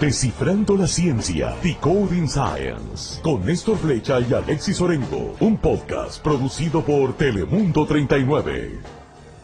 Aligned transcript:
Descifrando 0.00 0.78
la 0.78 0.86
ciencia, 0.86 1.54
Decoding 1.62 2.26
Science, 2.26 3.20
con 3.20 3.44
Néstor 3.44 3.76
Flecha 3.76 4.18
y 4.18 4.32
Alexis 4.32 4.80
Orengo, 4.80 5.36
un 5.40 5.58
podcast 5.58 6.24
producido 6.24 6.82
por 6.82 7.18
Telemundo 7.18 7.84
39. 7.84 8.78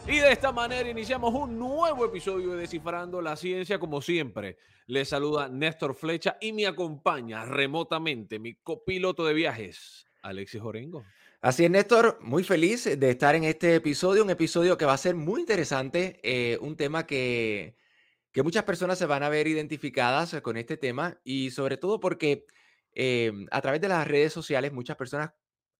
Y 0.07 0.17
de 0.17 0.31
esta 0.31 0.51
manera 0.51 0.89
iniciamos 0.89 1.31
un 1.35 1.59
nuevo 1.59 2.05
episodio 2.05 2.53
de 2.53 2.61
Descifrando 2.61 3.21
la 3.21 3.35
Ciencia. 3.35 3.77
Como 3.77 4.01
siempre, 4.01 4.57
les 4.87 5.09
saluda 5.09 5.47
Néstor 5.47 5.93
Flecha 5.93 6.37
y 6.41 6.53
me 6.53 6.65
acompaña 6.65 7.45
remotamente 7.45 8.39
mi 8.39 8.55
copiloto 8.55 9.27
de 9.27 9.35
viajes, 9.35 10.07
Alexis 10.23 10.61
Orengo. 10.63 11.05
Así 11.39 11.65
es, 11.65 11.69
Néstor, 11.69 12.17
muy 12.21 12.43
feliz 12.43 12.99
de 12.99 13.09
estar 13.11 13.35
en 13.35 13.43
este 13.43 13.75
episodio, 13.75 14.23
un 14.23 14.31
episodio 14.31 14.75
que 14.75 14.85
va 14.85 14.93
a 14.93 14.97
ser 14.97 15.13
muy 15.13 15.41
interesante, 15.41 16.19
eh, 16.23 16.57
un 16.61 16.75
tema 16.75 17.05
que 17.05 17.75
que 18.31 18.43
muchas 18.43 18.63
personas 18.63 18.97
se 18.97 19.05
van 19.05 19.23
a 19.23 19.29
ver 19.29 19.47
identificadas 19.47 20.33
eh, 20.33 20.41
con 20.41 20.57
este 20.57 20.77
tema 20.77 21.19
y 21.23 21.51
sobre 21.51 21.77
todo 21.77 21.99
porque 21.99 22.45
em, 22.93 23.47
a 23.51 23.61
través 23.61 23.81
de 23.81 23.87
las 23.87 24.07
redes 24.07 24.33
sociales 24.33 24.71
muchas 24.71 24.97
personas 24.97 25.31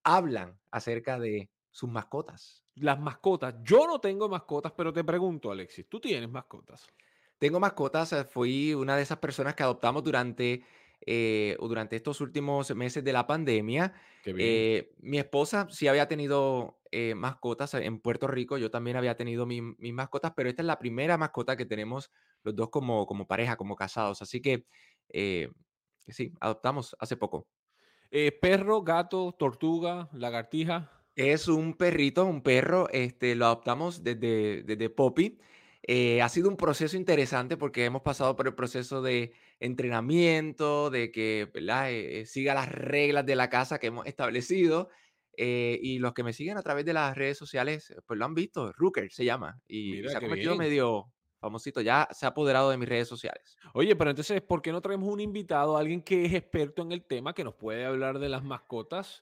hablan 0.04 0.58
acerca 0.72 1.20
de 1.20 1.50
sus 1.72 1.90
mascotas. 1.90 2.64
Las 2.76 3.00
mascotas. 3.00 3.56
Yo 3.64 3.88
no 3.88 4.00
tengo 4.00 4.30
mascotas, 4.30 4.72
pero 4.76 4.94
te 4.94 5.04
pregunto, 5.04 5.52
Alexis, 5.52 5.88
¿tú 5.88 6.00
tienes 6.00 6.30
mascotas? 6.30 6.88
Tengo 7.38 7.60
mascotas, 7.60 8.14
eh, 8.14 8.24
fui 8.24 8.74
una 8.74 8.96
de 8.96 9.04
esas 9.04 9.20
personas 9.20 9.54
que 9.54 9.64
adoptamos 9.64 10.04
durante, 10.04 10.64
eh, 11.02 11.56
durante 11.60 11.96
estos 11.96 12.22
últimos 12.22 12.74
meses 12.76 13.04
de 13.04 13.14
la 13.14 13.28
pandemia. 13.28 13.94
mi 14.26 15.18
esposa 15.18 15.68
sí 15.70 15.88
había 15.88 16.08
tenido 16.08 16.77
mascotas 17.16 17.74
en 17.74 18.00
Puerto 18.00 18.28
Rico, 18.28 18.58
yo 18.58 18.72
también 18.72 18.98
había 18.98 19.16
tenido 19.16 19.46
mis 19.46 19.94
mascotas, 19.94 20.34
pero 20.36 20.50
esta 20.50 20.62
es 20.62 20.66
la 20.66 20.80
primera 20.80 21.18
mascota 21.18 21.58
que 21.58 21.66
tenemos 21.66 22.12
los 22.44 22.56
dos 22.56 22.70
como, 22.70 23.06
como 23.06 23.28
pareja, 23.28 23.58
como 23.58 23.76
casados. 23.76 24.22
Así 24.22 24.42
que 24.42 24.66
eh, 25.10 25.50
sí, 26.08 26.34
adoptamos 26.40 26.96
hace 27.00 27.18
poco. 27.18 27.48
Eh, 28.12 28.32
perro, 28.32 28.82
gato, 28.84 29.36
tortuga, 29.38 30.10
lagartija. 30.14 30.92
Es 31.16 31.48
un 31.48 31.74
perrito, 31.74 32.26
un 32.26 32.42
perro, 32.42 32.88
este, 32.92 33.36
lo 33.36 33.46
adoptamos 33.46 34.04
desde, 34.04 34.64
desde 34.64 34.90
Poppy. 34.90 35.40
Eh, 35.84 36.22
ha 36.22 36.30
sido 36.30 36.50
un 36.50 36.58
proceso 36.58 36.98
interesante 36.98 37.58
porque 37.58 37.86
hemos 37.86 38.02
pasado 38.02 38.36
por 38.36 38.48
el 38.48 38.56
proceso 38.56 39.02
de 39.02 39.34
entrenamiento, 39.60 40.90
de 40.90 41.12
que 41.12 42.26
siga 42.28 42.54
las 42.54 42.70
reglas 42.70 43.26
de 43.26 43.36
la 43.36 43.50
casa 43.50 43.80
que 43.80 43.88
hemos 43.88 44.06
establecido. 44.06 44.90
Y 45.38 46.00
los 46.00 46.14
que 46.14 46.24
me 46.24 46.34
siguen 46.34 46.58
a 46.58 46.64
través 46.64 46.84
de 46.86 46.94
las 46.94 47.16
redes 47.16 47.38
sociales, 47.38 47.94
pues 48.06 48.18
lo 48.18 48.26
han 48.26 48.34
visto, 48.34 48.72
Rooker 48.74 49.12
se 49.12 49.24
llama, 49.24 49.62
y 49.68 50.02
se 50.04 50.18
ha 50.18 50.20
convertido 50.20 50.56
medio, 50.56 51.12
famosito, 51.40 51.82
ya 51.82 52.08
se 52.12 52.26
ha 52.26 52.30
apoderado 52.30 52.72
de 52.72 52.78
mis 52.78 52.90
redes 52.90 53.08
sociales. 53.08 53.56
Oye, 53.74 53.96
pero 53.96 54.10
entonces, 54.10 54.42
¿por 54.42 54.62
qué 54.62 54.72
no 54.72 54.82
traemos 54.82 55.08
un 55.08 55.20
invitado, 55.20 55.78
alguien 55.78 56.02
que 56.02 56.26
es 56.26 56.34
experto 56.34 56.82
en 56.82 56.92
el 56.92 57.06
tema, 57.06 57.34
que 57.34 57.44
nos 57.44 57.56
puede 57.56 57.86
hablar 57.86 58.20
de 58.20 58.30
las 58.30 58.44
mascotas? 58.44 59.22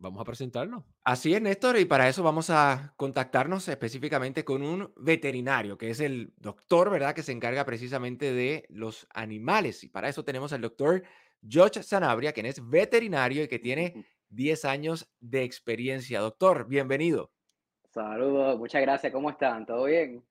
Vamos 0.00 0.20
a 0.20 0.24
presentarnos. 0.24 0.84
Así 1.02 1.34
es, 1.34 1.42
Néstor, 1.42 1.76
y 1.76 1.84
para 1.84 2.08
eso 2.08 2.22
vamos 2.22 2.50
a 2.50 2.94
contactarnos 2.96 3.66
específicamente 3.66 4.44
con 4.44 4.62
un 4.62 4.92
veterinario, 4.96 5.76
que 5.76 5.90
es 5.90 5.98
el 5.98 6.32
doctor, 6.36 6.88
¿verdad?, 6.88 7.16
que 7.16 7.24
se 7.24 7.32
encarga 7.32 7.64
precisamente 7.64 8.32
de 8.32 8.64
los 8.68 9.08
animales. 9.12 9.82
Y 9.82 9.88
para 9.88 10.08
eso 10.08 10.24
tenemos 10.24 10.52
al 10.52 10.60
doctor 10.60 11.02
George 11.46 11.82
Sanabria, 11.82 12.32
quien 12.32 12.46
es 12.46 12.60
veterinario 12.64 13.42
y 13.42 13.48
que 13.48 13.58
tiene 13.58 14.06
10 14.30 14.64
años 14.64 15.10
de 15.20 15.44
experiencia. 15.44 16.20
Doctor, 16.20 16.68
bienvenido. 16.68 17.30
Saludos, 17.90 18.58
muchas 18.58 18.82
gracias. 18.82 19.12
¿Cómo 19.12 19.30
están? 19.30 19.66
¿Todo 19.66 19.84
bien? 19.84 20.24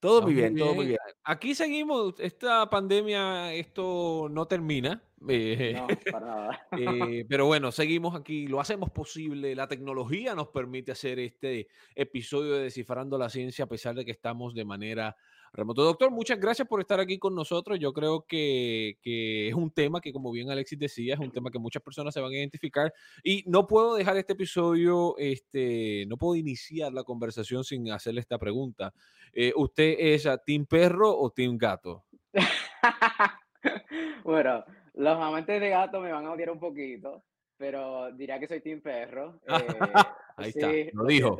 Todo 0.00 0.22
muy 0.22 0.32
bien, 0.32 0.56
todo 0.56 0.74
muy 0.74 0.86
bien. 0.86 0.98
Aquí 1.24 1.54
seguimos, 1.54 2.14
esta 2.18 2.70
pandemia, 2.70 3.52
esto 3.52 4.28
no 4.30 4.46
termina. 4.46 5.02
Eh, 5.28 5.74
no, 5.74 5.86
para 6.10 6.26
nada. 6.26 6.66
Eh, 7.20 7.26
pero 7.28 7.44
bueno, 7.44 7.70
seguimos 7.72 8.18
aquí, 8.18 8.46
lo 8.46 8.58
hacemos 8.58 8.90
posible. 8.90 9.54
La 9.54 9.68
tecnología 9.68 10.34
nos 10.34 10.48
permite 10.48 10.92
hacer 10.92 11.18
este 11.18 11.68
episodio 11.94 12.54
de 12.54 12.62
Descifrando 12.62 13.18
la 13.18 13.28
Ciencia 13.28 13.66
a 13.66 13.68
pesar 13.68 13.94
de 13.94 14.06
que 14.06 14.12
estamos 14.12 14.54
de 14.54 14.64
manera 14.64 15.14
remoto. 15.52 15.82
Doctor, 15.82 16.10
muchas 16.10 16.38
gracias 16.38 16.66
por 16.66 16.80
estar 16.80 17.00
aquí 17.00 17.18
con 17.18 17.34
nosotros. 17.34 17.78
Yo 17.78 17.92
creo 17.92 18.24
que, 18.26 18.96
es 19.02 19.54
un 19.54 19.70
tema 19.70 20.00
que, 20.00 20.12
como 20.12 20.30
bien 20.30 20.50
Alexis 20.50 20.78
decía, 20.78 21.14
es 21.14 21.20
un 21.20 21.30
tema 21.30 21.50
que 21.50 21.58
muchas 21.58 21.82
personas 21.82 22.14
se 22.14 22.20
van 22.20 22.32
a 22.32 22.36
identificar. 22.36 22.92
Y 23.22 23.44
no 23.46 23.66
puedo 23.66 23.94
dejar 23.94 24.16
este 24.16 24.34
episodio, 24.34 25.16
este, 25.18 26.04
no 26.08 26.16
puedo 26.16 26.36
iniciar 26.36 26.92
la 26.92 27.04
conversación 27.04 27.64
sin 27.64 27.90
hacerle 27.90 28.20
esta 28.20 28.38
pregunta. 28.38 28.92
Eh, 29.32 29.52
¿Usted 29.56 29.96
es 29.98 30.28
Team 30.44 30.66
Perro 30.66 31.16
o 31.16 31.30
Team 31.30 31.56
Gato? 31.58 32.04
bueno, 34.24 34.64
los 34.94 35.16
amantes 35.16 35.60
de 35.60 35.68
gato 35.68 36.00
me 36.00 36.12
van 36.12 36.26
a 36.26 36.32
odiar 36.32 36.50
un 36.50 36.60
poquito 36.60 37.24
pero 37.60 38.10
diría 38.12 38.40
que 38.40 38.48
soy 38.48 38.60
team 38.60 38.80
perro. 38.80 39.38
Eh, 40.38 40.44
Ahí 40.44 40.52
está, 40.56 40.70
lo 40.94 41.04
dijo. 41.04 41.36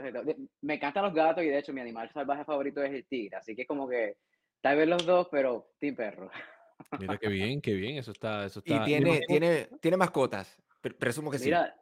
Me 0.61 0.75
encantan 0.75 1.05
los 1.05 1.15
gatos 1.15 1.43
y 1.43 1.49
de 1.49 1.57
hecho 1.57 1.73
mi 1.73 1.81
animal 1.81 2.11
salvaje 2.13 2.45
favorito 2.45 2.83
es 2.83 2.93
el 2.93 3.07
tigre, 3.07 3.35
así 3.39 3.57
que 3.57 3.65
como 3.65 3.89
que 3.89 4.19
tal 4.61 4.77
vez 4.77 4.87
los 4.87 5.07
dos, 5.07 5.29
pero 5.31 5.71
team 5.79 5.97
perro. 5.97 6.31
Mira 6.99 7.17
qué 7.17 7.29
bien, 7.29 7.63
qué 7.63 7.73
bien, 7.73 7.97
eso 7.97 8.11
está, 8.11 8.45
eso 8.45 8.59
está. 8.59 8.75
Y 8.75 8.85
tiene, 8.85 9.21
tiene, 9.27 9.69
tiene 9.81 9.97
mascotas, 9.97 10.55
presumo 10.99 11.31
que 11.31 11.39
Mira, 11.39 11.75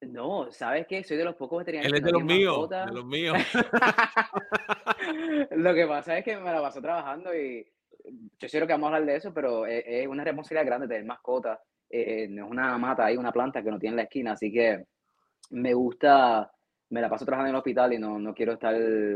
sí. 0.00 0.06
No, 0.06 0.52
¿sabes 0.52 0.86
qué? 0.86 1.02
Soy 1.02 1.16
de 1.16 1.24
los 1.24 1.34
pocos 1.34 1.58
veterinarios. 1.58 1.92
Él 1.92 1.98
es 1.98 2.04
de 2.04 2.12
los 2.12 2.22
míos, 2.22 2.68
de 2.68 2.92
los 2.92 3.04
míos. 3.04 3.36
Lo 5.50 5.74
que 5.74 5.86
pasa 5.88 6.18
es 6.18 6.24
que 6.24 6.36
me 6.36 6.52
la 6.52 6.62
paso 6.62 6.80
trabajando 6.80 7.34
y 7.34 7.66
yo 8.38 8.48
sé 8.48 8.60
que 8.60 8.66
vamos 8.66 8.92
a 8.92 8.94
hablar 8.94 9.06
de 9.10 9.16
eso, 9.16 9.34
pero 9.34 9.66
es, 9.66 9.82
es 9.84 10.06
una 10.06 10.22
responsabilidad 10.22 10.66
grande 10.66 10.86
tener 10.86 11.04
mascotas 11.04 11.58
eh, 11.90 12.28
no 12.30 12.44
es 12.46 12.50
una 12.50 12.78
mata, 12.78 13.06
hay 13.06 13.16
una 13.16 13.32
planta 13.32 13.62
que 13.62 13.70
no 13.70 13.78
tiene 13.78 13.94
en 13.94 13.96
la 13.96 14.02
esquina, 14.04 14.32
así 14.32 14.52
que 14.52 14.86
me 15.50 15.74
gusta, 15.74 16.50
me 16.90 17.00
la 17.00 17.10
paso 17.10 17.24
trabajando 17.24 17.48
en 17.48 17.54
el 17.56 17.58
hospital 17.58 17.92
y 17.92 17.98
no, 17.98 18.18
no 18.18 18.32
quiero 18.32 18.52
estar 18.52 18.74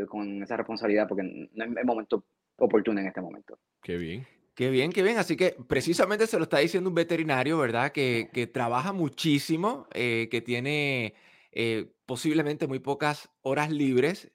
con 0.09 0.43
esa 0.43 0.57
responsabilidad 0.57 1.07
porque 1.07 1.23
no 1.23 1.65
es 1.65 1.77
el 1.77 1.84
momento 1.84 2.25
oportuno 2.57 3.01
en 3.01 3.07
este 3.07 3.21
momento. 3.21 3.59
Qué 3.81 3.97
bien. 3.97 4.27
Qué 4.57 4.71
bien, 4.71 4.93
qué 4.93 5.03
bien. 5.03 5.19
Así 5.19 5.37
que 5.37 5.57
precisamente 5.69 6.27
se 6.27 6.37
lo 6.37 6.45
está 6.45 6.59
diciendo 6.59 6.89
un 6.89 6.95
veterinario, 6.95 7.59
¿verdad? 7.59 7.91
Que, 7.91 8.31
que 8.33 8.47
trabaja 8.47 8.93
muchísimo, 8.93 9.89
eh, 9.93 10.29
que 10.31 10.41
tiene 10.41 11.15
eh, 11.51 11.93
posiblemente 12.07 12.67
muy 12.69 12.79
pocas 12.79 13.31
horas 13.43 13.71
libres. 13.71 14.33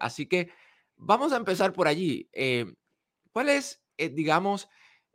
así 0.00 0.26
que 0.26 0.48
vamos 0.96 1.32
a 1.32 1.36
empezar 1.36 1.72
por 1.72 1.86
allí. 1.86 2.30
¿Cuál 3.32 3.48
es, 3.50 3.82
digamos, 3.98 4.68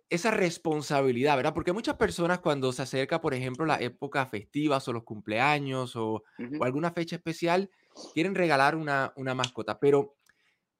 esa 0.09 0.31
responsabilidad, 0.31 1.35
¿verdad? 1.35 1.53
Porque 1.53 1.73
muchas 1.73 1.95
personas 1.95 2.39
cuando 2.39 2.71
se 2.71 2.81
acerca, 2.81 3.19
por 3.19 3.33
ejemplo, 3.33 3.65
la 3.65 3.77
época 3.77 4.25
festiva 4.25 4.79
o 4.85 4.93
los 4.93 5.03
cumpleaños 5.03 5.95
o, 5.95 6.23
alguna 6.61 6.91
fecha 6.91 7.17
especial, 7.17 7.69
quieren 8.13 8.35
regalar 8.35 8.75
una, 8.75 9.11
una, 9.15 9.33
mascota, 9.33 9.79
pero 9.79 10.15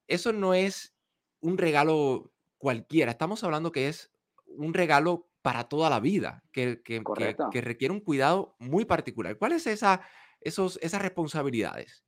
eso 0.08 0.32
no 0.32 0.54
es 0.54 0.96
un 1.42 1.58
regalo 1.58 2.32
cualquiera, 2.58 3.12
estamos 3.12 3.44
hablando 3.44 3.72
que 3.72 3.90
es 3.90 4.12
un 4.46 4.74
regalo 4.74 5.28
para 5.42 5.66
toda 5.66 5.90
la 5.90 6.00
vida, 6.00 6.44
que, 6.52 6.82
que, 6.82 7.04
que, 7.52 7.62
requiere 7.62 7.94
un 7.94 8.02
cuidado 8.02 8.56
muy 8.60 8.86
particular. 8.86 9.38
¿Cuáles 9.38 9.68
esa, 9.68 10.02
esos, 10.42 10.80
esas 10.82 11.02
responsabilidades? 11.02 12.04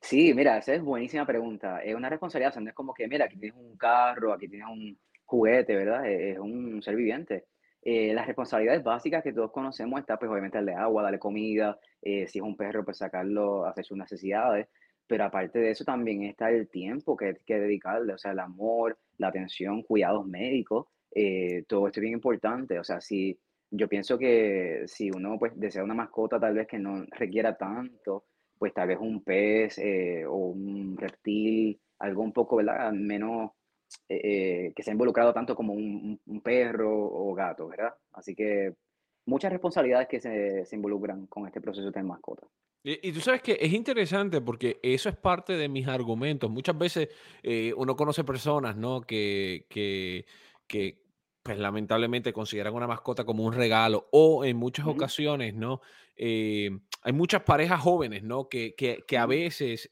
Sí, 0.00 0.34
mira, 0.34 0.58
esa 0.58 0.74
es 0.74 0.82
buenísima 0.82 1.26
pregunta. 1.26 1.82
Es 1.82 1.94
una 1.94 2.10
responsabilidad, 2.10 2.54
no 2.56 2.68
es 2.68 2.74
como 2.74 2.92
que, 2.92 3.08
mira, 3.08 3.24
aquí 3.24 3.38
tienes 3.38 3.58
un 3.58 3.76
carro, 3.76 4.32
aquí 4.32 4.46
tienes 4.46 4.68
un, 4.68 4.96
juguete, 5.34 5.76
¿verdad? 5.76 6.06
E-, 6.06 6.32
es, 6.32 6.38
un 6.38 6.82
ser 6.82 6.96
viviente. 6.96 7.46
Eh, 7.82 8.14
las 8.14 8.26
responsabilidades 8.26 8.82
básicas 8.82 9.22
que 9.22 9.32
todos 9.32 9.52
conocemos 9.52 10.00
está, 10.00 10.18
pues, 10.18 10.30
obviamente, 10.30 10.56
darle 10.58 10.74
agua, 10.74 11.02
darle 11.02 11.18
comida, 11.18 11.78
eh, 12.00 12.26
si 12.26 12.38
es 12.38 12.44
un 12.44 12.56
perro, 12.56 12.84
pues, 12.84 12.98
sacarlo, 12.98 13.66
hacer 13.66 13.84
sus 13.84 13.98
necesidades, 13.98 14.68
pero 15.06 15.24
aparte 15.24 15.58
de 15.58 15.70
eso 15.70 15.84
también 15.84 16.22
está 16.22 16.50
el 16.50 16.68
tiempo 16.68 17.16
que 17.16 17.26
hay 17.26 17.34
que 17.46 17.58
dedicarle, 17.58 18.14
o 18.14 18.18
sea, 18.18 18.32
el 18.32 18.38
amor, 18.38 18.98
la 19.18 19.28
atención, 19.28 19.82
cuidados 19.82 20.26
médicos, 20.26 20.86
eh, 21.14 21.64
todo 21.68 21.86
esto 21.86 22.00
es 22.00 22.02
bien 22.02 22.14
importante, 22.14 22.78
o 22.78 22.84
sea, 22.84 23.00
si 23.02 23.38
yo 23.70 23.88
pienso 23.88 24.18
que 24.18 24.84
si 24.86 25.10
uno, 25.10 25.38
pues, 25.38 25.52
desea 25.56 25.84
una 25.84 25.94
mascota 25.94 26.40
tal 26.40 26.54
vez 26.54 26.66
que 26.66 26.78
no 26.78 27.04
requiera 27.10 27.56
tanto, 27.56 28.24
pues 28.58 28.72
tal 28.72 28.88
vez 28.88 28.98
un 29.00 29.22
pez 29.22 29.78
o 30.28 30.36
un 30.36 30.96
reptil, 30.96 31.78
algo 31.98 32.22
un 32.22 32.32
poco, 32.32 32.56
¿verdad? 32.56 32.92
Menos 32.92 33.50
eh, 34.08 34.72
que 34.76 34.82
se 34.82 34.90
ha 34.90 34.92
involucrado 34.92 35.32
tanto 35.32 35.54
como 35.54 35.72
un, 35.72 36.20
perro 36.42 36.92
o 36.94 37.34
gato, 37.34 37.68
¿verdad? 37.68 37.94
Así 38.12 38.34
que 38.34 38.74
muchas 39.26 39.50
responsabilidades 39.50 40.08
que 40.08 40.20
se, 40.20 40.66
se 40.66 40.76
involucran 40.76 41.26
con 41.26 41.46
este 41.46 41.60
proceso 41.60 41.90
de 41.90 42.02
mascota. 42.02 42.46
Y, 42.86 43.12
tú 43.12 43.20
sabes 43.20 43.40
que 43.40 43.56
es 43.58 43.72
interesante 43.72 44.42
porque 44.42 44.78
eso 44.82 45.08
es 45.08 45.16
parte 45.16 45.54
de 45.54 45.70
mis 45.70 45.88
argumentos. 45.88 46.50
Muchas 46.50 46.76
veces 46.76 47.08
eh, 47.42 47.72
uno 47.74 47.96
conoce 47.96 48.24
personas, 48.24 48.76
¿no? 48.76 49.00
Que, 49.00 49.64
que, 49.70 50.26
que 50.66 51.02
pues 51.42 51.58
lamentablemente 51.58 52.34
consideran 52.34 52.74
una 52.74 52.86
mascota 52.86 53.24
como 53.24 53.44
un 53.44 53.54
regalo 53.54 54.08
o 54.12 54.44
en 54.44 54.58
muchas 54.58 54.86
ocasiones, 54.86 55.54
¿no? 55.54 55.80
Eh, 56.14 56.68
hay 57.00 57.12
muchas 57.14 57.42
parejas 57.42 57.80
jóvenes, 57.80 58.22
¿no? 58.22 58.50
Que, 58.50 58.74
que, 58.74 59.02
que 59.08 59.16
a 59.16 59.24
veces 59.24 59.88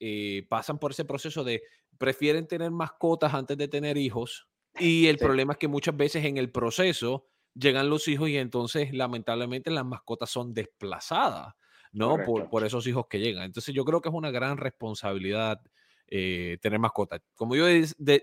pasan 0.50 0.78
por 0.78 0.90
ese 0.90 1.06
proceso 1.06 1.44
de 1.44 1.62
prefieren 2.02 2.48
tener 2.48 2.72
mascotas 2.72 3.32
antes 3.32 3.56
de 3.56 3.68
tener 3.68 3.96
hijos. 3.96 4.48
Y 4.76 5.06
el 5.06 5.18
problema 5.18 5.52
es 5.52 5.58
que 5.60 5.68
muchas 5.68 5.96
veces 5.96 6.24
en 6.24 6.36
el 6.36 6.50
proceso 6.50 7.28
llegan 7.54 7.88
los 7.88 8.08
hijos 8.08 8.28
y 8.28 8.38
entonces 8.38 8.92
lamentablemente 8.92 9.70
las 9.70 9.84
mascotas 9.84 10.28
son 10.28 10.52
desplazadas, 10.52 11.54
¿no? 11.92 12.16
Por, 12.26 12.50
por, 12.50 12.64
esos 12.64 12.88
hijos 12.88 13.06
que 13.08 13.20
llegan. 13.20 13.44
Entonces 13.44 13.72
yo 13.72 13.84
creo 13.84 14.00
que 14.00 14.08
es 14.08 14.14
una 14.16 14.32
gran 14.32 14.56
responsabilidad 14.56 15.60
eh, 16.08 16.58
tener 16.60 16.80
mascotas. 16.80 17.20
Como 17.36 17.54
yo 17.54 17.66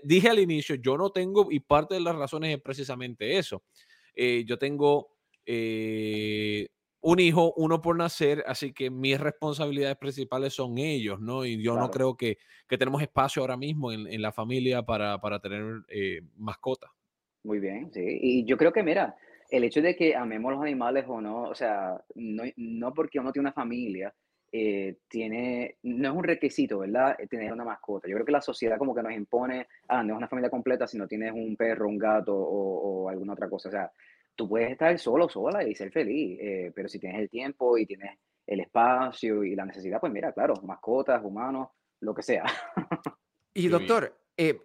dije 0.02 0.28
al 0.28 0.40
inicio, 0.40 0.74
yo 0.74 0.98
no 0.98 1.08
tengo, 1.08 1.50
y 1.50 1.60
parte 1.60 1.94
de 1.94 2.00
las 2.00 2.16
razones 2.16 2.54
es 2.54 2.60
precisamente 2.60 3.38
eso. 3.38 3.62
Eh, 4.14 4.44
yo 4.46 4.58
tengo 4.58 5.16
eh, 5.46 6.68
un 7.02 7.18
hijo, 7.18 7.52
uno 7.56 7.80
por 7.80 7.96
nacer, 7.96 8.44
así 8.46 8.72
que 8.72 8.90
mis 8.90 9.18
responsabilidades 9.18 9.96
principales 9.96 10.54
son 10.54 10.78
ellos, 10.78 11.20
¿no? 11.20 11.44
Y 11.44 11.62
yo 11.62 11.74
no 11.76 11.90
creo 11.90 12.16
que, 12.16 12.38
que, 12.68 12.76
tenemos 12.78 13.00
espacio 13.02 13.42
ahora 13.42 13.56
mismo 13.56 13.90
en, 13.90 14.06
en 14.06 14.20
la 14.20 14.32
familia 14.32 14.82
para, 14.82 15.18
para 15.20 15.40
tener 15.40 15.82
eh, 15.88 16.20
mascotas. 16.36 16.90
Muy 17.42 17.58
bien, 17.58 17.90
sí. 17.92 18.04
Y 18.04 18.44
yo 18.44 18.58
creo 18.58 18.72
que, 18.72 18.82
mira, 18.82 19.16
el 19.50 19.64
hecho 19.64 19.80
de 19.80 19.96
que 19.96 20.14
amemos 20.14 20.52
los 20.52 20.62
animales 20.62 21.06
o 21.08 21.20
no, 21.20 21.44
o 21.44 21.54
sea, 21.54 22.00
no, 22.14 22.44
no 22.56 22.92
porque 22.92 23.18
uno 23.18 23.32
tiene 23.32 23.48
una 23.48 23.54
familia, 23.54 24.12
eh, 24.52 24.96
tiene, 25.08 25.76
no 25.84 26.10
es 26.10 26.16
un 26.16 26.24
requisito, 26.24 26.80
¿verdad? 26.80 27.16
Tener 27.30 27.52
una 27.52 27.64
mascota. 27.64 28.08
Yo 28.08 28.14
creo 28.14 28.26
que 28.26 28.32
la 28.32 28.42
sociedad 28.42 28.78
como 28.78 28.94
que 28.94 29.02
nos 29.02 29.12
impone, 29.12 29.68
ah, 29.88 30.02
no 30.02 30.14
es 30.14 30.18
una 30.18 30.28
familia 30.28 30.50
completa 30.50 30.86
si 30.86 30.98
no 30.98 31.08
tienes 31.08 31.32
un 31.32 31.56
perro, 31.56 31.88
un 31.88 31.98
gato 31.98 32.36
o, 32.36 33.04
o 33.04 33.08
alguna 33.08 33.32
otra 33.32 33.48
cosa. 33.48 33.68
O 33.68 33.72
sea, 33.72 33.90
tú 34.40 34.48
puedes 34.48 34.70
estar 34.70 34.98
solo, 34.98 35.28
sola 35.28 35.62
y 35.68 35.74
ser 35.74 35.92
feliz, 35.92 36.38
eh, 36.40 36.72
pero 36.74 36.88
si 36.88 36.98
tienes 36.98 37.20
el 37.20 37.28
tiempo 37.28 37.76
y 37.76 37.84
tienes 37.84 38.18
el 38.46 38.60
espacio 38.60 39.44
y 39.44 39.54
la 39.54 39.66
necesidad, 39.66 40.00
pues 40.00 40.10
mira, 40.10 40.32
claro, 40.32 40.54
mascotas, 40.62 41.22
humanos, 41.22 41.68
lo 42.00 42.14
que 42.14 42.22
sea. 42.22 42.46
y 43.52 43.68
doctor, 43.68 44.18
eh, 44.38 44.62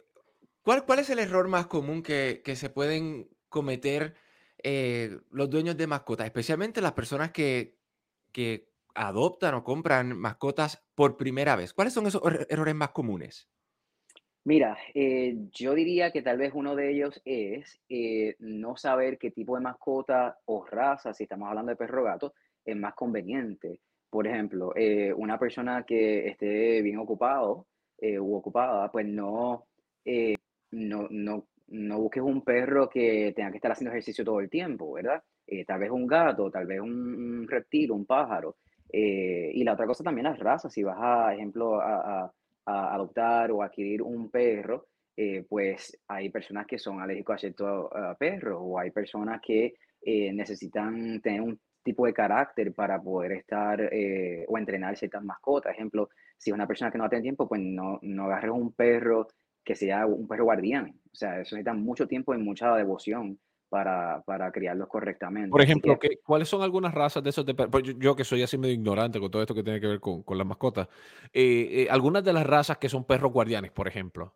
¿cuál, 0.61 0.85
¿cuál 0.85 0.99
es 0.99 1.09
el 1.09 1.19
error 1.19 1.49
más 1.49 1.67
común 1.67 2.03
que, 2.03 2.41
que 2.41 2.55
se 2.55 2.69
pueden 2.69 3.27
cometer 3.49 4.15
eh, 4.63 5.19
los 5.31 5.49
dueños 5.49 5.75
de 5.75 5.87
mascotas, 5.87 6.25
especialmente 6.25 6.79
las 6.79 6.93
personas 6.93 7.31
que, 7.31 7.77
que 8.31 8.71
adoptan 8.93 9.55
o 9.55 9.65
compran 9.65 10.17
mascotas 10.17 10.85
por 10.95 11.17
primera 11.17 11.57
vez? 11.57 11.73
¿Cuáles 11.73 11.93
son 11.93 12.07
esos 12.07 12.21
errores 12.47 12.75
más 12.75 12.91
comunes? 12.91 13.49
Mira, 14.45 14.77
eh, 14.93 15.35
yo 15.51 15.73
diría 15.73 16.11
que 16.11 16.21
tal 16.21 16.37
vez 16.37 16.51
uno 16.53 16.75
de 16.75 16.91
ellos 16.91 17.19
es 17.25 17.79
eh, 17.89 18.35
no 18.39 18.77
saber 18.77 19.17
qué 19.17 19.31
tipo 19.31 19.55
de 19.55 19.63
mascota 19.63 20.37
o 20.45 20.63
raza, 20.63 21.13
si 21.15 21.23
estamos 21.23 21.49
hablando 21.49 21.71
de 21.71 21.75
perro 21.75 22.01
o 22.01 22.05
gato, 22.05 22.33
es 22.63 22.75
más 22.77 22.93
conveniente. 22.93 23.81
Por 24.07 24.27
ejemplo, 24.27 24.71
eh, 24.75 25.11
una 25.13 25.39
persona 25.39 25.83
que 25.83 26.27
esté 26.27 26.81
bien 26.83 26.99
ocupado 26.99 27.65
u 27.99 28.35
ocupada, 28.35 28.91
pues 28.91 29.07
no, 29.07 29.65
no, 30.71 31.07
no, 31.09 31.47
no 31.67 31.99
busques 31.99 32.21
un 32.21 32.43
perro 32.43 32.87
que 32.87 33.33
tenga 33.35 33.49
que 33.49 33.57
estar 33.57 33.71
haciendo 33.71 33.91
ejercicio 33.91 34.23
todo 34.23 34.41
el 34.41 34.49
tiempo, 34.49 34.93
¿verdad? 34.93 35.23
tal 35.65 35.79
vez 35.79 35.89
un 35.89 36.05
gato, 36.05 36.51
tal 36.51 36.67
vez 36.67 36.79
un, 36.81 37.47
reptil, 37.47 37.91
un 37.91 38.05
pájaro. 38.05 38.57
y 38.91 39.63
la 39.63 39.73
otra 39.73 39.87
cosa 39.87 40.03
también 40.03 40.25
las 40.25 40.37
razas, 40.39 40.71
si 40.71 40.83
vas 40.83 40.97
a, 40.99 41.33
ejemplo, 41.33 41.81
a 41.81 42.31
adoptar 42.65 43.51
o 43.51 43.61
adquirir 43.63 44.01
un 44.01 44.29
perro, 44.29 44.87
eh, 45.15 45.45
pues 45.47 45.97
hay 46.07 46.29
personas 46.29 46.65
que 46.67 46.77
son 46.77 47.01
alérgicos 47.01 47.35
a 47.35 47.37
ciertos 47.37 47.89
perros 48.19 48.59
o 48.61 48.79
hay 48.79 48.91
personas 48.91 49.39
que 49.41 49.75
eh, 50.01 50.33
necesitan 50.33 51.21
tener 51.21 51.41
un 51.41 51.59
tipo 51.83 52.05
de 52.05 52.13
carácter 52.13 52.73
para 52.73 53.01
poder 53.01 53.33
estar 53.33 53.81
eh, 53.91 54.45
o 54.47 54.57
entrenar 54.57 54.97
ciertas 54.97 55.23
mascotas. 55.23 55.73
Ejemplo, 55.73 56.09
si 56.37 56.49
es 56.49 56.53
una 56.53 56.67
persona 56.67 56.91
que 56.91 56.97
no 56.97 57.07
tiene 57.07 57.23
tiempo, 57.23 57.47
pues 57.47 57.61
no, 57.61 57.99
no 58.01 58.25
agarres 58.25 58.51
un 58.51 58.73
perro 58.73 59.27
que 59.63 59.75
sea 59.75 60.05
un 60.05 60.27
perro 60.27 60.45
guardián. 60.45 60.99
O 61.11 61.15
sea, 61.15 61.39
eso 61.39 61.55
necesita 61.55 61.73
mucho 61.73 62.07
tiempo 62.07 62.33
y 62.33 62.37
mucha 62.37 62.75
devoción 62.75 63.39
para, 63.69 64.21
para 64.25 64.51
criarlos 64.51 64.87
correctamente. 64.87 65.49
Por 65.49 65.61
ejemplo, 65.61 65.97
¿cuáles 66.23 66.47
son 66.47 66.61
algunas 66.61 66.93
razas 66.93 67.23
de 67.23 67.29
esos 67.29 67.45
de 67.45 67.53
perros? 67.53 67.71
Pues 67.71 67.83
yo, 67.97 68.15
que 68.15 68.23
soy 68.23 68.43
así 68.43 68.57
medio 68.57 68.73
ignorante 68.73 69.19
con 69.19 69.31
todo 69.31 69.41
esto 69.41 69.55
que 69.55 69.63
tiene 69.63 69.79
que 69.79 69.87
ver 69.87 69.99
con, 69.99 70.23
con 70.23 70.37
las 70.37 70.47
mascotas, 70.47 70.87
eh, 71.33 71.83
eh, 71.83 71.87
algunas 71.89 72.23
de 72.23 72.33
las 72.33 72.45
razas 72.45 72.77
que 72.77 72.89
son 72.89 73.05
perros 73.05 73.31
guardianes, 73.31 73.71
por 73.71 73.87
ejemplo. 73.87 74.33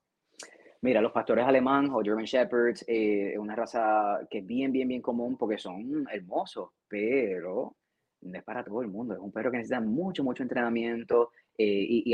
Mira, 0.81 1.02
los 1.02 1.12
pastores 1.12 1.46
alemán 1.46 1.90
o 1.92 2.02
German 2.02 2.24
Shepherds 2.26 2.86
eh, 2.88 3.34
es 3.34 3.38
una 3.38 3.56
raza 3.56 4.22
que 4.30 4.40
es 4.40 4.46
bien, 4.46 4.72
bien, 4.72 4.88
bien 4.88 5.02
común 5.02 5.38
porque 5.38 5.58
son 5.58 6.08
hermosos, 6.10 6.70
pero 6.88 7.76
no 8.22 8.38
es 8.38 8.44
para 8.44 8.64
todo 8.64 8.81
el 8.81 8.88
mundo. 8.88 9.14
Es 9.14 9.20
un 9.20 9.31
perro 9.31 9.52
que 9.52 9.58
necesita 9.58 9.81
mucho, 9.81 10.24
mucho 10.24 10.44
entrenamiento 10.44 11.31
y, 11.58 12.14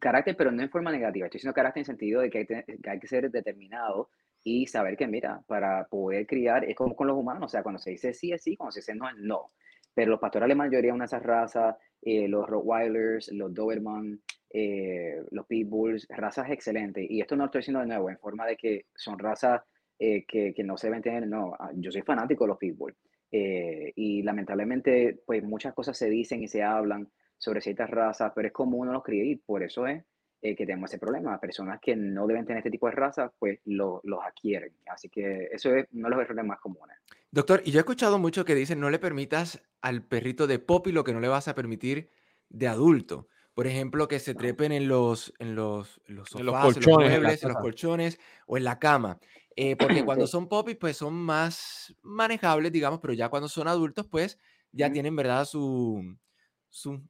carácter, 0.00 0.34
pero 0.34 0.50
no 0.50 0.62
en 0.62 0.70
forma 0.70 0.90
negativa. 0.90 1.26
Estoy 1.26 1.38
diciendo 1.38 1.54
carácter 1.54 1.80
en 1.80 1.82
el 1.82 1.86
sentido 1.86 2.20
de 2.22 2.30
que 2.30 2.38
hay, 2.38 2.46
que, 2.46 2.64
hay 2.88 2.98
que 2.98 3.06
ser 3.06 3.30
determinado 3.30 4.08
y 4.46 4.68
saber 4.68 4.96
que, 4.96 5.08
mira, 5.08 5.42
para 5.48 5.88
poder 5.88 6.24
criar 6.24 6.64
es 6.64 6.76
como 6.76 6.94
con 6.94 7.08
los 7.08 7.16
humanos, 7.16 7.46
o 7.46 7.48
sea, 7.48 7.64
cuando 7.64 7.80
se 7.80 7.90
dice 7.90 8.14
sí 8.14 8.30
es 8.30 8.44
sí, 8.44 8.56
cuando 8.56 8.70
se 8.70 8.78
dice 8.78 8.94
no 8.94 9.08
es 9.08 9.16
no. 9.18 9.50
Pero 9.92 10.12
los 10.12 10.20
pastores 10.20 10.44
alemanes, 10.44 10.70
mayoría 10.70 10.94
una 10.94 11.02
de 11.02 11.06
esas 11.06 11.24
razas, 11.24 11.74
eh, 12.00 12.28
los 12.28 12.48
Rottweilers, 12.48 13.32
los 13.32 13.52
Doberman, 13.52 14.20
eh, 14.50 15.20
los 15.32 15.46
Pitbulls, 15.46 16.06
razas 16.10 16.48
excelentes. 16.48 17.04
Y 17.10 17.20
esto 17.20 17.34
no 17.34 17.42
lo 17.42 17.46
estoy 17.46 17.58
diciendo 17.58 17.80
de 17.80 17.86
nuevo, 17.86 18.08
en 18.08 18.18
forma 18.18 18.46
de 18.46 18.56
que 18.56 18.86
son 18.94 19.18
razas 19.18 19.62
eh, 19.98 20.24
que, 20.24 20.54
que, 20.54 20.62
no 20.62 20.76
se 20.76 20.86
deben 20.86 21.02
tener, 21.02 21.26
no, 21.26 21.56
ah, 21.58 21.72
yo 21.74 21.90
soy 21.90 22.02
fanático 22.02 22.44
de 22.44 22.48
los 22.48 22.58
Pitbull. 22.58 22.94
y 23.32 24.22
lamentablemente, 24.22 25.22
pues 25.26 25.42
muchas 25.42 25.74
cosas 25.74 25.98
se 25.98 26.08
dicen 26.08 26.40
y 26.40 26.46
se 26.46 26.62
hablan 26.62 27.08
sobre 27.36 27.60
ciertas 27.60 27.90
razas, 27.90 28.30
pero 28.32 28.46
es 28.46 28.54
como 28.54 28.76
uno 28.78 28.92
los 28.92 29.02
cría 29.02 29.24
y 29.24 29.34
por 29.34 29.64
eso 29.64 29.88
es 29.88 30.04
eh, 30.42 30.54
que 30.54 30.66
tenemos 30.66 30.90
ese 30.90 30.98
problema. 30.98 31.40
Personas 31.40 31.80
que 31.80 31.96
no 31.96 32.26
deben 32.26 32.44
tener 32.44 32.58
este 32.58 32.70
tipo 32.70 32.86
de 32.86 32.92
raza, 32.92 33.32
pues 33.38 33.58
lo, 33.64 34.00
los 34.04 34.20
adquieren. 34.22 34.72
Así 34.86 35.08
que 35.08 35.48
eso 35.50 35.74
es 35.74 35.86
uno 35.92 36.08
de 36.08 36.16
los 36.16 36.24
errores 36.24 36.44
más 36.44 36.60
comunes. 36.60 36.96
Doctor, 37.30 37.62
y 37.64 37.70
yo 37.70 37.78
he 37.78 37.80
escuchado 37.80 38.18
mucho 38.18 38.44
que 38.44 38.54
dicen 38.54 38.78
no 38.80 38.90
le 38.90 38.98
permitas 38.98 39.62
al 39.80 40.02
perrito 40.02 40.46
de 40.46 40.58
Poppy 40.58 40.92
lo 40.92 41.04
que 41.04 41.12
no 41.12 41.20
le 41.20 41.28
vas 41.28 41.48
a 41.48 41.54
permitir 41.54 42.10
de 42.48 42.68
adulto. 42.68 43.28
Por 43.54 43.66
ejemplo, 43.66 44.06
que 44.06 44.18
se 44.18 44.34
trepen 44.34 44.72
en 44.72 44.86
los, 44.86 45.32
en 45.38 45.54
los, 45.54 46.02
los 46.04 46.28
sofás, 46.28 46.40
en 46.40 46.46
los, 46.46 46.54
colchones, 46.54 46.86
en 46.86 46.92
los 46.92 47.08
muebles, 47.08 47.42
en, 47.42 47.48
los 47.48 47.58
colchones 47.58 48.20
o 48.46 48.56
en 48.58 48.64
la 48.64 48.78
cama. 48.78 49.18
Eh, 49.56 49.76
porque 49.76 50.04
cuando 50.04 50.26
son 50.26 50.48
Poppy, 50.48 50.74
pues 50.74 50.98
son 50.98 51.14
más 51.14 51.94
manejables, 52.02 52.70
digamos, 52.70 53.00
pero 53.00 53.14
ya 53.14 53.30
cuando 53.30 53.48
son 53.48 53.68
adultos, 53.68 54.06
pues 54.06 54.38
ya 54.72 54.92
tienen, 54.92 55.16
¿verdad? 55.16 55.46
Su, 55.46 56.18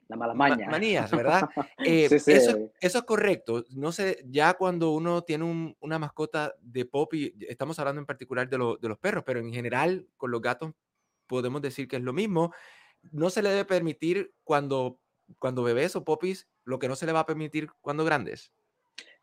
la 0.08 0.16
mala 0.16 0.34
maña. 0.34 0.68
manías, 0.68 1.10
¿verdad? 1.10 1.48
Eh, 1.78 2.08
eso, 2.10 2.70
eso, 2.80 2.98
es 2.98 3.02
correcto. 3.04 3.64
No 3.70 3.92
sé, 3.92 4.24
ya 4.26 4.54
cuando 4.54 4.92
uno 4.92 5.22
tiene 5.22 5.76
una 5.80 5.98
mascota 5.98 6.54
de 6.60 6.84
Poppy, 6.84 7.34
estamos 7.48 7.78
hablando 7.78 8.00
en 8.00 8.06
particular 8.06 8.48
de, 8.48 8.56
de, 8.80 8.88
los 8.88 8.98
perros, 8.98 9.24
pero 9.24 9.40
en 9.40 9.52
general 9.52 10.06
con 10.16 10.30
los 10.30 10.40
gatos 10.40 10.72
podemos 11.26 11.62
decir 11.62 11.88
que 11.88 11.96
es 11.96 12.02
lo 12.02 12.12
mismo. 12.12 12.52
No 13.12 13.30
se 13.30 13.42
le 13.42 13.50
debe 13.50 13.64
permitir 13.64 14.32
cuando, 14.44 14.98
cuando 15.38 15.62
bebés 15.62 15.96
o 15.96 16.04
popis 16.04 16.48
lo 16.64 16.78
que 16.78 16.88
no 16.88 16.96
se 16.96 17.06
le 17.06 17.12
va 17.12 17.20
a 17.20 17.26
permitir 17.26 17.68
cuando 17.80 18.04
grandes. 18.04 18.52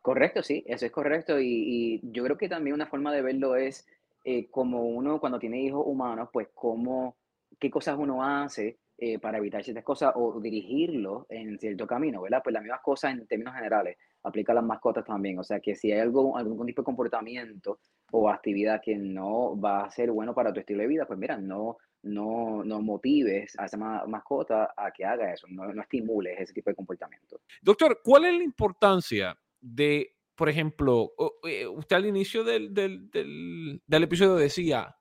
Correcto, 0.01 0.43
sí, 0.43 0.63
eso 0.67 0.85
es 0.85 0.91
correcto. 0.91 1.39
Y, 1.39 2.01
yo 2.03 2.23
creo 2.23 2.37
que 2.37 2.49
también 2.49 2.73
una 2.73 2.87
forma 2.87 3.13
de 3.13 3.21
verlo 3.21 3.55
es 3.55 3.87
eh, 4.25 4.49
como 4.49 4.83
uno 4.83 5.19
cuando 5.19 5.39
tiene 5.39 5.61
hijos 5.61 5.83
humanos, 5.85 6.29
pues 6.31 6.49
cómo, 6.53 7.17
qué 7.59 7.69
cosas 7.69 7.97
uno 7.97 8.23
hace 8.23 8.79
eh, 9.05 9.19
para 9.19 9.37
evitar 9.37 9.61
ciertas 9.61 9.83
cosas 9.83 10.13
o 10.15 10.39
dirigirlo 10.39 11.25
en 11.27 11.59
cierto 11.59 11.85
camino, 11.85 12.21
¿verdad? 12.21 12.39
Pues 12.41 12.53
las 12.53 12.63
mismas 12.63 12.79
cosas 12.79 13.11
en 13.11 13.27
términos 13.27 13.53
generales 13.53 13.97
aplica 14.23 14.53
a 14.53 14.55
las 14.55 14.63
mascotas 14.63 15.03
también. 15.03 15.37
O 15.39 15.43
sea, 15.43 15.59
que 15.59 15.75
si 15.75 15.91
hay 15.91 15.99
algo, 15.99 16.37
algún 16.37 16.65
tipo 16.65 16.83
de 16.83 16.85
comportamiento 16.85 17.79
o 18.13 18.29
actividad 18.29 18.81
que 18.81 18.95
no 18.95 19.59
va 19.59 19.83
a 19.83 19.91
ser 19.91 20.09
bueno 20.09 20.33
para 20.33 20.53
tu 20.53 20.61
estilo 20.61 20.83
de 20.83 20.87
vida, 20.87 21.05
pues 21.05 21.19
mira, 21.19 21.35
no, 21.35 21.79
no, 22.03 22.63
no 22.63 22.81
motives 22.81 23.59
a 23.59 23.65
esa 23.65 23.75
mascota 23.75 24.73
a 24.77 24.89
que 24.91 25.03
haga 25.03 25.33
eso, 25.33 25.47
no, 25.49 25.73
no 25.73 25.81
estimules 25.81 26.39
ese 26.39 26.53
tipo 26.53 26.69
de 26.69 26.75
comportamiento. 26.77 27.41
Doctor, 27.61 27.99
¿cuál 28.01 28.23
es 28.23 28.33
la 28.35 28.43
importancia 28.43 29.37
de, 29.59 30.15
por 30.33 30.47
ejemplo, 30.47 31.11
eh, 31.45 31.67
usted 31.67 31.97
al 31.97 32.05
inicio 32.05 32.45
del, 32.45 32.73
del, 32.73 33.11
del, 33.11 33.81
del 33.85 34.03
episodio 34.03 34.35
decía. 34.35 34.95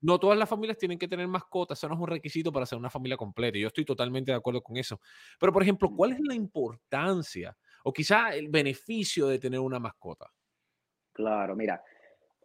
No 0.00 0.18
todas 0.18 0.38
las 0.38 0.48
familias 0.48 0.78
tienen 0.78 0.98
que 0.98 1.08
tener 1.08 1.28
mascotas, 1.28 1.78
eso 1.78 1.88
no 1.88 1.94
es 1.94 2.00
un 2.00 2.08
requisito 2.08 2.50
para 2.52 2.64
ser 2.64 2.78
una 2.78 2.88
familia 2.88 3.16
completa. 3.16 3.58
Yo 3.58 3.66
estoy 3.66 3.84
totalmente 3.84 4.30
de 4.30 4.38
acuerdo 4.38 4.62
con 4.62 4.76
eso. 4.76 5.00
Pero, 5.38 5.52
por 5.52 5.62
ejemplo, 5.62 5.90
¿cuál 5.94 6.12
es 6.12 6.20
la 6.20 6.34
importancia 6.34 7.56
o 7.84 7.92
quizá 7.92 8.34
el 8.34 8.48
beneficio 8.48 9.26
de 9.26 9.38
tener 9.38 9.60
una 9.60 9.78
mascota? 9.78 10.30
Claro, 11.12 11.54
mira, 11.54 11.82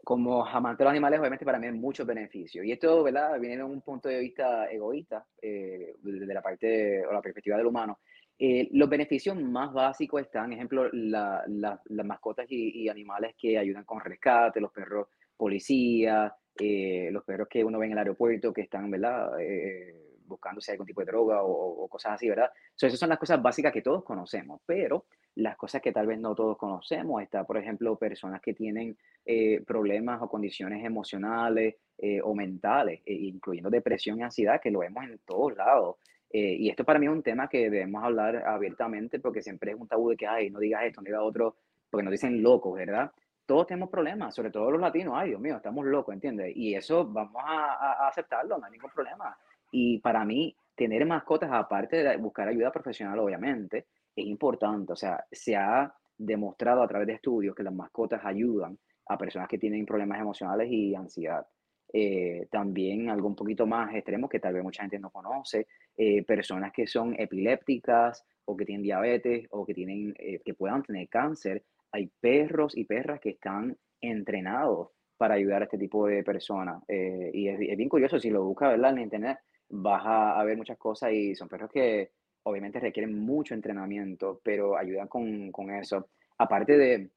como 0.03 0.45
amante 0.45 0.83
de 0.83 0.85
los 0.85 0.91
animales, 0.91 1.19
obviamente 1.19 1.45
para 1.45 1.57
mí 1.57 1.67
hay 1.67 1.73
muchos 1.73 2.05
beneficios. 2.05 2.65
Y 2.65 2.71
esto, 2.71 3.03
¿verdad? 3.03 3.39
Viene 3.39 3.57
de 3.57 3.63
un 3.63 3.81
punto 3.81 4.09
de 4.09 4.19
vista 4.19 4.69
egoísta, 4.69 5.25
eh, 5.41 5.95
de 6.01 6.33
la 6.33 6.41
parte 6.41 7.05
o 7.05 7.13
la 7.13 7.21
perspectiva 7.21 7.57
del 7.57 7.67
humano. 7.67 7.99
Eh, 8.37 8.67
los 8.73 8.89
beneficios 8.89 9.41
más 9.41 9.71
básicos 9.71 10.21
están, 10.21 10.51
ejemplo, 10.51 10.89
las 10.91 11.79
mascotas 11.87 12.45
y, 12.49 12.83
y, 12.83 12.89
animales 12.89 13.33
que 13.37 13.57
ayudan 13.57 13.85
con 13.85 14.01
rescate, 14.01 14.59
los 14.59 14.73
perros 14.73 15.07
policía, 15.37 16.33
eh, 16.59 17.09
los 17.11 17.23
perros 17.23 17.47
que 17.49 17.63
uno 17.63 17.79
ve 17.79 17.87
en 17.87 17.91
el 17.93 17.97
aeropuerto 17.97 18.53
que 18.53 18.61
están, 18.61 18.89
¿verdad? 18.89 19.39
Eh, 19.39 20.05
hay 20.27 20.71
algún 20.73 20.87
tipo 20.87 21.01
de 21.01 21.07
droga 21.07 21.43
o, 21.43 21.87
cosas 21.87 22.13
así, 22.13 22.29
¿verdad? 22.29 22.49
So, 22.75 22.87
esas 22.87 22.99
son 22.99 23.09
las 23.09 23.19
cosas 23.19 23.41
básicas 23.41 23.71
que 23.71 23.81
todos 23.81 24.03
conocemos, 24.03 24.61
pero 24.65 25.05
las 25.35 25.57
cosas 25.57 25.81
que 25.81 25.91
tal 25.91 26.07
vez 26.07 26.19
no 26.19 26.33
todos 26.33 26.57
conocemos, 26.57 27.21
está, 27.21 27.43
por 27.43 27.57
ejemplo, 27.57 27.97
personas 27.97 28.41
que 28.41 28.53
tienen 28.53 28.97
eh, 29.25 29.61
problemas 29.65 30.21
o 30.21 30.29
condiciones 30.29 30.83
emocionales 30.83 31.75
eh, 31.97 32.21
o 32.21 32.33
mentales, 32.33 33.01
e 33.05 33.13
incluyendo 33.13 33.69
depresión 33.69 34.19
y 34.19 34.23
ansiedad, 34.23 34.61
que 34.61 34.71
lo 34.71 34.79
vemos 34.79 35.03
en 35.03 35.19
todos 35.25 35.55
lados. 35.55 35.97
y 36.31 36.69
esto 36.69 36.83
para 36.83 36.99
mí 36.99 37.05
es 37.05 37.11
un 37.11 37.23
tema 37.23 37.47
que 37.47 37.69
debemos 37.69 38.03
hablar 38.03 38.43
abiertamente 38.45 39.19
porque 39.19 39.41
siempre 39.41 39.71
es 39.71 39.79
un 39.79 39.87
tabú 39.87 40.09
de 40.09 40.17
que, 40.17 40.27
ay, 40.27 40.49
no 40.49 40.59
digas 40.59 40.83
esto, 40.83 41.01
no 41.01 41.05
digas 41.05 41.21
otro, 41.23 41.55
porque 41.89 42.03
nos 42.03 42.11
dicen 42.11 42.41
locos, 42.43 42.75
¿verdad? 42.75 43.11
Todos 43.45 43.67
tenemos 43.67 43.89
problemas, 43.89 44.33
sobre 44.33 44.51
todo 44.51 44.71
los 44.71 44.81
latinos, 44.81 45.13
ay 45.15 45.29
Dios 45.29 45.41
mío, 45.41 45.57
estamos 45.57 45.85
locos, 45.85 46.13
¿entiendes? 46.13 46.55
Y 46.55 46.73
eso 46.73 47.05
vamos 47.05 47.43
a, 47.45 48.07
aceptarlo, 48.07 48.57
no 48.57 48.65
hay 48.65 48.71
ningún 48.71 48.91
problema. 48.91 49.37
Y 49.71 49.99
para 49.99 50.25
mí, 50.25 50.55
tener 50.75 51.05
mascotas, 51.05 51.51
aparte 51.51 52.03
de 52.03 52.17
buscar 52.17 52.47
ayuda 52.47 52.71
profesional, 52.71 53.19
obviamente, 53.19 53.85
es 54.15 54.25
importante. 54.25 54.93
O 54.93 54.95
sea, 54.95 55.25
se 55.31 55.55
ha 55.55 55.93
demostrado 56.17 56.81
a 56.81 56.87
través 56.87 57.07
de 57.07 57.13
estudios 57.13 57.55
que 57.55 57.63
las 57.63 57.73
mascotas 57.73 58.21
ayudan 58.23 58.77
a 59.07 59.17
personas 59.17 59.47
que 59.47 59.57
tienen 59.57 59.85
problemas 59.85 60.19
emocionales 60.19 60.69
y 60.71 60.95
ansiedad. 60.95 61.45
Eh, 61.93 62.47
también 62.51 63.09
algo 63.09 63.27
un 63.27 63.35
poquito 63.35 63.65
más 63.67 63.93
extremo 63.93 64.27
que 64.27 64.39
tal 64.39 64.53
vez 64.53 64.63
mucha 64.63 64.81
gente 64.81 64.99
no 64.99 65.11
conoce, 65.11 65.67
eh, 65.95 66.23
personas 66.23 66.73
que 66.73 66.87
son 66.87 67.15
epilépticas 67.17 68.25
o 68.45 68.57
que 68.57 68.65
tienen 68.65 68.83
diabetes 68.83 69.47
o 69.51 69.65
que, 69.65 69.73
tienen, 69.73 70.13
eh, 70.17 70.41
que 70.43 70.53
puedan 70.53 70.83
tener 70.83 71.07
cáncer, 71.07 71.63
hay 71.95 72.11
perros 72.19 72.75
y 72.75 72.83
perras 72.83 73.19
que 73.21 73.29
están 73.29 73.75
entrenados 74.01 74.89
para 75.17 75.35
ayudar 75.35 75.61
a 75.61 75.65
este 75.65 75.77
tipo 75.77 76.07
de 76.07 76.23
personas. 76.23 76.83
Eh, 76.87 77.31
y 77.33 77.47
es, 77.47 77.77
bien 77.77 77.89
curioso, 77.89 78.19
si 78.19 78.29
lo 78.29 78.43
buscas 78.43 78.71
¿verdad? 78.71 78.91
en 78.91 79.03
internet, 79.03 79.37
vas 79.69 80.03
a, 80.05 80.43
ver 80.43 80.57
muchas 80.57 80.77
cosas 80.77 81.13
y 81.13 81.33
son 81.35 81.47
perros 81.47 81.71
que 81.71 82.11
obviamente 82.43 82.79
requieren 82.79 83.17
mucho 83.17 83.53
entrenamiento, 83.53 84.41
pero 84.43 84.77
ayudan 84.77 85.07
con, 85.07 85.51
con 85.51 85.71
eso. 85.71 86.09
Aparte 86.37 86.77
de, 86.77 87.09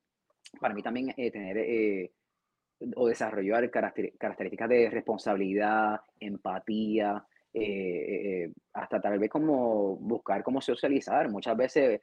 para 0.60 0.74
mí 0.74 0.82
también 0.82 1.12
eh, 1.16 1.30
tener 1.32 1.58
eh, 1.58 2.12
o 2.94 3.08
desarrollar 3.08 3.68
características 3.70 4.68
de 4.68 4.88
responsabilidad, 4.90 6.00
empatía, 6.20 7.26
hasta 8.72 9.00
tal 9.00 9.18
vez 9.18 9.28
como 9.28 9.96
buscar 9.96 10.44
cómo 10.44 10.60
socializar. 10.60 11.28
Muchas 11.28 11.56
veces 11.56 12.00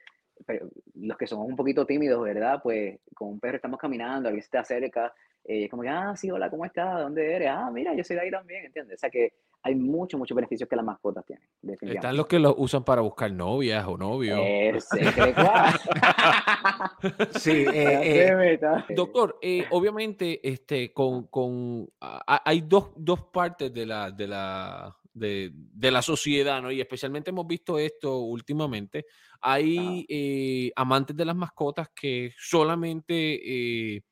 los 0.96 1.16
que 1.16 1.26
somos 1.26 1.46
un 1.46 1.56
poquito 1.56 1.86
tímidos, 1.86 2.22
¿verdad? 2.22 2.60
Pues 2.62 2.98
con 3.14 3.28
un 3.28 3.40
perro 3.40 3.56
estamos 3.56 3.78
caminando, 3.78 4.28
alguien 4.28 4.42
se 4.42 4.50
te 4.50 4.58
acerca, 4.58 5.12
eh, 5.44 5.64
es 5.64 5.70
como 5.70 5.82
que, 5.82 5.88
ah, 5.88 6.14
sí, 6.16 6.30
hola, 6.30 6.50
¿cómo 6.50 6.64
estás? 6.64 7.00
¿Dónde 7.00 7.34
eres? 7.34 7.48
Ah, 7.50 7.70
mira, 7.72 7.94
yo 7.94 8.02
soy 8.02 8.16
de 8.16 8.22
ahí 8.22 8.30
también, 8.30 8.64
¿entiendes? 8.64 8.96
O 8.96 8.98
sea 8.98 9.10
que 9.10 9.34
hay 9.62 9.74
muchos, 9.74 10.18
muchos 10.18 10.34
beneficios 10.34 10.68
que 10.68 10.76
las 10.76 10.84
mascotas 10.84 11.24
tienen. 11.24 11.46
Están 11.80 12.16
los 12.16 12.26
que 12.26 12.38
los 12.38 12.54
usan 12.56 12.84
para 12.84 13.00
buscar 13.00 13.32
novias 13.32 13.84
o 13.86 13.96
novios. 13.96 14.40
sí, 17.38 17.64
eh, 17.72 18.52
eh, 18.52 18.58
doctor, 18.94 19.38
obviamente, 19.70 20.40
este, 20.48 20.92
con, 20.92 21.26
con 21.28 21.88
hay 22.00 22.60
dos, 22.62 22.90
dos 22.96 23.22
partes 23.22 23.72
de 23.72 23.86
la, 23.86 24.10
de 24.10 24.28
la, 24.28 24.96
de, 25.16 25.50
de, 25.54 25.90
la 25.90 26.02
sociedad, 26.02 26.60
¿no? 26.60 26.70
Y 26.70 26.80
especialmente 26.80 27.30
hemos 27.30 27.46
visto 27.46 27.78
esto 27.78 28.18
últimamente. 28.18 29.06
Hay 29.40 30.04
eh, 30.08 30.70
amantes 30.76 31.16
de 31.16 31.24
las 31.24 31.34
mascotas 31.34 31.88
que 31.94 32.32
solamente 32.38 33.94
eh, 33.96 34.02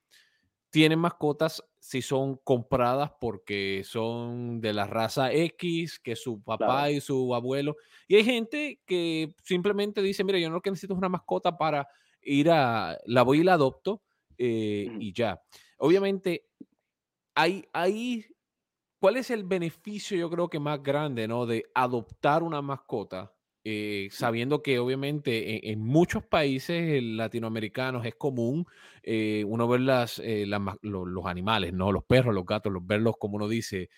tienen 0.70 0.98
mascotas 0.98 1.62
si 1.78 2.00
son 2.00 2.36
compradas 2.42 3.12
porque 3.20 3.82
son 3.84 4.62
de 4.62 4.72
la 4.72 4.86
raza 4.86 5.30
X, 5.30 6.00
que 6.00 6.16
su 6.16 6.42
papá 6.42 6.90
y 6.90 7.02
su 7.02 7.34
abuelo. 7.34 7.76
Y 8.08 8.16
hay 8.16 8.24
gente 8.24 8.80
que 8.86 9.34
simplemente 9.44 10.00
dice, 10.00 10.24
mira, 10.24 10.38
yo 10.38 10.48
no 10.48 10.54
lo 10.54 10.62
que 10.62 10.70
necesito 10.70 10.94
es 10.94 10.98
una 10.98 11.10
mascota 11.10 11.56
para 11.58 11.86
ir 12.22 12.50
a, 12.50 12.98
la 13.04 13.22
voy 13.22 13.40
y 13.40 13.44
la 13.44 13.54
adopto 13.54 14.02
eh, 14.38 14.88
y 14.98 15.12
ya. 15.12 15.38
Obviamente, 15.76 16.46
hay, 17.34 17.66
hay 17.74 18.24
¿Cuál 19.04 19.18
es 19.18 19.30
el 19.30 19.44
beneficio, 19.44 20.16
yo 20.16 20.30
creo 20.30 20.48
que 20.48 20.58
más 20.58 20.82
grande, 20.82 21.28
¿no? 21.28 21.44
De 21.44 21.66
adoptar 21.74 22.42
una 22.42 22.62
mascota, 22.62 23.34
eh, 23.62 24.08
sabiendo 24.10 24.62
que 24.62 24.78
obviamente 24.78 25.70
en, 25.70 25.80
muchos 25.80 26.24
países 26.24 27.02
latinoamericanos 27.02 28.06
es 28.06 28.14
común 28.14 28.64
eh, 29.02 29.44
uno 29.46 29.68
ver 29.68 29.80
las, 29.80 30.20
eh, 30.20 30.46
los, 30.46 31.26
animales, 31.26 31.74
¿no? 31.74 31.92
Los 31.92 32.04
perros, 32.04 32.34
los 32.34 32.46
gatos, 32.46 32.72
los 32.72 32.86
verlos, 32.86 33.16
como 33.18 33.36
uno 33.36 33.46
dice, 33.46 33.90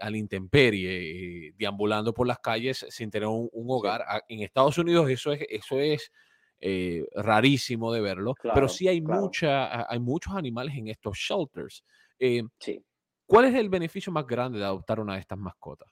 al 0.00 0.16
intemperie, 0.16 1.52
deambulando 1.58 2.14
por 2.14 2.26
las 2.26 2.38
calles 2.38 2.86
sin 2.88 3.10
tener 3.10 3.28
un, 3.28 3.50
hogar. 3.52 4.06
En 4.30 4.40
Estados 4.40 4.78
Unidos 4.78 5.10
eso 5.10 5.32
es, 5.32 5.44
eso 5.50 5.78
es 5.78 6.10
rarísimo 7.14 7.92
de 7.92 8.00
verlo, 8.00 8.36
pero 8.54 8.70
sí 8.70 8.88
hay, 8.88 9.02
mucha, 9.02 9.86
hay 9.86 9.98
muchos 9.98 10.34
animales 10.34 10.74
en 10.78 10.88
estos 10.88 11.18
shelters. 11.18 11.84
sí. 12.58 12.82
¿Cuál 13.26 13.46
es 13.46 13.54
el 13.54 13.68
beneficio 13.68 14.12
más 14.12 14.26
grande 14.26 14.58
de 14.58 14.64
adoptar 14.64 15.00
una 15.00 15.14
de 15.14 15.20
estas 15.20 15.38
mascotas? 15.38 15.88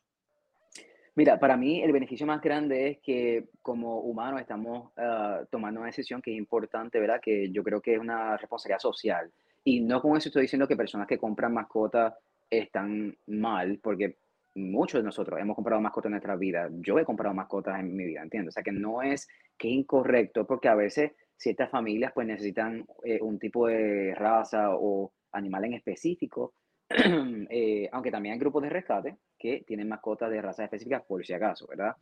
Mira, 1.15 1.39
para 1.39 1.57
mí 1.57 1.83
el 1.83 1.93
beneficio 1.93 2.27
más 2.27 2.41
grande 2.41 2.89
es 2.89 2.99
que 3.01 3.49
como 3.61 4.01
humanos 4.01 4.41
estamos 4.41 4.93
ah, 4.97 5.43
tomando 5.51 5.81
una 5.81 5.89
decisión 5.89 6.23
que 6.23 6.33
es 6.33 6.39
importante, 6.39 6.99
¿verdad? 6.99 7.21
Que 7.23 7.51
yo 7.51 7.63
creo 7.63 7.83
que 7.83 7.95
es 7.95 8.01
una 8.01 8.37
responsabilidad 8.37 8.79
social. 8.79 9.31
Y 9.65 9.81
no 9.81 10.01
con 10.01 10.17
eso 10.17 10.29
estoy 10.29 10.43
diciendo 10.43 10.67
que 10.67 10.77
personas 10.77 11.07
que 11.07 11.19
compran 11.19 11.53
mascotas 11.53 12.15
están 12.49 13.17
mal, 13.27 13.79
porque 13.83 14.17
muchos 14.55 15.01
de 15.01 15.05
nosotros 15.05 15.39
hemos 15.39 15.55
comprado 15.55 15.81
mascotas 15.83 16.07
en 16.07 16.13
nuestra 16.13 16.37
vida. 16.37 16.69
Yo 16.81 16.99
he 16.99 17.05
comprado 17.05 17.35
mascotas 17.35 17.79
en 17.79 17.95
mi 17.95 18.05
vida, 18.05 18.23
¿entiendes? 18.23 18.53
O 18.53 18.55
sea, 18.55 18.63
que 18.63 18.73
no 18.73 19.03
es 19.03 19.29
que 19.59 19.69
incorrecto, 19.69 20.47
porque 20.47 20.69
a 20.69 20.75
veces 20.75 21.13
ciertas 21.37 21.71
familias 21.71 22.13
pues 22.15 22.27
necesitan 22.27 22.87
eh, 23.05 23.21
un 23.21 23.39
tipo 23.39 23.67
de 23.67 24.15
raza 24.15 24.71
o 24.71 25.13
animal 25.33 25.65
en 25.67 25.75
específico 25.75 26.55
Eh, 27.55 27.89
aunque 27.93 28.11
también 28.11 28.33
hay 28.33 28.39
grupos 28.39 28.63
de 28.63 28.71
rescate 28.71 29.17
que 29.39 29.63
tienen 29.67 29.89
mascotas 29.89 30.31
de 30.31 30.41
razas 30.41 30.65
específicas 30.65 31.03
por 31.03 31.25
si 31.25 31.35
acaso, 31.35 31.67
¿verdad? 31.67 31.97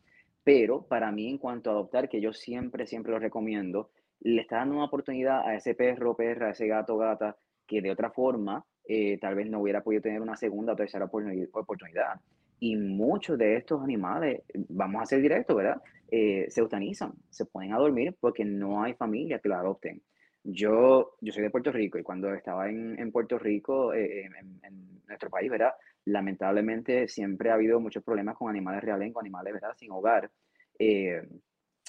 Pero 0.45 0.83
para 0.83 1.11
mí, 1.11 1.29
en 1.29 1.39
cuanto 1.39 1.71
a 1.71 1.73
adoptar, 1.73 2.09
que 2.09 2.21
yo 2.21 2.33
siempre, 2.33 2.87
siempre 2.87 3.11
lo 3.11 3.19
recomiendo, 3.19 3.91
le 4.21 4.43
está 4.43 4.57
dando 4.57 4.77
una 4.77 4.85
oportunidad 4.85 5.47
a 5.47 5.57
ese 5.57 5.75
perro, 5.75 6.15
perra, 6.15 6.49
a 6.49 6.51
ese 6.51 6.69
gato, 6.69 6.97
gata, 6.97 7.37
que 7.67 7.81
de 7.81 7.91
otra 7.91 8.11
forma 8.11 8.65
eh, 8.85 9.19
tal 9.19 9.35
vez 9.35 9.49
no 9.49 9.61
hubiera 9.61 9.83
podido 9.83 10.03
tener 10.03 10.21
una 10.21 10.37
segunda 10.37 10.73
o 10.73 10.77
tercera 10.77 11.07
oportunidad. 11.07 12.21
Y 12.59 12.77
muchos 12.77 13.39
de 13.39 13.57
estos 13.57 13.83
animales, 13.83 14.43
vamos 14.69 15.03
a 15.03 15.07
ser 15.07 15.23
directos, 15.23 15.57
¿verdad? 15.57 15.81
Eh, 16.11 16.47
se 16.49 16.61
eutanizan, 16.61 17.13
se 17.31 17.47
ponen 17.47 17.73
a 17.73 17.79
dormir 17.79 18.17
porque 18.21 18.45
no 18.45 18.83
hay 18.83 18.95
familia 18.95 19.39
que 19.39 19.49
lo 19.49 19.55
adopten. 19.55 20.03
Yo, 20.43 21.17
yo 21.21 21.33
soy 21.33 21.43
de 21.43 21.51
Puerto 21.51 21.71
Rico 21.71 21.99
y 21.99 22.03
cuando 22.03 22.33
estaba 22.35 22.69
en, 22.69 22.99
en 22.99 23.13
Puerto 23.13 23.39
Rico, 23.39 23.93
eh, 23.93 24.25
en, 24.25 25.01
nuestro 25.07 25.29
país, 25.29 25.51
¿verdad? 25.51 25.73
Lamentablemente 26.05 27.09
siempre 27.09 27.51
ha 27.51 27.55
habido 27.55 27.81
muchos 27.81 28.03
problemas 28.05 28.37
con 28.37 28.49
animales 28.49 28.83
reales, 28.83 29.13
animales, 29.17 29.53
¿verdad? 29.53 29.75
Sin 29.77 29.91
hogar. 29.91 30.31
Eh, 30.79 31.21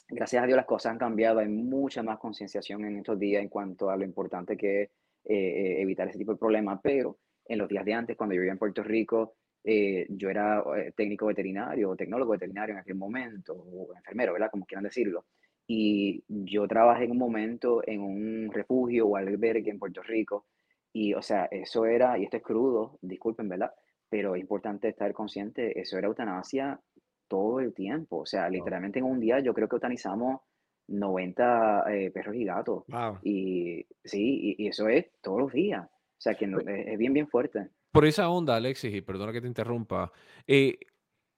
gracias 0.10 0.44
a 0.44 0.48
Dios 0.48 0.58
las 0.58 0.66
cosas 0.66 0.94
han 0.94 0.98
cambiado, 0.98 1.40
hay 1.40 1.48
mucha 1.48 2.02
más 2.04 2.18
concienciación 2.18 2.84
en 2.86 2.98
estos 2.98 3.20
días 3.20 3.44
en 3.44 3.50
cuanto 3.50 3.90
a 3.90 3.96
lo 3.96 4.04
importante 4.04 4.58
que 4.58 4.82
es 4.82 4.90
eh, 5.26 5.82
evitar 5.82 6.10
ese 6.10 6.18
tipo 6.18 6.34
de 6.34 6.40
problemas, 6.40 6.80
pero 6.82 7.20
en 7.46 7.60
los 7.60 7.70
días 7.70 7.86
de 7.86 7.94
antes, 7.94 8.18
cuando 8.18 8.34
yo 8.34 8.42
vivía 8.42 8.54
en 8.54 8.60
Puerto 8.60 8.84
Rico, 8.84 9.36
yo 9.64 10.30
era 10.30 10.64
técnico 10.96 11.28
veterinario 11.28 11.92
o 11.92 11.96
tecnólogo 11.96 12.32
veterinario 12.32 12.74
en 12.74 12.80
aquel 12.80 12.96
momento, 12.96 13.54
o 13.54 13.96
enfermero, 13.96 14.34
¿verdad? 14.34 14.50
Como 14.50 14.66
quieran 14.66 14.86
decirlo. 14.86 15.26
Y 15.68 16.24
yo 16.28 16.68
trabajé 16.68 17.06
en 17.06 17.12
un 17.12 17.18
momento 17.18 17.82
en 17.86 18.02
un 18.02 18.52
refugio 18.52 19.08
o 19.08 19.16
albergue 19.16 19.70
en 19.70 19.80
Puerto 19.80 20.02
Rico. 20.02 20.46
Y, 20.94 21.14
o 21.14 21.22
sea, 21.22 21.46
eso 21.46 21.86
era, 21.86 22.18
y 22.18 22.24
esto 22.24 22.38
es 22.38 22.44
crudo, 22.44 23.00
disculpen, 23.02 23.48
¿verdad? 23.48 23.72
Pero 24.10 24.36
es 24.36 24.42
importante 24.42 24.90
estar 24.90 25.14
consciente, 25.14 25.80
eso 25.80 25.98
era 25.98 26.08
eutanasia 26.08 26.80
todo 27.28 27.62
el 27.62 27.74
tiempo. 27.74 28.18
O 28.18 28.26
sea, 28.26 28.50
literalmente 28.50 29.00
en 29.00 29.06
un 29.06 29.20
día 29.20 29.40
yo 29.40 29.54
creo 29.54 29.70
que 29.70 29.78
eutanizamos 29.78 30.42
90 30.88 31.86
eh, 31.94 32.12
perros 32.12 32.36
y 32.36 32.46
gatos. 32.46 32.84
Y 33.24 33.86
sí, 34.04 34.56
y, 34.58 34.68
eso 34.68 34.88
es 34.90 35.06
todos 35.22 35.40
los 35.40 35.54
días. 35.54 35.86
O 35.86 36.22
sea, 36.22 36.36
que 36.36 36.48
pues 36.48 36.66
es, 36.68 36.98
bien, 36.98 37.14
bien 37.14 37.28
fuerte. 37.28 37.70
Por 37.92 38.06
esa 38.06 38.30
onda, 38.30 38.56
Alexis, 38.56 38.94
y 38.94 39.02
perdona 39.02 39.32
que 39.32 39.42
te 39.42 39.48
interrumpa, 39.48 40.12
eh, 40.48 40.78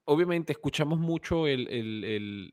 obviamente 0.05 0.53
escuchamos 0.53 0.99
mucho 0.99 1.45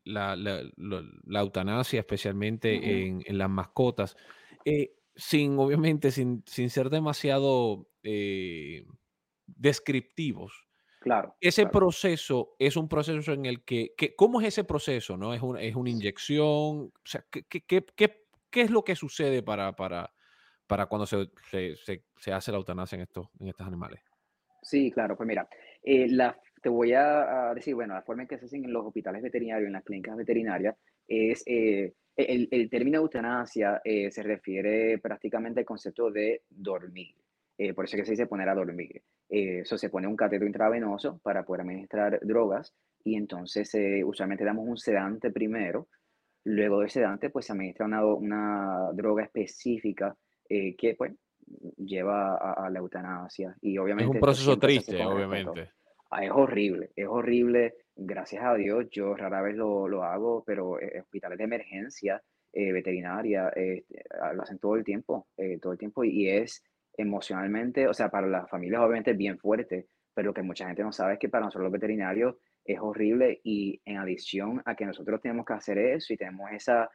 la, 0.05 1.41
eutanasia, 1.41 2.01
especialmente 2.01 3.07
en, 3.07 3.39
las 3.39 3.51
mascotas, 3.51 4.17
eh, 4.65 4.95
sin, 5.15 5.59
obviamente, 5.59 6.11
sin, 6.11 6.43
ser 6.47 6.91
demasiado 6.91 7.89
eh, 8.03 8.85
descriptivos. 9.47 10.67
Claro. 11.01 11.35
Ese 11.41 11.67
proceso 11.67 12.57
es 12.59 12.77
un 12.77 12.87
proceso 12.89 13.33
en 13.33 13.47
el 13.47 13.65
que, 13.65 13.95
¿cómo 14.17 14.41
es 14.41 14.49
ese 14.49 14.65
proceso? 14.65 15.17
¿no? 15.17 15.33
¿Es, 15.33 15.41
es 15.61 15.75
una 15.75 15.91
inyección? 15.91 16.47
O 16.47 16.93
sea, 17.05 17.25
¿qué, 17.31 17.87
es 18.53 18.71
lo 18.71 18.85
que 18.85 18.95
sucede 18.95 19.43
para, 19.43 19.75
para, 19.75 20.13
para 20.67 20.87
cuando 20.87 21.07
se, 21.07 21.31
se, 21.47 22.33
hace 22.33 22.53
la 22.53 22.59
eutanasia 22.59 22.97
en 22.97 23.03
estos, 23.03 23.29
en 23.39 23.49
estos 23.49 23.67
animales? 23.67 24.03
Sí, 24.63 24.91
claro, 24.91 25.17
pues 25.17 25.27
mira, 25.27 25.49
eh, 25.83 26.07
la, 26.11 26.39
te 26.61 26.69
voy 26.69 26.93
a, 26.93 27.53
decir, 27.55 27.75
bueno, 27.75 27.95
la 27.95 28.03
forma 28.03 28.23
en 28.23 28.29
que 28.29 28.39
se 28.39 28.45
hacen 28.45 28.65
en 28.65 28.73
los 28.73 28.87
hospitales 28.87 29.23
veterinarios, 29.23 29.67
en 29.67 29.73
las 29.73 29.85
clínicas 29.85 30.17
veterinarias, 30.17 30.77
es 31.09 31.43
eh, 31.47 31.95
el, 32.17 32.49
el, 32.51 32.69
término 32.69 32.99
eutanasia 32.99 33.81
eh, 33.83 34.11
se 34.11 34.23
refiere 34.23 34.99
prácticamente 34.99 35.61
al 35.61 35.67
concepto 35.67 36.11
de 36.11 36.43
dormir. 36.49 37.15
Eh, 37.57 37.75
por 37.75 37.85
eso 37.85 37.97
es 37.97 38.03
que 38.03 38.07
se 38.07 38.13
dice 38.13 38.27
poner 38.27 38.49
a 38.49 38.55
dormir. 38.55 39.03
Eso 39.29 39.79
se 39.79 39.91
pone 39.91 40.09
un 40.09 40.17
cateto 40.17 40.45
intravenoso 40.45 41.21
para 41.23 41.45
poder 41.45 41.61
administrar 41.61 42.19
drogas 42.23 42.75
y 43.05 43.15
entonces 43.15 43.71
usualmente 44.05 44.45
damos 44.45 44.67
un 44.67 44.77
sedante 44.77 45.31
primero. 45.31 45.89
Luego 46.45 46.81
del 46.81 46.91
sedante, 46.91 47.31
pues 47.31 47.47
se 47.47 47.53
administra 47.53 47.87
una, 47.87 48.05
una 48.05 48.91
droga 48.93 49.23
específica 49.23 50.17
que 50.49 50.95
pues 50.99 51.13
lleva 51.77 52.37
a, 52.37 52.69
la 52.71 52.79
eutanasia. 52.81 53.55
Y 53.61 53.79
obviamente... 53.79 54.11
Es 54.11 54.15
un 54.17 54.21
proceso 54.21 54.59
triste, 54.59 55.05
obviamente. 55.05 55.71
Ah, 56.11 56.25
es 56.25 56.31
horrible, 56.33 56.91
es 56.97 57.07
horrible. 57.07 57.75
Gracias 57.95 58.43
a 58.45 58.55
Dios, 58.55 58.87
yo 58.91 59.15
rara 59.15 59.43
vez 59.43 59.55
lo, 59.55 59.87
lo 59.87 60.03
hago, 60.03 60.43
pero 60.45 60.81
eh, 60.81 61.01
hospitales 61.01 61.39
de 61.39 61.45
emergencia, 61.45 62.21
eh, 62.53 62.73
veterinaria, 62.73 63.51
este, 63.51 64.05
ah, 64.21 64.33
lo 64.33 64.43
hacen 64.43 64.59
todo 64.59 64.75
el 64.75 64.85
tiempo, 64.85 65.29
eh, 65.37 65.59
todo 65.61 65.73
el 65.73 65.79
tiempo. 65.79 66.03
Y, 66.03 66.29
es 66.29 66.65
emocionalmente, 66.97 67.87
o 67.87 67.95
sea, 67.95 68.09
para 68.11 68.27
las 68.27 68.51
familias 68.51 68.81
obviamente 68.83 69.13
bien 69.13 69.39
fuerte, 69.39 69.87
pero 70.13 70.29
lo 70.29 70.35
que 70.35 70.43
mucha 70.43 70.67
gente 70.67 70.83
no 70.83 70.93
sabe 70.93 71.15
es 71.15 71.19
que 71.21 71.29
para 71.29 71.45
nosotros 71.45 71.65
los 71.65 71.73
veterinarios 71.73 72.37
es 72.65 72.79
horrible 72.81 73.41
y 73.45 73.81
en 73.85 73.99
adición 73.99 74.63
a 74.65 74.75
que 74.75 74.87
nosotros 74.87 75.21
tenemos 75.21 75.47
que 75.47 75.55
hacer 75.55 75.79
eso 75.79 76.13
y 76.13 76.17
tenemos 76.17 76.51
esa, 76.53 76.91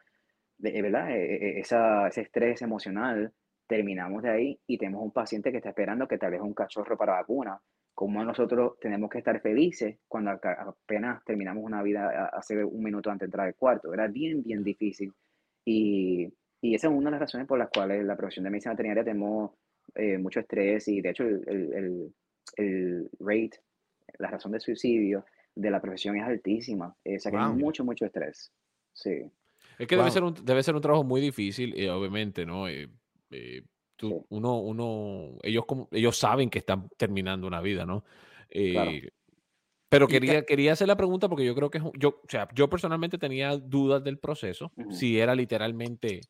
¿verdad? 0.58 1.10
Esa, 1.12 2.08
ese 2.08 2.22
estrés 2.22 2.62
emocional, 2.62 3.34
terminamos 3.68 4.24
de 4.24 4.30
ahí 4.30 4.60
y 4.68 4.78
tenemos 4.78 5.04
un 5.04 5.12
paciente 5.12 5.52
que 5.52 5.58
está 5.58 5.70
esperando 5.70 6.08
que 6.08 6.18
tal 6.18 6.32
vez 6.32 6.42
un 6.42 6.54
cachorro 6.54 6.98
para 6.98 7.14
vacuna 7.14 7.60
como 7.96 8.24
nosotros 8.26 8.74
tenemos 8.82 9.10
que 9.10 9.20
estar 9.20 9.40
felices 9.42 9.98
cuando 10.10 10.32
apenas 10.32 11.24
terminamos 11.24 11.64
una 11.64 11.82
vida 11.82 12.30
hace 12.34 12.62
un 12.64 12.84
minuto 12.84 13.10
antes 13.10 13.22
de 13.22 13.28
entrar 13.28 13.48
al 13.48 13.56
cuarto. 13.56 13.94
Era 13.94 14.08
bien, 14.08 14.44
bien 14.44 14.64
difícil. 14.64 15.14
Y, 15.64 16.28
y, 16.62 16.76
esa 16.76 16.88
es 16.88 16.94
una 16.94 17.06
de 17.06 17.12
las 17.12 17.22
razones 17.22 17.48
por 17.48 17.58
las 17.58 17.70
cuales 17.70 18.04
la 18.04 18.18
profesión 18.18 18.44
de 18.44 18.52
medicina 18.52 18.74
veterinaria 18.74 19.06
tenemos 19.06 19.52
eh, 19.96 20.18
mucho 20.18 20.42
estrés 20.42 20.88
y 20.90 21.02
de 21.02 21.10
hecho 21.10 21.24
el, 21.24 21.48
el, 21.48 22.14
el, 22.58 23.10
rate, 23.20 23.62
la 24.20 24.30
razón 24.30 24.52
de 24.52 24.60
suicidio 24.60 25.26
de 25.56 25.72
la 25.72 25.82
profesión 25.82 26.18
es 26.18 26.24
altísima. 26.24 26.94
Eh, 27.06 27.16
o 27.16 27.20
sea 27.20 27.32
que 27.32 27.38
hay 27.38 27.54
mucho, 27.54 27.86
mucho 27.86 28.06
estrés. 28.06 28.52
Sí. 28.92 29.32
Es 29.80 29.88
que 29.88 29.96
debe, 29.96 30.12
ser 30.12 30.24
un, 30.24 30.34
debe 30.44 30.64
ser 30.64 30.76
un 30.76 30.82
trabajo 30.82 31.06
muy 31.06 31.22
difícil, 31.22 31.74
y 31.78 31.88
obviamente, 31.88 32.46
¿no? 32.46 32.68
Eh, 32.68 32.90
uno, 34.02 34.60
uno, 34.60 35.38
ellos, 35.44 35.66
como, 35.66 35.88
ellos 35.92 36.18
saben 36.18 36.50
que 36.50 36.60
están 36.60 36.90
terminando 36.98 37.48
una 37.48 37.62
vida, 37.62 37.86
¿no? 37.86 38.04
Eh, 38.50 39.10
pero 39.90 40.08
quería, 40.08 40.44
quería 40.44 40.74
hacer 40.74 40.88
la 40.88 40.98
pregunta 40.98 41.30
porque 41.30 41.46
yo 41.46 41.56
creo 41.56 41.70
que 41.70 41.80
yo, 41.98 42.10
o 42.10 42.30
sea, 42.30 42.48
yo 42.54 42.70
personalmente 42.70 43.18
tenía 43.18 43.56
dudas 43.58 44.04
del 44.04 44.20
proceso, 44.20 44.72
si 44.90 45.20
era 45.20 45.36
literalmente 45.36 46.22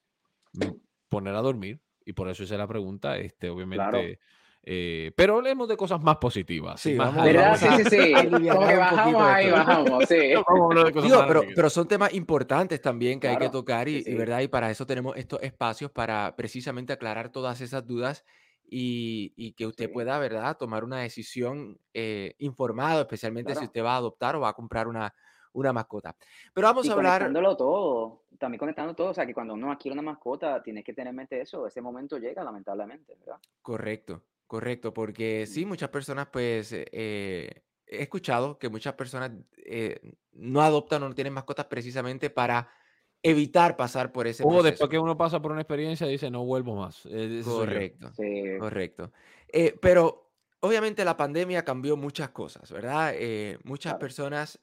poner 1.09 1.35
a 1.35 1.41
dormir, 1.41 1.81
y 2.05 2.13
por 2.13 2.29
eso 2.29 2.43
hice 2.43 2.57
la 2.57 2.67
pregunta, 2.67 3.17
este, 3.17 3.49
obviamente. 3.49 4.19
Eh, 4.67 5.11
pero 5.15 5.35
hablemos 5.35 5.67
de 5.67 5.77
cosas 5.77 6.01
más 6.01 6.17
positivas. 6.17 6.81
Sí, 6.81 6.95
más 6.95 7.13
¿verdad? 7.13 7.55
Sí, 7.55 7.67
sí, 7.83 7.83
sí. 7.83 8.13
bajamos 8.47 9.21
ahí, 9.21 9.51
bajamos, 9.51 10.05
sí. 10.05 10.15
pero, 11.27 11.43
pero, 11.55 11.69
son 11.69 11.87
temas 11.87 12.11
importantes 12.15 12.81
también 12.81 13.19
que 13.19 13.27
hay 13.27 13.37
que 13.37 13.49
tocar 13.49 13.87
y, 13.87 14.01
¿verdad? 14.15 14.39
y 14.39 14.47
para 14.47 14.71
eso 14.71 14.87
tenemos 14.87 15.15
estos 15.17 15.39
espacios 15.43 15.91
para 15.91 16.35
precisamente 16.35 16.93
aclarar 16.93 17.29
todas 17.29 17.61
esas 17.61 17.85
dudas 17.85 18.25
y, 18.67 19.33
y 19.35 19.53
que 19.53 19.67
usted 19.67 19.91
pueda, 19.91 20.17
¿verdad?, 20.17 20.57
tomar 20.57 20.83
una 20.83 21.01
decisión 21.01 21.77
eh, 21.93 22.33
informada, 22.39 23.01
especialmente 23.01 23.53
si 23.53 23.65
usted 23.65 23.83
va 23.83 23.93
a 23.93 23.97
adoptar 23.97 24.35
o 24.35 24.39
va 24.39 24.49
a 24.49 24.53
comprar 24.53 24.87
una, 24.87 25.13
una 25.53 25.73
mascota. 25.73 26.15
Pero 26.55 26.65
vamos 26.65 26.89
a 26.89 26.93
hablar... 26.93 27.21
Conectándolo 27.21 27.55
todo, 27.55 28.23
también 28.39 28.57
conectando 28.57 28.95
todo, 28.95 29.09
o 29.09 29.13
sea, 29.13 29.27
que 29.27 29.33
cuando 29.35 29.53
uno 29.53 29.71
adquiere 29.71 29.93
una 29.93 30.01
mascota, 30.01 30.63
tienes 30.63 30.83
que 30.83 30.93
tener 30.95 31.11
en 31.11 31.17
mente 31.17 31.39
eso, 31.39 31.67
ese 31.67 31.81
momento 31.81 32.17
llega 32.17 32.43
lamentablemente, 32.43 33.15
¿verdad? 33.19 33.37
Correcto. 33.61 34.23
Correcto, 34.47 34.93
porque 34.93 35.47
sí, 35.47 35.65
muchas 35.65 35.89
personas, 35.89 36.27
pues, 36.31 36.71
eh, 36.71 36.85
eh, 36.91 37.63
he 37.87 38.03
escuchado 38.03 38.59
que 38.59 38.69
muchas 38.69 38.93
personas 38.93 39.31
eh, 39.57 39.99
no 40.33 40.61
adoptan 40.61 41.01
o 41.03 41.09
no 41.09 41.15
tienen 41.15 41.33
mascotas 41.33 41.65
precisamente 41.65 42.29
para 42.29 42.69
evitar 43.23 43.75
pasar 43.75 44.11
por 44.11 44.27
ese 44.27 44.43
O 44.45 44.61
después 44.61 44.89
que 44.89 44.99
uno 44.99 45.17
pasa 45.17 45.41
por 45.41 45.51
una 45.51 45.61
experiencia 45.61 46.05
dice, 46.05 46.29
no 46.29 46.45
vuelvo 46.45 46.75
más. 46.75 47.07
Correcto, 47.43 48.11
correcto. 48.59 49.11
pero 49.81 50.31
obviamente 50.59 51.03
la 51.03 51.17
pandemia 51.17 51.65
cambió 51.65 51.97
muchas 51.97 52.29
cosas, 52.29 52.71
¿verdad? 52.71 53.15
muchas 53.63 53.95
personas, 53.95 54.59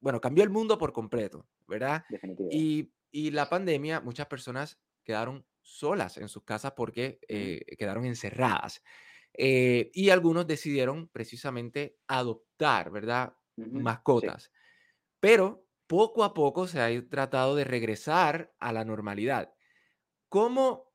bueno, 0.00 0.20
cambió 0.20 0.44
el 0.44 0.50
mundo 0.50 0.78
por 0.78 0.92
completo, 0.92 1.44
¿verdad? 1.66 2.04
Y, 2.50 2.92
y 3.10 3.32
la 3.32 3.48
pandemia, 3.48 4.00
muchas 4.00 4.26
personas 4.26 4.78
quedaron 5.02 5.44
solas 5.72 6.16
en 6.18 6.28
sus 6.28 6.44
casas 6.44 6.72
porque 6.76 7.20
eh, 7.28 7.60
quedaron 7.78 8.04
encerradas. 8.06 8.82
Eh, 9.34 9.90
y 9.94 10.10
algunos 10.10 10.46
decidieron 10.46 11.08
precisamente 11.08 11.98
adoptar, 12.06 12.90
¿verdad? 12.90 13.36
Mascotas. 13.72 14.52
Pero 15.20 15.66
poco 15.86 16.24
a 16.24 16.34
poco 16.34 16.66
se 16.66 16.80
ha 16.80 17.08
tratado 17.08 17.56
de 17.56 17.64
regresar 17.64 18.54
a 18.60 18.72
la 18.72 18.84
normalidad. 18.84 19.54
¿Cómo? 20.28 20.92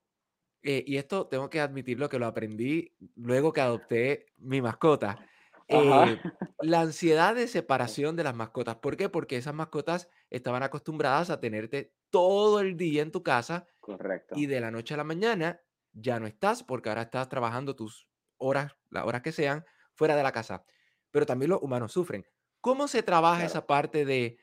Eh, 0.64 0.84
y 0.88 0.98
esto 0.98 1.28
tengo 1.28 1.50
que 1.50 1.62
admitirlo 1.62 2.10
que 2.10 2.20
lo 2.20 2.26
aprendí 2.28 2.96
luego 3.16 3.54
que 3.54 3.62
adopté 3.62 4.28
mi 4.38 4.62
mascota. 4.62 5.22
La 5.70 6.82
ansiedad 6.82 7.36
de 7.36 7.48
separación 7.48 8.16
de 8.16 8.24
las 8.24 8.36
mascotas. 8.36 8.78
¿Por 8.78 8.98
qué? 8.98 9.10
Porque 9.10 9.38
esas 9.38 9.54
mascotas 9.54 10.10
estaban 10.30 10.64
acostumbradas 10.64 11.30
a 11.30 11.40
tenerte 11.40 11.94
todo 12.10 12.60
el 12.60 12.78
día 12.78 13.02
en 13.02 13.12
tu 13.12 13.24
casa. 13.24 13.68
Correcto. 13.80 14.36
Y 14.38 14.46
de 14.46 14.62
la 14.62 14.72
noche 14.72 14.94
a 14.94 14.98
la 14.98 15.04
mañana 15.04 15.62
ya 15.94 16.20
no 16.20 16.28
estás 16.28 16.64
porque 16.64 16.90
ahora 16.90 17.04
estás 17.04 17.30
trabajando 17.30 17.76
tus 17.76 18.08
horas, 18.38 18.76
las 18.90 19.06
horas 19.06 19.22
que 19.22 19.32
sean, 19.32 19.66
fuera 19.94 20.16
de 20.16 20.24
la 20.24 20.32
casa. 20.32 20.64
Pero 21.12 21.26
también 21.26 21.50
los 21.52 21.62
humanos 21.62 21.92
sufren. 21.92 22.26
¿Cómo 22.62 22.88
se 22.88 23.04
trabaja 23.04 23.46
esa 23.46 23.66
parte 23.66 24.06
de, 24.06 24.40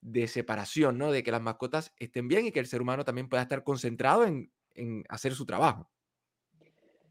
de 0.00 0.28
separación, 0.28 0.98
¿no? 0.98 1.12
De 1.12 1.22
que 1.22 1.32
las 1.32 1.40
mascotas 1.40 1.92
estén 1.98 2.28
bien 2.28 2.46
y 2.46 2.52
que 2.52 2.60
el 2.60 2.66
ser 2.66 2.82
humano 2.82 3.04
también 3.04 3.28
pueda 3.28 3.42
estar 3.42 3.64
concentrado 3.64 4.24
en, 4.24 4.52
en 4.74 5.04
hacer 5.08 5.34
su 5.34 5.46
trabajo. 5.46 5.90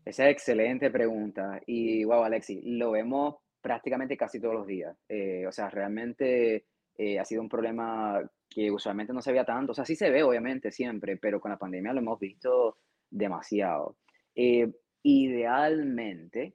Esa 0.06 0.26
es 0.26 0.32
excelente 0.32 0.92
pregunta. 0.92 1.62
Y 1.66 2.04
wow, 2.04 2.24
Alexi, 2.24 2.62
lo 2.64 2.92
vemos 2.92 3.36
prácticamente 3.62 4.18
casi 4.18 4.40
todos 4.40 4.54
los 4.54 4.68
días. 4.68 4.96
Eh, 5.08 5.48
o 5.48 5.52
sea, 5.52 5.70
realmente 5.70 6.66
eh, 6.98 7.20
ha 7.20 7.26
sido 7.26 7.42
un 7.42 7.50
problema 7.50 8.22
que 8.50 8.70
usualmente 8.70 9.14
no 9.14 9.22
se 9.22 9.32
veía 9.32 9.46
tanto. 9.46 9.72
O 9.72 9.76
sea, 9.76 9.86
sí 9.86 9.96
se 9.96 10.10
ve, 10.10 10.22
obviamente, 10.24 10.72
siempre, 10.72 11.18
pero 11.18 11.40
con 11.40 11.52
la 11.52 11.58
pandemia 11.58 11.94
lo 11.94 12.02
hemos 12.02 12.20
visto 12.20 12.78
demasiado. 13.10 13.96
Eh, 14.36 14.70
idealmente, 15.04 16.54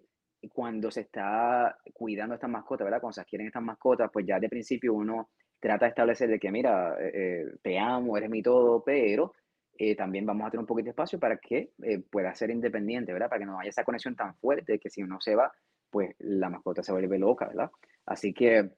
cuando 0.52 0.90
se 0.90 1.00
está 1.00 1.78
cuidando 1.94 2.34
estas 2.34 2.50
mascotas, 2.50 2.84
¿verdad? 2.84 3.00
Cuando 3.00 3.14
se 3.14 3.22
adquieren 3.22 3.46
estas 3.46 3.62
mascotas, 3.62 4.10
pues 4.12 4.26
ya 4.26 4.38
de 4.38 4.48
principio 4.48 4.92
uno 4.92 5.30
trata 5.58 5.86
de 5.86 5.90
establecer 5.90 6.28
de 6.28 6.38
que, 6.38 6.52
mira, 6.52 6.96
te 7.62 7.78
amo, 7.78 8.16
eres 8.16 8.30
mi 8.30 8.42
todo, 8.42 8.84
pero 8.84 9.32
también 9.96 10.26
vamos 10.26 10.46
a 10.46 10.50
tener 10.50 10.60
un 10.60 10.66
poquito 10.66 10.86
de 10.86 10.90
espacio 10.90 11.18
para 11.18 11.36
que 11.38 11.70
pueda 12.10 12.34
ser 12.34 12.50
independiente, 12.50 13.12
¿verdad? 13.12 13.28
Para 13.28 13.38
que 13.38 13.46
no 13.46 13.60
haya 13.60 13.70
esa 13.70 13.84
conexión 13.84 14.16
tan 14.16 14.34
fuerte 14.34 14.78
que 14.78 14.90
si 14.90 15.02
uno 15.02 15.20
se 15.20 15.36
va, 15.36 15.52
pues 15.90 16.14
la 16.18 16.50
mascota 16.50 16.82
se 16.82 16.92
vuelve 16.92 17.18
loca, 17.18 17.46
¿verdad? 17.46 17.70
Así 18.06 18.32
que 18.32 18.70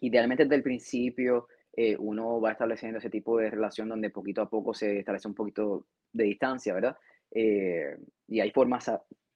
idealmente 0.00 0.44
desde 0.44 0.56
el 0.56 0.62
principio 0.62 1.48
eh, 1.74 1.96
uno 1.98 2.40
va 2.40 2.52
estableciendo 2.52 2.98
ese 2.98 3.10
tipo 3.10 3.38
de 3.38 3.50
relación 3.50 3.88
donde 3.88 4.10
poquito 4.10 4.42
a 4.42 4.48
poco 4.48 4.74
se 4.74 4.98
establece 4.98 5.28
un 5.28 5.34
poquito 5.34 5.86
de 6.12 6.24
distancia, 6.24 6.74
¿verdad? 6.74 6.96
Eh, 7.30 7.96
y 8.28 8.40
hay 8.40 8.50
formas, 8.50 8.90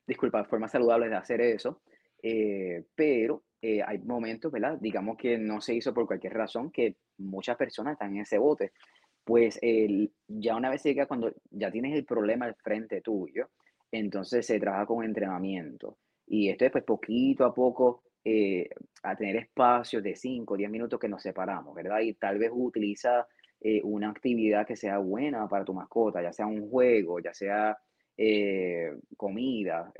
disculpa, 0.07 0.45
formas 0.45 0.71
saludables 0.71 1.11
de 1.11 1.17
hacer 1.17 1.41
eso, 1.41 1.81
eh, 2.23 2.85
pero 2.95 3.43
hay 3.85 3.99
momentos, 3.99 4.53
¿verdad? 4.53 4.79
Digamos 4.81 5.17
que 5.17 5.39
no 5.39 5.61
se 5.61 5.75
hizo 5.75 5.93
por 5.93 6.07
cualquier 6.07 6.35
razón, 6.35 6.71
que 6.71 6.95
muchas 7.19 7.57
personas 7.57 7.95
están 7.95 8.15
en 8.15 8.21
ese 8.21 8.39
bote. 8.39 8.71
Pues 9.27 9.59
ya 10.29 10.55
una 10.55 10.71
vez 10.71 10.85
llega 10.85 11.07
cuando 11.07 11.35
ya 11.51 11.73
tienes 11.73 11.95
el 11.97 12.05
problema 12.05 12.47
al 12.47 12.55
frente 12.55 13.01
tuyo, 13.01 13.49
entonces 13.91 14.47
se 14.47 14.61
trabaja 14.61 14.87
con 14.87 15.05
entrenamiento. 15.05 15.99
Y 16.29 16.49
esto 16.49 16.65
es 16.65 16.71
pues 16.71 16.85
poquito 16.85 17.45
a 17.45 17.53
poco 17.53 18.05
eh, 18.25 18.69
a 19.03 19.17
tener 19.17 19.35
espacios 19.35 20.01
de 20.03 20.15
5 20.15 20.55
o 20.55 20.57
10 20.57 20.71
minutos 20.71 21.01
que 21.01 21.09
nos 21.09 21.23
separamos, 21.23 21.75
¿verdad? 21.75 22.01
Y 22.01 22.15
tal 22.15 22.39
vez 22.39 22.51
utiliza 22.53 23.27
eh, 23.61 23.81
una 23.83 24.11
actividad 24.11 24.65
que 24.65 24.77
sea 24.77 24.99
buena 24.99 25.49
para 25.49 25.65
tu 25.65 25.75
mascota, 25.75 26.23
ya 26.23 26.33
sea 26.33 26.47
un 26.47 26.71
juego, 26.71 27.19
ya 27.19 27.35
sea 27.35 27.77
eh, 28.17 28.93
comida, 29.17 29.93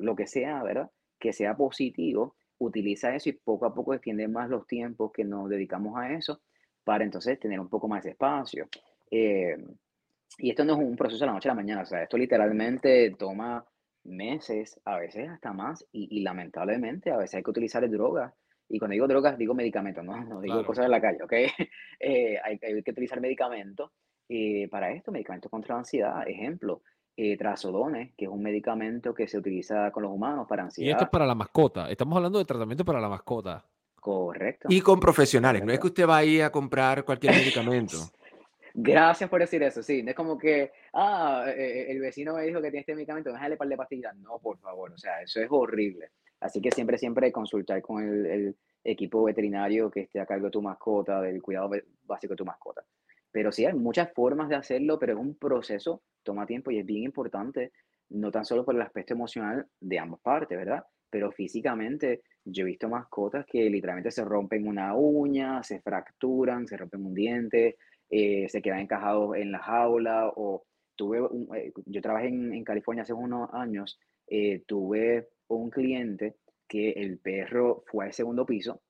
lo 0.00 0.14
que 0.14 0.28
sea, 0.28 0.62
¿verdad? 0.62 0.88
Que 1.18 1.32
sea 1.32 1.56
positivo, 1.56 2.36
utiliza 2.58 3.12
eso 3.12 3.28
y 3.28 3.32
poco 3.32 3.66
a 3.66 3.74
poco 3.74 3.92
extiende 3.92 4.28
más 4.28 4.48
los 4.48 4.68
tiempos 4.68 5.10
que 5.12 5.24
nos 5.24 5.48
dedicamos 5.48 5.98
a 5.98 6.12
eso 6.12 6.40
para 6.88 7.04
entonces 7.04 7.38
tener 7.38 7.60
un 7.60 7.68
poco 7.68 7.86
más 7.86 8.02
de 8.02 8.10
espacio. 8.12 8.66
y 9.10 10.50
esto 10.50 10.64
no 10.64 10.72
es 10.72 10.78
un 10.78 10.96
proceso 10.96 11.20
de 11.20 11.26
la 11.26 11.34
noche 11.34 11.50
a 11.50 11.52
la 11.52 11.60
mañana, 11.62 11.82
o 11.82 11.86
sea, 11.86 12.02
esto 12.02 12.16
literalmente 12.16 13.10
toma 13.18 13.62
meses, 14.04 14.80
a 14.86 14.96
veces 14.96 15.28
hasta 15.28 15.52
más, 15.52 15.84
y, 15.92 16.22
lamentablemente 16.22 17.10
a 17.10 17.18
veces 17.18 17.34
hay 17.34 17.42
que 17.42 17.50
utilizar 17.50 17.86
drogas 17.90 18.32
Y 18.70 18.78
cuando 18.78 18.92
digo 18.94 19.06
drogas, 19.06 19.36
digo 19.36 19.54
medicamentos, 19.54 20.02
no, 20.02 20.16
no 20.24 20.40
digo 20.40 20.54
Claro. 20.54 20.66
cosas 20.66 20.86
en 20.86 20.90
la 20.92 21.00
calle, 21.00 21.22
¿ok? 21.22 21.32
Eh, 22.00 22.38
hay, 22.42 22.58
hay 22.62 22.82
que 22.82 22.90
utilizar 22.92 23.20
medicamentos 23.20 23.90
eh, 24.30 24.66
para 24.70 24.92
esto, 24.92 25.12
medicamentos 25.12 25.50
contra 25.50 25.74
la 25.74 25.80
ansiedad. 25.80 26.26
Ejemplo, 26.26 26.82
eh, 27.16 27.36
trazodones, 27.36 28.14
que 28.16 28.26
es 28.26 28.30
un 28.30 28.42
medicamento 28.42 29.12
que 29.12 29.26
se 29.26 29.36
utiliza 29.36 29.90
con 29.90 30.04
los 30.04 30.12
humanos 30.12 30.46
para 30.48 30.62
Y 30.62 30.66
esto 30.66 30.68
ansiedad. 30.68 31.02
es 31.02 31.08
para 31.10 31.26
la 31.26 31.34
mascota. 31.34 31.90
Estamos 31.90 32.16
hablando 32.16 32.38
de 32.38 32.44
tratamiento 32.46 32.84
para 32.84 33.00
la 33.00 33.08
mascota. 33.08 33.64
Correcto. 34.08 34.68
Y 34.70 34.80
con 34.80 34.98
profesionales, 34.98 35.62
no 35.62 35.70
es 35.70 35.78
que 35.78 35.88
usted 35.88 36.08
va 36.08 36.16
ahí 36.16 36.40
a 36.40 36.50
comprar 36.50 37.04
cualquier 37.04 37.34
medicamento. 37.34 37.98
Gracias 38.74 39.28
por 39.28 39.38
decir 39.38 39.62
eso, 39.62 39.82
sí. 39.82 40.02
No 40.02 40.10
es 40.10 40.16
como 40.16 40.38
que, 40.38 40.72
ah, 40.94 41.44
eh, 41.48 41.90
el 41.90 42.00
vecino 42.00 42.34
me 42.34 42.44
dijo 42.44 42.62
que 42.62 42.70
tiene 42.70 42.80
este 42.80 42.94
medicamento, 42.94 43.30
déjale 43.30 43.58
par 43.58 43.68
de 43.68 43.76
pastillas. 43.76 44.16
No, 44.16 44.38
por 44.38 44.58
favor, 44.60 44.92
o 44.92 44.96
sea, 44.96 45.20
eso 45.20 45.42
es 45.42 45.48
horrible. 45.50 46.12
Así 46.40 46.62
que 46.62 46.70
siempre, 46.70 46.96
siempre 46.96 47.30
consultar 47.30 47.82
con 47.82 48.02
el, 48.02 48.24
el 48.24 48.56
equipo 48.82 49.24
veterinario 49.24 49.90
que 49.90 50.00
esté 50.00 50.20
a 50.20 50.26
cargo 50.26 50.46
de 50.46 50.52
tu 50.52 50.62
mascota, 50.62 51.20
del 51.20 51.42
cuidado 51.42 51.68
básico 52.04 52.32
de 52.32 52.38
tu 52.38 52.46
mascota. 52.46 52.82
Pero 53.30 53.52
sí, 53.52 53.66
hay 53.66 53.74
muchas 53.74 54.10
formas 54.14 54.48
de 54.48 54.56
hacerlo, 54.56 54.98
pero 54.98 55.12
es 55.12 55.18
un 55.18 55.36
proceso, 55.36 56.00
toma 56.22 56.46
tiempo 56.46 56.70
y 56.70 56.78
es 56.78 56.86
bien 56.86 57.02
importante, 57.02 57.72
no 58.08 58.30
tan 58.30 58.46
solo 58.46 58.64
por 58.64 58.74
el 58.74 58.80
aspecto 58.80 59.12
emocional 59.12 59.66
de 59.80 59.98
ambas 59.98 60.20
partes, 60.20 60.56
¿verdad? 60.56 60.82
Pero 61.10 61.32
físicamente, 61.32 62.22
yo 62.44 62.62
he 62.62 62.66
visto 62.66 62.88
mascotas 62.88 63.46
que 63.46 63.68
literalmente 63.70 64.10
se 64.10 64.24
rompen 64.24 64.66
una 64.68 64.94
uña, 64.94 65.62
se 65.62 65.80
fracturan, 65.80 66.66
se 66.66 66.76
rompen 66.76 67.04
un 67.06 67.14
diente, 67.14 67.76
eh, 68.10 68.48
se 68.48 68.60
quedan 68.62 68.80
encajados 68.80 69.36
en 69.36 69.52
la 69.52 69.58
jaula 69.58 70.32
o 70.36 70.64
tuve 70.96 71.20
un- 71.22 71.48
eh, 71.56 71.72
yo 71.86 72.00
trabajé 72.02 72.28
en, 72.28 72.52
en 72.52 72.64
California 72.64 73.02
hace 73.02 73.12
unos 73.12 73.48
años, 73.52 73.98
eh, 74.26 74.62
tuve 74.66 75.28
un 75.48 75.70
cliente 75.70 76.36
que 76.66 76.90
el 76.90 77.18
perro 77.18 77.84
fue 77.86 78.04
al 78.06 78.12
segundo 78.12 78.44
piso, 78.44 78.82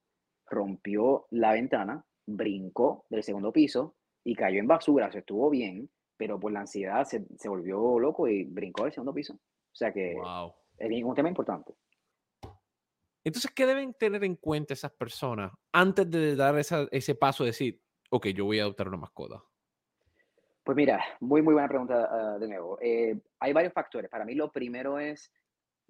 rompió 0.47 1.27
la 1.31 1.53
ventana, 1.53 2.05
brincó 2.27 3.05
del 3.11 3.23
segundo 3.23 3.53
piso 3.53 3.95
y 4.25 4.35
cayó 4.35 4.59
en 4.61 4.67
basura, 4.67 5.11
se 5.13 5.19
estuvo 5.21 5.51
bien, 5.51 5.89
pero 6.17 6.39
por 6.41 6.51
la 6.53 6.61
ansiedad 6.61 7.05
se, 7.05 7.25
se 7.37 7.49
volvió 7.49 7.99
loco 7.99 8.27
y 8.29 8.45
brincó 8.45 8.85
del 8.85 8.93
segundo 8.93 9.15
piso. 9.15 9.35
O 9.35 9.75
sea 9.79 9.93
que 9.93 10.15
Wow. 10.15 10.53
es 10.79 11.05
un 11.05 11.15
tema 11.15 11.29
importante. 11.29 11.75
Entonces, 13.25 13.51
¿qué 13.55 13.67
deben 13.67 13.95
tener 13.95 14.25
en 14.25 14.37
cuenta 14.37 14.75
esas 14.75 14.93
personas 14.93 15.53
antes 15.73 16.11
de 16.11 16.37
dar 16.37 16.59
esa- 16.59 16.89
ese 16.91 17.15
paso 17.15 17.45
de 17.45 17.51
decir, 17.51 17.81
ok, 18.11 18.29
yo 18.29 18.45
voy 18.45 18.59
a 18.59 18.63
adoptar 18.63 18.89
una 18.89 18.97
mascota? 18.97 19.43
Pues 20.65 20.77
mira, 20.77 21.03
muy, 21.21 21.41
muy 21.43 21.55
buena 21.55 21.69
pregunta 21.69 22.09
ah, 22.11 22.39
de 22.39 22.47
nuevo. 22.47 22.79
Eh, 22.81 23.19
hay 23.41 23.53
varios 23.53 23.73
factores. 23.73 24.11
Para 24.11 24.25
mí 24.25 24.35
lo 24.35 24.53
primero 24.53 24.99
es 24.99 25.33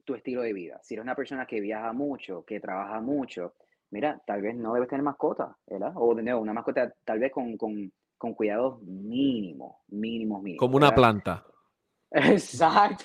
tu 0.05 0.15
estilo 0.15 0.43
de 0.43 0.53
vida. 0.53 0.81
Si 0.83 0.95
eres 0.95 1.03
una 1.03 1.17
persona 1.17 1.47
que 1.47 1.61
viaja 1.61 1.93
mucho, 1.93 2.45
que 2.45 2.61
trabaja 2.61 3.01
mucho, 3.01 3.55
mira, 3.91 4.23
tal 4.27 4.41
vez 4.41 4.57
no 4.57 4.73
debes 4.75 4.89
tener 4.89 5.03
mascota, 5.03 5.57
¿verdad? 5.67 5.93
O 5.97 6.15
de 6.15 6.23
nuevo, 6.23 6.41
una 6.41 6.53
mascota 6.53 6.95
tal 7.05 7.19
vez 7.19 7.33
con, 7.33 7.57
con, 7.57 7.93
con 8.17 8.35
cuidados 8.35 8.81
mínimos, 8.83 9.77
mínimos, 9.89 10.43
mínimos. 10.43 10.61
Como 10.61 10.77
una 10.77 10.95
planta. 10.95 11.45
Exacto. 12.11 13.05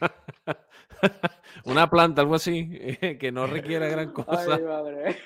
una 1.64 1.88
planta, 1.88 2.22
algo 2.22 2.34
así, 2.34 2.68
que 3.20 3.32
no 3.32 3.46
requiera 3.46 3.88
gran 3.88 4.12
cosa. 4.14 4.56
Ay, 4.56 4.62
madre. 4.62 5.16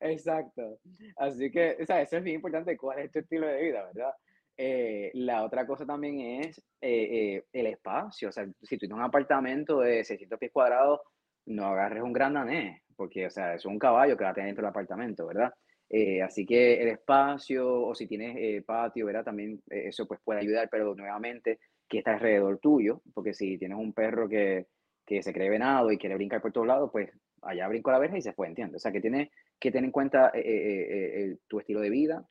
Exacto. 0.00 0.78
Así 1.16 1.50
que, 1.50 1.76
o 1.80 1.86
sea, 1.86 2.00
eso 2.02 2.16
es 2.16 2.22
bien 2.22 2.36
importante, 2.36 2.76
cuál 2.76 3.00
es 3.00 3.10
tu 3.10 3.18
estilo 3.18 3.46
de 3.46 3.62
vida, 3.62 3.84
¿verdad? 3.92 4.12
Eh, 4.56 5.10
la 5.14 5.44
otra 5.44 5.66
cosa 5.66 5.86
también 5.86 6.20
es 6.42 6.58
eh, 6.80 7.36
eh, 7.36 7.44
el 7.52 7.66
espacio. 7.66 8.28
O 8.28 8.32
sea, 8.32 8.46
si 8.62 8.76
tú 8.76 8.80
tienes 8.80 8.96
un 8.96 9.02
apartamento 9.02 9.80
de 9.80 10.04
600 10.04 10.38
pies 10.38 10.52
cuadrados, 10.52 11.00
no 11.46 11.66
agarres 11.66 12.02
un 12.02 12.12
gran 12.12 12.34
danés, 12.34 12.82
porque, 12.96 13.26
o 13.26 13.30
sea, 13.30 13.54
es 13.54 13.64
un 13.64 13.78
caballo 13.78 14.16
que 14.16 14.24
va 14.24 14.30
a 14.30 14.34
tener 14.34 14.48
dentro 14.48 14.62
del 14.62 14.70
apartamento, 14.70 15.26
¿verdad? 15.26 15.52
Eh, 15.92 16.22
así 16.22 16.46
que 16.46 16.80
el 16.80 16.88
espacio, 16.88 17.82
o 17.82 17.94
si 17.96 18.06
tienes 18.06 18.36
eh, 18.38 18.62
patio, 18.64 19.06
¿verdad? 19.06 19.24
También 19.24 19.60
eh, 19.68 19.88
eso 19.88 20.06
pues 20.06 20.20
puede 20.22 20.40
ayudar, 20.40 20.68
pero 20.70 20.94
nuevamente, 20.94 21.58
que 21.90 21.98
está 21.98 22.12
alrededor 22.14 22.58
tuyo, 22.58 23.02
porque 23.12 23.34
si 23.34 23.58
tienes 23.58 23.76
un 23.76 23.92
perro 23.92 24.28
que, 24.28 24.68
que 25.04 25.22
se 25.24 25.32
cree 25.32 25.50
venado 25.50 25.90
y 25.90 25.98
quiere 25.98 26.14
brincar 26.14 26.40
por 26.40 26.52
todos 26.52 26.68
lados, 26.68 26.88
pues 26.92 27.10
allá 27.42 27.66
brincó 27.66 27.90
la 27.90 27.98
verja 27.98 28.16
y 28.16 28.22
se 28.22 28.32
fue, 28.32 28.46
¿entiendes? 28.46 28.76
O 28.76 28.78
sea, 28.78 28.92
que 28.92 29.00
tienes 29.00 29.28
que 29.58 29.72
tener 29.72 29.86
en 29.86 29.90
cuenta 29.90 30.30
eh, 30.32 30.40
eh, 30.40 31.24
eh, 31.24 31.36
tu 31.48 31.58
estilo 31.58 31.80
de 31.80 31.90
vida 31.90 32.24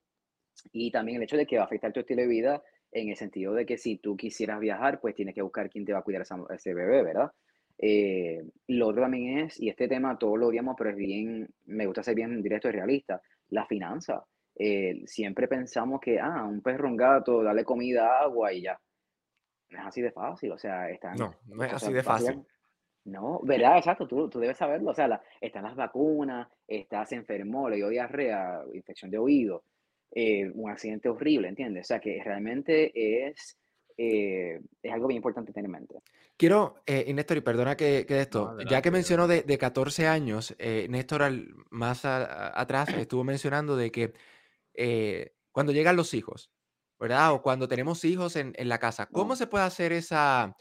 y 0.72 0.92
también 0.92 1.18
el 1.18 1.24
hecho 1.24 1.36
de 1.36 1.46
que 1.46 1.58
va 1.58 1.64
a 1.64 1.66
afectar 1.66 1.92
tu 1.92 2.00
estilo 2.00 2.22
de 2.22 2.28
vida 2.30 2.64
en 2.92 3.10
el 3.10 3.18
sentido 3.18 3.54
de 3.54 3.66
que 3.66 3.78
si 3.78 3.98
tú 3.98 4.16
quisieras 4.16 4.62
viajar, 4.62 5.02
pues 5.02 5.14
tienes 5.14 5.36
que 5.36 5.42
buscar 5.42 5.70
quién 5.70 5.86
te 5.86 5.92
va 5.92 6.00
a 6.00 6.04
cuidar 6.04 6.24
a 6.24 6.56
ese 6.56 6.74
bebé, 6.74 7.04
¿verdad? 7.04 7.32
Lo 8.68 8.88
otro 8.88 9.02
también 9.02 9.40
es, 9.40 9.60
y 9.60 9.70
este 9.70 9.88
tema 9.88 10.18
todos 10.18 10.40
lo 10.40 10.48
odiamos, 10.48 10.76
pero 10.78 10.90
es 10.90 10.96
bien, 10.96 11.48
me 11.66 11.86
gusta 11.86 12.02
ser 12.02 12.16
bien 12.16 12.42
directo 12.42 12.68
y 12.70 12.72
realista, 12.72 13.22
la 13.50 13.66
finanza. 13.68 14.26
Siempre 15.06 15.48
pensamos 15.48 16.02
que, 16.02 16.20
ah, 16.20 16.46
un 16.46 16.62
perro, 16.62 16.90
un 16.90 16.98
gato, 16.98 17.44
darle 17.44 17.64
comida, 17.64 18.20
agua 18.22 18.52
y 18.52 18.64
ya. 18.64 18.80
No 19.72 19.80
es 19.80 19.86
así 19.86 20.02
de 20.02 20.12
fácil, 20.12 20.52
o 20.52 20.58
sea, 20.58 20.90
están 20.90 21.18
No, 21.18 21.34
no 21.46 21.64
es 21.64 21.74
así 21.74 21.94
de 21.94 22.04
fácil. 22.04 22.44
no, 23.06 23.40
¿verdad? 23.44 23.78
Exacto, 23.78 24.08
tú, 24.08 24.30
tú 24.30 24.40
debes 24.40 24.58
saberlo. 24.58 24.92
O 24.92 24.94
sea, 24.94 25.08
la- 25.08 25.22
están 25.42 25.64
las 25.64 25.76
vacunas, 25.76 26.48
está, 26.68 27.06
se 27.06 27.16
enfermó, 27.16 27.70
le 27.70 27.78
dio 27.78 27.90
diarrea, 27.90 28.62
infección 28.74 29.10
de 29.12 29.18
oído, 29.18 29.64
eh, 30.12 30.50
un 30.54 30.70
accidente 30.70 31.08
horrible, 31.10 31.48
¿entiendes? 31.48 31.86
O 31.86 31.88
sea, 31.90 32.00
que 32.00 32.22
realmente 32.24 32.92
es, 33.28 33.58
eh, 33.98 34.60
es 34.82 34.92
algo 34.94 35.08
bien 35.08 35.18
importante 35.18 35.52
tener 35.54 35.66
en 35.66 35.72
mente. 35.72 35.96
Quiero, 36.38 36.76
eh, 36.86 37.04
y 37.08 37.14
Néstor, 37.14 37.38
y 37.38 37.42
perdona 37.42 37.76
que, 37.76 38.06
que 38.08 38.14
de 38.16 38.22
esto, 38.22 38.46
ya 38.46 38.52
adelante, 38.54 38.82
que 38.84 38.92
mencionó 38.92 39.28
de, 39.28 39.42
de 39.44 39.58
14 39.58 40.08
años, 40.08 40.56
eh, 40.58 40.88
Néstor 40.90 41.22
al- 41.24 41.54
más 41.70 42.06
a- 42.06 42.24
a- 42.26 42.62
atrás 42.62 42.90
estuvo 42.94 43.24
mencionando 43.24 43.76
de 43.76 43.92
que 43.92 44.14
eh, 44.74 45.34
cuando 45.52 45.74
llegan 45.74 45.96
los 45.98 46.14
hijos, 46.14 46.50
¿verdad? 47.00 47.34
O 47.34 47.42
cuando 47.42 47.68
tenemos 47.68 48.04
hijos 48.06 48.36
en, 48.36 48.54
en 48.56 48.70
la 48.70 48.78
casa, 48.78 49.06
¿cómo 49.06 49.36
se 49.36 49.48
puede 49.48 49.64
hacer 49.66 49.94
esa, 49.94 50.56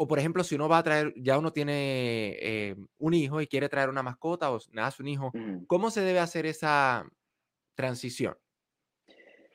o 0.00 0.06
por 0.06 0.20
ejemplo, 0.20 0.44
si 0.44 0.54
uno 0.54 0.68
va 0.68 0.78
a 0.78 0.82
traer, 0.84 1.12
ya 1.16 1.36
uno 1.38 1.52
tiene 1.52 2.36
eh, 2.40 2.76
un 2.98 3.14
hijo 3.14 3.40
y 3.40 3.48
quiere 3.48 3.68
traer 3.68 3.88
una 3.88 4.04
mascota 4.04 4.52
o 4.52 4.58
nace 4.70 5.02
un 5.02 5.08
hijo. 5.08 5.32
¿cómo 5.66 5.90
se 5.90 6.02
debe 6.02 6.20
hacer 6.20 6.46
esa 6.46 7.04
transición? 7.74 8.36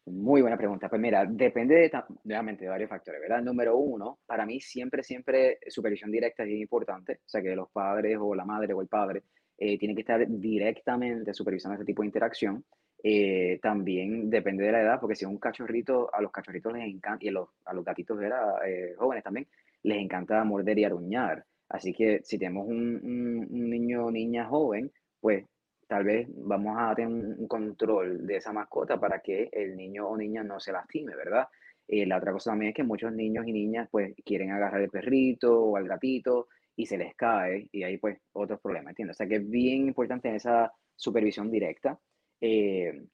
Muy 0.06 0.42
buena 0.42 0.58
pregunta. 0.58 0.90
Pues 0.90 1.02
mira, 1.02 1.26
depende 1.26 1.76
de, 1.76 1.92
nuevamente 2.26 2.66
de 2.66 2.70
varios 2.70 2.90
factores, 2.90 3.22
¿verdad? 3.22 3.42
Número 3.42 3.78
uno, 3.78 4.20
para 4.26 4.46
mí 4.46 4.60
siempre, 4.60 5.02
siempre 5.02 5.60
supervisión 5.70 6.12
directa 6.12 6.44
es 6.44 6.50
bien 6.50 6.60
importante. 6.60 7.22
O 7.26 7.30
sea, 7.30 7.42
que 7.42 7.56
los 7.56 7.70
padres 7.72 8.18
o 8.20 8.36
la 8.36 8.44
madre 8.44 8.74
o 8.74 8.82
el 8.82 8.90
padre 8.90 9.24
eh, 9.58 9.80
tienen 9.80 9.96
que 9.96 10.02
estar 10.02 10.28
directamente 10.28 11.34
supervisando 11.34 11.76
este 11.76 11.86
tipo 11.86 12.02
de 12.02 12.08
interacción. 12.08 12.66
Eh, 13.06 13.60
también 13.62 14.30
depende 14.30 14.64
de 14.66 14.72
la 14.72 14.82
edad, 14.82 15.00
porque 15.00 15.16
si 15.16 15.26
es 15.26 15.30
un 15.32 15.38
cachorrito, 15.40 16.14
a 16.14 16.22
los 16.22 16.32
cachorritos 16.32 16.72
les 16.74 16.84
encanta, 16.88 17.26
y 17.26 17.30
a 17.30 17.34
los, 17.34 17.50
a 17.66 17.74
los 17.74 17.84
gatitos 17.84 18.18
¿verdad? 18.18 18.66
Eh, 18.66 18.96
jóvenes 18.98 19.24
también, 19.24 19.48
les 19.84 19.98
encanta 20.00 20.44
morder 20.44 20.80
y 20.80 20.86
aruñar. 20.86 21.46
Así 21.70 21.94
que 21.94 22.22
si 22.24 22.38
tenemos 22.38 22.68
un, 22.68 22.78
un- 23.04 23.48
un 23.52 23.70
niño 23.70 24.06
o 24.06 24.12
niña 24.12 24.46
joven, 24.46 24.92
pues 25.20 25.46
tal 25.88 26.04
vez 26.06 26.28
vamos 26.36 26.76
a 26.80 26.96
tener 26.96 27.10
un, 27.14 27.48
control 27.48 28.26
de 28.26 28.38
esa 28.38 28.54
mascota 28.54 29.00
para 29.00 29.20
que 29.20 29.50
el 29.52 29.76
niño 29.76 30.08
o 30.08 30.18
niña 30.18 30.44
no 30.44 30.60
se 30.60 30.72
lastime, 30.72 31.16
¿verdad? 31.16 31.48
Eh, 31.88 32.06
la 32.06 32.18
otra 32.18 32.32
cosa 32.32 32.52
también 32.52 32.70
es 32.70 32.76
que 32.76 32.84
muchos 32.84 33.12
niños 33.12 33.46
y 33.48 33.52
niñas 33.52 33.90
pues 33.92 34.14
quieren 34.26 34.52
agarrar 34.52 34.82
el 34.82 34.90
perrito 34.90 35.62
o 35.62 35.76
al 35.78 35.88
gatito 35.88 36.48
y 36.76 36.86
se 36.86 36.98
les 36.98 37.14
cae 37.16 37.68
y 37.72 37.84
ahí 37.84 37.98
pues 37.98 38.18
otros 38.32 38.60
problemas, 38.62 38.92
¿entiendes? 38.92 39.16
O 39.16 39.18
sea 39.18 39.28
que 39.28 39.36
es 39.36 39.50
bien 39.50 39.88
importante 39.88 40.34
esa 40.36 40.72
supervisión 40.96 41.52
directa. 41.52 42.00
Eh, 42.46 43.06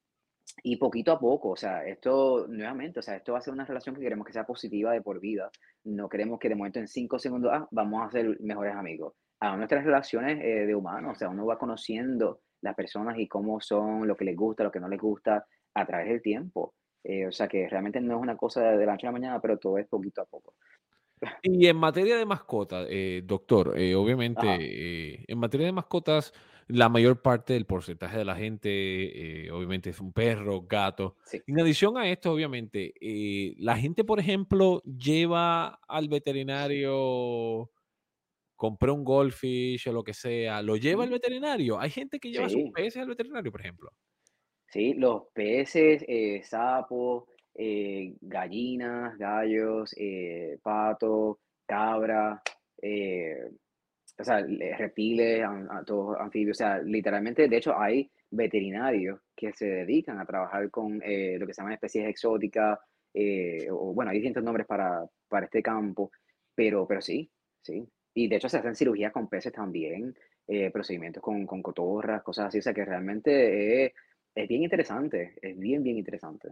y 0.64 0.78
poquito 0.78 1.12
a 1.12 1.20
poco, 1.20 1.52
o 1.52 1.56
sea, 1.56 1.86
esto 1.86 2.48
nuevamente, 2.48 3.00
o 3.00 3.04
sea, 3.04 3.16
esto 3.16 3.34
va 3.34 3.38
a 3.38 3.42
ser 3.42 3.54
una 3.54 3.64
relación 3.64 3.94
que 3.94 4.02
queremos 4.02 4.26
que 4.26 4.34
sea 4.34 4.44
positiva 4.44 4.92
de 4.92 5.04
por 5.04 5.20
vida. 5.20 5.52
No 5.84 6.10
queremos 6.10 6.40
que 6.40 6.50
de 6.50 6.56
momento 6.56 6.80
en 6.80 6.88
cinco 6.88 7.20
segundos, 7.20 7.52
ah, 7.54 7.68
vamos 7.70 8.08
a 8.08 8.10
ser 8.10 8.40
mejores 8.42 8.76
amigos. 8.76 9.14
A 9.40 9.56
nuestras 9.56 9.86
relaciones 9.86 10.40
eh, 10.44 10.66
de 10.66 10.74
humanos, 10.74 11.12
o 11.16 11.20
sea, 11.20 11.30
uno 11.30 11.46
va 11.46 11.60
conociendo 11.60 12.42
las 12.62 12.74
personas 12.74 13.20
y 13.20 13.28
cómo 13.28 13.62
son, 13.62 14.08
lo 14.08 14.18
que 14.18 14.26
les 14.26 14.36
gusta, 14.36 14.64
lo 14.64 14.72
que 14.72 14.80
no 14.80 14.90
les 14.90 15.00
gusta 15.00 15.46
a 15.76 15.86
través 15.86 16.08
del 16.10 16.24
tiempo. 16.24 16.74
Eh, 17.04 17.28
o 17.28 17.32
sea, 17.32 17.48
que 17.48 17.70
realmente 17.70 18.02
no 18.02 18.16
es 18.16 18.22
una 18.22 18.36
cosa 18.36 18.72
de 18.72 18.86
la 18.86 18.94
noche 18.94 19.06
a 19.06 19.10
la 19.10 19.20
mañana, 19.20 19.40
pero 19.40 19.60
todo 19.60 19.78
es 19.78 19.88
poquito 19.88 20.24
a 20.24 20.26
poco. 20.26 20.56
Y 21.42 21.68
en 21.68 21.78
materia 21.78 22.18
de 22.18 22.26
mascotas, 22.26 22.88
eh, 22.90 23.22
doctor, 23.26 23.78
eh, 23.78 23.96
obviamente, 23.96 24.48
eh, 24.48 25.26
en 25.28 25.38
materia 25.38 25.66
de 25.66 25.74
mascotas, 25.74 26.34
la 26.70 26.88
mayor 26.88 27.22
parte 27.24 27.54
del 27.54 27.66
porcentaje 27.66 28.18
de 28.18 28.26
la 28.26 28.36
gente, 28.36 28.70
eh, 28.70 29.52
obviamente, 29.52 29.90
es 29.90 30.00
un 30.00 30.14
perro, 30.14 30.62
gato. 30.62 31.18
Sí. 31.26 31.42
En 31.48 31.60
adición 31.60 31.98
a 31.98 32.08
esto, 32.10 32.32
obviamente, 32.32 32.94
eh, 33.02 33.56
la 33.58 33.76
gente, 33.76 34.04
por 34.04 34.20
ejemplo, 34.20 34.84
lleva 34.84 35.80
al 35.88 36.08
veterinario, 36.10 37.72
compré 38.56 38.92
un 38.92 39.04
goldfish 39.04 39.90
o 39.90 39.94
lo 39.94 40.04
que 40.04 40.14
sea, 40.14 40.62
lo 40.62 40.78
lleva 40.78 41.04
al 41.04 41.10
veterinario. 41.10 41.80
Hay 41.80 41.90
gente 41.90 42.20
que 42.20 42.30
lleva 42.32 42.48
sus 42.50 42.70
peces 42.72 43.02
al 43.02 43.10
veterinario, 43.10 43.52
por 43.52 43.62
ejemplo. 43.62 43.92
Sí, 44.68 44.94
los 44.94 45.24
peces, 45.34 46.06
eh, 46.08 46.44
sapos, 46.44 47.24
eh, 47.56 48.14
gallinas, 48.22 49.18
gallos, 49.18 49.96
patos, 50.62 51.38
cabra, 51.66 52.44
o 54.20 54.24
sea, 54.24 54.46
reptiles, 54.78 55.44
a, 55.44 55.84
todos 55.86 56.18
anfibios, 56.20 56.58
o 56.58 56.60
sea, 56.60 56.80
literalmente, 56.80 57.48
de 57.48 57.58
hecho, 57.58 57.80
hay 57.80 58.12
veterinarios 58.30 59.22
que 59.36 59.54
se 59.54 59.66
dedican 59.66 60.20
a 60.20 60.26
trabajar 60.26 60.70
con 60.70 61.02
eh, 61.04 61.38
lo 61.40 61.48
que 61.48 61.54
se 61.54 61.62
llaman 61.62 61.74
especies 61.74 62.08
exóticas, 62.08 62.80
eh, 63.14 63.68
o 63.72 63.94
bueno, 63.94 64.12
hay 64.12 64.18
distintos 64.18 64.44
nombres 64.44 64.68
para, 64.68 65.06
para 65.28 65.46
este 65.46 65.64
campo, 65.64 66.12
pero, 66.54 66.86
pero 66.86 67.02
sí, 67.02 67.32
sí. 67.62 67.88
Y 68.14 68.28
de 68.28 68.36
hecho 68.36 68.50
se 68.50 68.58
hacen 68.58 68.76
cirugías 68.76 69.14
con 69.14 69.30
peces 69.30 69.54
también, 69.54 70.14
eh, 70.48 70.70
procedimientos 70.72 71.24
con, 71.24 71.46
con, 71.46 71.62
cotorras, 71.62 72.22
cosas 72.22 72.48
así, 72.48 72.60
o 72.60 72.62
sea 72.62 72.74
que 72.74 72.84
realmente 72.84 73.86
es, 73.86 73.94
es 74.36 74.48
bien 74.48 74.64
interesante, 74.64 75.36
es 75.42 75.58
bien, 75.58 75.82
bien 75.82 75.98
interesante. 75.98 76.50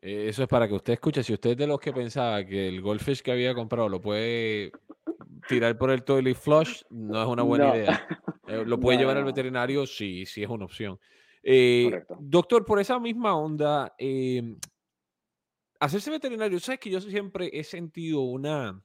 Eso 0.00 0.42
es 0.42 0.48
para 0.48 0.66
que 0.66 0.74
usted 0.74 0.94
escuche. 0.94 1.22
Si 1.22 1.32
usted 1.32 1.50
es 1.50 1.56
de 1.56 1.66
los 1.66 1.78
que 1.78 1.92
pensaba 1.92 2.44
que 2.44 2.66
el 2.68 2.80
Goldfish 2.80 3.22
que 3.22 3.30
había 3.30 3.54
comprado 3.54 3.88
lo 3.88 4.00
puede 4.00 4.72
tirar 5.48 5.76
por 5.76 5.90
el 5.90 6.04
toilet 6.04 6.36
flush, 6.36 6.82
no 6.90 7.22
es 7.22 7.28
una 7.28 7.42
buena 7.42 7.76
idea. 7.76 8.06
Eh, 8.48 8.64
¿Lo 8.66 8.78
puede 8.78 8.98
llevar 8.98 9.16
al 9.16 9.24
veterinario? 9.24 9.86
Sí, 9.86 10.26
sí 10.26 10.42
es 10.42 10.48
una 10.48 10.64
opción. 10.64 10.98
Eh, 11.44 12.04
doctor, 12.18 12.64
por 12.64 12.80
esa 12.80 12.98
misma 12.98 13.36
onda, 13.36 13.94
em, 13.96 14.58
hacerse 15.78 16.10
veterinario, 16.10 16.58
sabes 16.58 16.80
que 16.80 16.90
yo 16.90 17.00
siempre 17.00 17.50
he 17.52 17.62
sentido 17.62 18.22
una 18.22 18.82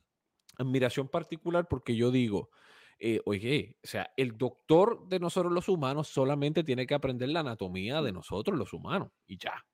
admiración 0.57 1.09
particular 1.09 1.67
porque 1.67 1.95
yo 1.95 2.11
digo, 2.11 2.51
eh, 2.99 3.19
oye, 3.25 3.77
o 3.83 3.87
sea, 3.87 4.13
el 4.15 4.37
doctor 4.37 5.07
de 5.07 5.19
nosotros 5.19 5.51
los 5.51 5.67
humanos 5.69 6.07
solamente 6.07 6.63
tiene 6.63 6.85
que 6.85 6.93
aprender 6.93 7.29
la 7.29 7.39
anatomía 7.39 8.01
de 8.01 8.11
nosotros 8.11 8.57
los 8.57 8.73
humanos 8.73 9.09
y 9.25 9.37
ya. 9.37 9.65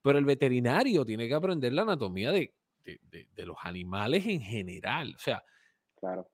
Pero 0.00 0.16
el 0.16 0.24
veterinario 0.24 1.04
tiene 1.04 1.26
que 1.26 1.34
aprender 1.34 1.72
la 1.72 1.82
anatomía 1.82 2.30
de, 2.30 2.54
de 2.84 3.46
los 3.46 3.56
animales 3.62 4.24
en 4.26 4.40
general. 4.40 5.12
O 5.16 5.18
sea, 5.18 5.42
claro. 6.04 6.28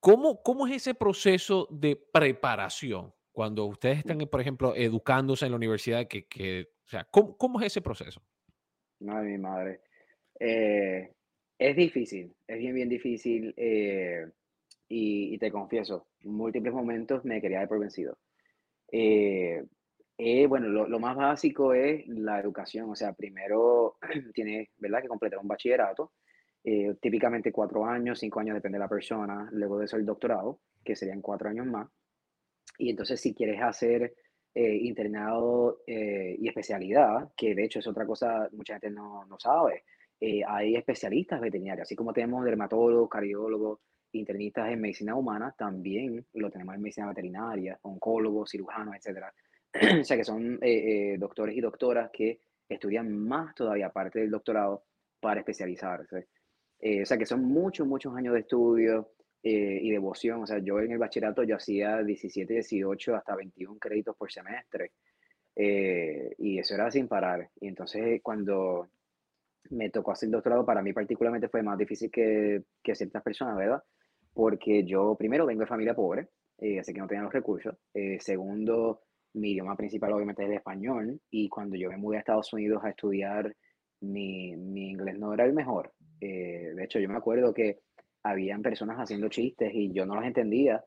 ¿Cómo, 0.00 0.42
¿Cómo 0.42 0.66
es 0.66 0.74
ese 0.76 0.94
proceso 0.94 1.68
de 1.70 1.96
preparación 1.96 3.12
cuando 3.30 3.66
ustedes 3.66 3.98
están, 3.98 4.18
por 4.18 4.40
ejemplo, 4.40 4.74
educándose 4.74 5.44
en 5.44 5.52
la 5.52 5.56
universidad? 5.56 6.06
Que, 6.06 6.26
que 6.26 6.68
o 6.86 6.88
sea, 6.88 7.04
¿cómo, 7.10 7.36
¿cómo, 7.36 7.60
es 7.60 7.66
ese 7.66 7.80
proceso? 7.80 8.20
No, 9.00 9.22
mi 9.22 9.38
madre. 9.38 9.80
Eh, 10.38 11.12
es 11.58 11.76
difícil, 11.76 12.34
es 12.46 12.58
bien, 12.58 12.74
bien 12.74 12.88
difícil. 12.88 13.54
Eh, 13.56 14.26
y, 14.88 15.38
te 15.38 15.50
confieso, 15.50 16.08
en 16.20 16.34
múltiples 16.34 16.74
momentos 16.74 17.24
me 17.24 17.40
quería 17.40 17.60
dar 17.60 17.68
por 17.68 17.78
vencido. 17.78 18.18
Eh, 18.90 19.64
bueno, 20.48 20.68
lo, 20.68 20.86
lo, 20.86 20.98
más 20.98 21.16
básico 21.16 21.72
es 21.74 22.06
la 22.08 22.40
educación. 22.40 22.90
O 22.90 22.96
sea, 22.96 23.12
primero 23.12 23.96
tienes, 24.34 24.68
¿verdad?, 24.78 25.02
que 25.02 25.08
completar 25.08 25.38
un 25.38 25.48
bachillerato 25.48 26.12
eh, 26.64 26.94
típicamente 27.00 27.50
cuatro 27.50 27.84
años, 27.84 28.20
cinco 28.20 28.38
años, 28.38 28.54
depende 28.54 28.76
de 28.76 28.84
la 28.84 28.88
persona, 28.88 29.48
luego 29.52 29.78
de 29.78 29.86
eso 29.86 29.96
el 29.96 30.06
doctorado, 30.06 30.60
que 30.84 30.94
serían 30.94 31.20
cuatro 31.20 31.48
años 31.48 31.66
más. 31.66 31.88
Y 32.78 32.90
entonces 32.90 33.20
si 33.20 33.34
quieres 33.34 33.60
hacer 33.60 34.14
eh, 34.54 34.76
internado 34.76 35.80
eh, 35.86 36.36
y 36.38 36.46
especialidad, 36.46 37.32
que 37.36 37.54
de 37.54 37.64
hecho 37.64 37.80
es 37.80 37.86
otra 37.88 38.06
cosa, 38.06 38.48
mucha 38.52 38.74
gente 38.74 38.90
no, 38.90 39.24
no 39.26 39.38
sabe, 39.38 39.84
hay 40.46 40.76
especialistas 40.76 41.40
veterinarios, 41.40 41.82
así 41.82 41.96
como 41.96 42.12
tenemos 42.12 42.44
dermatólogos, 42.44 43.10
cardiólogos, 43.10 43.80
internistas 44.12 44.70
en 44.70 44.80
medicina 44.80 45.16
humana, 45.16 45.52
también 45.58 46.24
lo 46.34 46.48
tenemos 46.48 46.76
en 46.76 46.82
medicina 46.82 47.08
veterinaria, 47.08 47.76
oncólogos, 47.82 48.52
cirujanos, 48.52 48.94
etc. 48.94 49.24
o 50.00 50.04
sea 50.04 50.16
que 50.16 50.22
son 50.22 50.60
doctores 51.18 51.56
y 51.56 51.60
doctoras 51.60 52.10
que 52.12 52.38
estudian 52.68 53.12
más 53.12 53.52
todavía, 53.56 53.86
aparte 53.86 54.20
del 54.20 54.30
doctorado, 54.30 54.84
para 55.18 55.40
especializarse. 55.40 56.28
Eh, 56.82 57.02
o 57.02 57.06
sea 57.06 57.16
que 57.16 57.26
son 57.26 57.44
muchos, 57.44 57.86
muchos 57.86 58.14
años 58.16 58.34
de 58.34 58.40
estudio 58.40 59.12
eh, 59.42 59.78
y 59.80 59.90
devoción. 59.90 60.42
O 60.42 60.46
sea, 60.46 60.58
yo 60.58 60.80
en 60.80 60.90
el 60.90 60.98
bachillerato 60.98 61.44
yo 61.44 61.56
hacía 61.56 62.02
17, 62.02 62.52
18, 62.52 63.14
hasta 63.14 63.36
21 63.36 63.78
créditos 63.78 64.16
por 64.16 64.30
semestre. 64.32 64.90
Eh, 65.54 66.34
y 66.38 66.58
eso 66.58 66.74
era 66.74 66.90
sin 66.90 67.06
parar. 67.06 67.48
Y 67.60 67.68
entonces 67.68 68.20
cuando 68.22 68.88
me 69.70 69.90
tocó 69.90 70.10
hacer 70.10 70.26
el 70.26 70.32
doctorado, 70.32 70.66
para 70.66 70.82
mí 70.82 70.92
particularmente 70.92 71.48
fue 71.48 71.62
más 71.62 71.78
difícil 71.78 72.10
que, 72.10 72.62
que 72.82 72.94
ciertas 72.96 73.22
personas, 73.22 73.56
¿verdad? 73.56 73.82
Porque 74.34 74.82
yo 74.84 75.14
primero 75.16 75.46
vengo 75.46 75.60
de 75.60 75.66
familia 75.66 75.94
pobre, 75.94 76.28
así 76.80 76.92
que 76.92 77.00
no 77.00 77.06
tenía 77.06 77.22
los 77.22 77.32
recursos. 77.32 77.76
segundo, 78.18 79.02
mi 79.34 79.52
idioma 79.52 79.76
principal 79.76 80.12
obviamente 80.12 80.42
es 80.42 80.48
el 80.48 80.56
español. 80.56 81.20
Y 81.30 81.48
cuando 81.48 81.76
yo 81.76 81.90
me 81.90 81.96
mudé 81.96 82.16
a 82.16 82.20
Estados 82.20 82.52
Unidos 82.52 82.82
a 82.82 82.90
estudiar, 82.90 83.54
mi, 84.02 84.56
mi 84.56 84.90
inglés 84.90 85.18
no 85.18 85.32
era 85.34 85.44
el 85.44 85.52
mejor. 85.52 85.92
Eh, 86.20 86.72
de 86.74 86.84
hecho, 86.84 86.98
yo 86.98 87.08
me 87.08 87.16
acuerdo 87.16 87.52
que 87.52 87.80
habían 88.22 88.62
personas 88.62 88.98
haciendo 88.98 89.28
chistes 89.28 89.72
y 89.74 89.92
yo 89.92 90.06
no 90.06 90.14
los 90.14 90.24
entendía. 90.24 90.84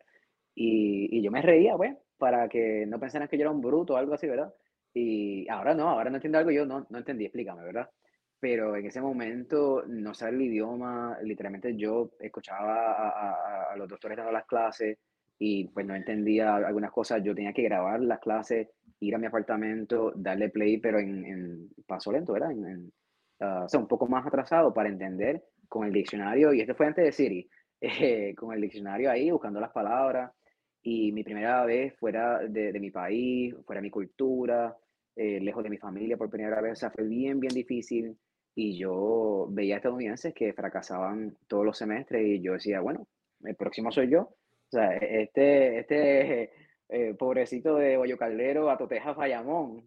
Y, 0.54 1.18
y 1.18 1.22
yo 1.22 1.32
me 1.32 1.42
reía, 1.42 1.76
pues, 1.76 1.96
para 2.18 2.48
que 2.48 2.86
no 2.86 3.00
pensaran 3.00 3.28
que 3.28 3.38
yo 3.38 3.44
era 3.44 3.52
un 3.52 3.62
bruto 3.62 3.94
o 3.94 3.98
algo 3.98 4.14
así, 4.14 4.28
¿verdad? 4.28 4.54
Y 4.94 5.48
ahora 5.50 5.74
no, 5.74 5.90
ahora 5.90 6.10
no 6.10 6.18
entiendo 6.18 6.38
algo, 6.38 6.52
yo 6.52 6.66
no, 6.66 6.88
no 6.90 6.98
entendí, 6.98 7.26
explícame, 7.26 7.64
¿verdad? 7.64 7.90
Pero 8.40 8.76
en 8.78 8.86
ese 8.86 9.02
momento, 9.02 9.84
no 9.88 10.14
saber 10.14 10.36
el 10.36 10.44
idioma, 10.44 11.18
literalmente 11.22 11.76
yo 11.76 12.12
escuchaba 12.20 12.94
a, 12.94 13.74
a, 13.74 13.76
los 13.76 13.90
doctores 13.90 14.18
dando 14.18 14.32
las 14.32 14.46
clases 14.46 14.98
y 15.38 15.68
pues 15.68 15.86
no 15.86 15.96
entendía 15.96 16.56
algunas 16.56 16.92
cosas, 16.92 17.22
yo 17.24 17.36
tenía 17.36 17.52
que 17.52 17.64
grabar 17.64 18.00
las 18.02 18.20
clases, 18.20 18.70
ir 19.02 19.16
a 19.16 19.18
mi 19.18 19.26
apartamento, 19.26 20.14
darle 20.16 20.50
play, 20.50 20.78
pero 20.78 21.00
en, 21.00 21.26
en 21.26 21.70
paso 21.86 22.12
lento, 22.12 22.34
¿verdad? 22.34 22.52
Ah, 23.40 23.64
o 23.66 23.70
sea, 23.70 23.80
un 23.80 23.88
poco 23.88 24.08
más 24.08 24.26
atrasado 24.26 24.74
para 24.74 24.90
entender 24.90 25.44
con 25.68 25.86
el 25.86 25.92
diccionario, 25.94 26.54
y 26.54 26.62
este 26.62 26.74
fue 26.74 26.86
antes 26.88 27.04
de 27.04 27.12
Siri, 27.12 27.50
eh, 27.82 28.34
con 28.36 28.54
el 28.54 28.62
diccionario 28.62 29.12
ahí, 29.12 29.30
buscando 29.32 29.60
las 29.60 29.72
palabras, 29.72 30.32
y 30.82 31.12
mi 31.12 31.24
primera 31.24 31.66
vez 31.66 31.96
fuera 31.98 32.40
de, 32.40 32.72
de 32.72 32.80
mi 32.80 32.92
país, 32.92 33.56
fuera 33.66 33.80
de 33.82 33.84
mi 33.88 33.90
cultura, 33.92 34.78
eh, 35.16 35.40
lejos 35.42 35.64
de 35.64 35.70
mi 35.70 35.78
familia 35.78 36.18
por 36.18 36.30
primera 36.30 36.62
vez, 36.62 36.74
o 36.74 36.76
sea, 36.76 36.92
fue 36.92 37.06
bien, 37.06 37.40
bien 37.40 37.54
difícil, 37.54 38.18
y 38.56 38.78
yo 38.78 39.48
veía 39.50 39.78
estadounidenses 39.78 40.34
que 40.34 40.54
fracasaban 40.54 41.38
todos 41.48 41.66
los 41.66 41.78
semestres, 41.78 42.26
y 42.26 42.42
yo 42.42 42.54
decía, 42.54 42.80
bueno, 42.80 43.08
el 43.44 43.56
próximo 43.56 43.92
soy 43.92 44.10
yo, 44.10 44.22
o 44.22 44.72
sea, 44.72 44.96
e, 44.96 45.24
este, 45.24 45.80
este 45.80 46.52
eh, 46.90 47.14
pobrecito 47.16 47.76
de 47.76 47.98
Hoyo 47.98 48.18
Caldero, 48.18 48.70
Atoteja, 48.70 49.14
Fayamón, 49.14 49.84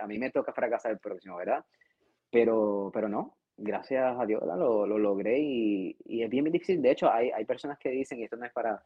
a 0.00 0.06
mí 0.06 0.18
me 0.18 0.30
toca 0.30 0.52
fracasar 0.52 0.92
el 0.92 0.98
próximo, 0.98 1.36
¿verdad? 1.36 1.64
Pero, 2.30 2.90
pero 2.92 3.08
no, 3.08 3.36
gracias 3.56 4.16
a 4.18 4.26
Dios 4.26 4.42
lo, 4.44 4.86
lo, 4.86 4.98
logré 4.98 5.38
y, 5.38 5.96
y, 6.04 6.22
es 6.22 6.30
bien, 6.30 6.44
difícil. 6.44 6.82
De 6.82 6.90
hecho, 6.90 7.10
hay, 7.10 7.30
hay 7.30 7.44
personas 7.44 7.78
que 7.78 7.90
dicen, 7.90 8.18
y 8.18 8.24
esto 8.24 8.36
no 8.36 8.46
es 8.46 8.52
para 8.52 8.82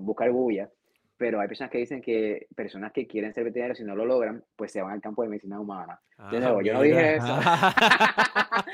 buscar 0.00 0.30
bulla, 0.30 0.70
pero 1.18 1.40
hay 1.40 1.48
personas 1.48 1.72
que 1.72 1.78
dicen 1.78 2.00
que 2.00 2.46
personas 2.54 2.92
que 2.92 3.06
quieren 3.06 3.34
ser 3.34 3.44
veterinarios, 3.44 3.78
si 3.78 3.84
no 3.84 3.96
lo 3.96 4.06
logran, 4.06 4.44
pues 4.54 4.70
se 4.70 4.80
van 4.80 4.92
al 4.92 5.00
campo 5.00 5.22
de 5.22 5.28
medicina 5.28 5.60
humana. 5.60 6.00
de 6.30 6.38
nuevo, 6.38 6.62
yo 6.62 6.74
no 6.74 6.82
dije 6.82 7.16
eso. 7.16 7.26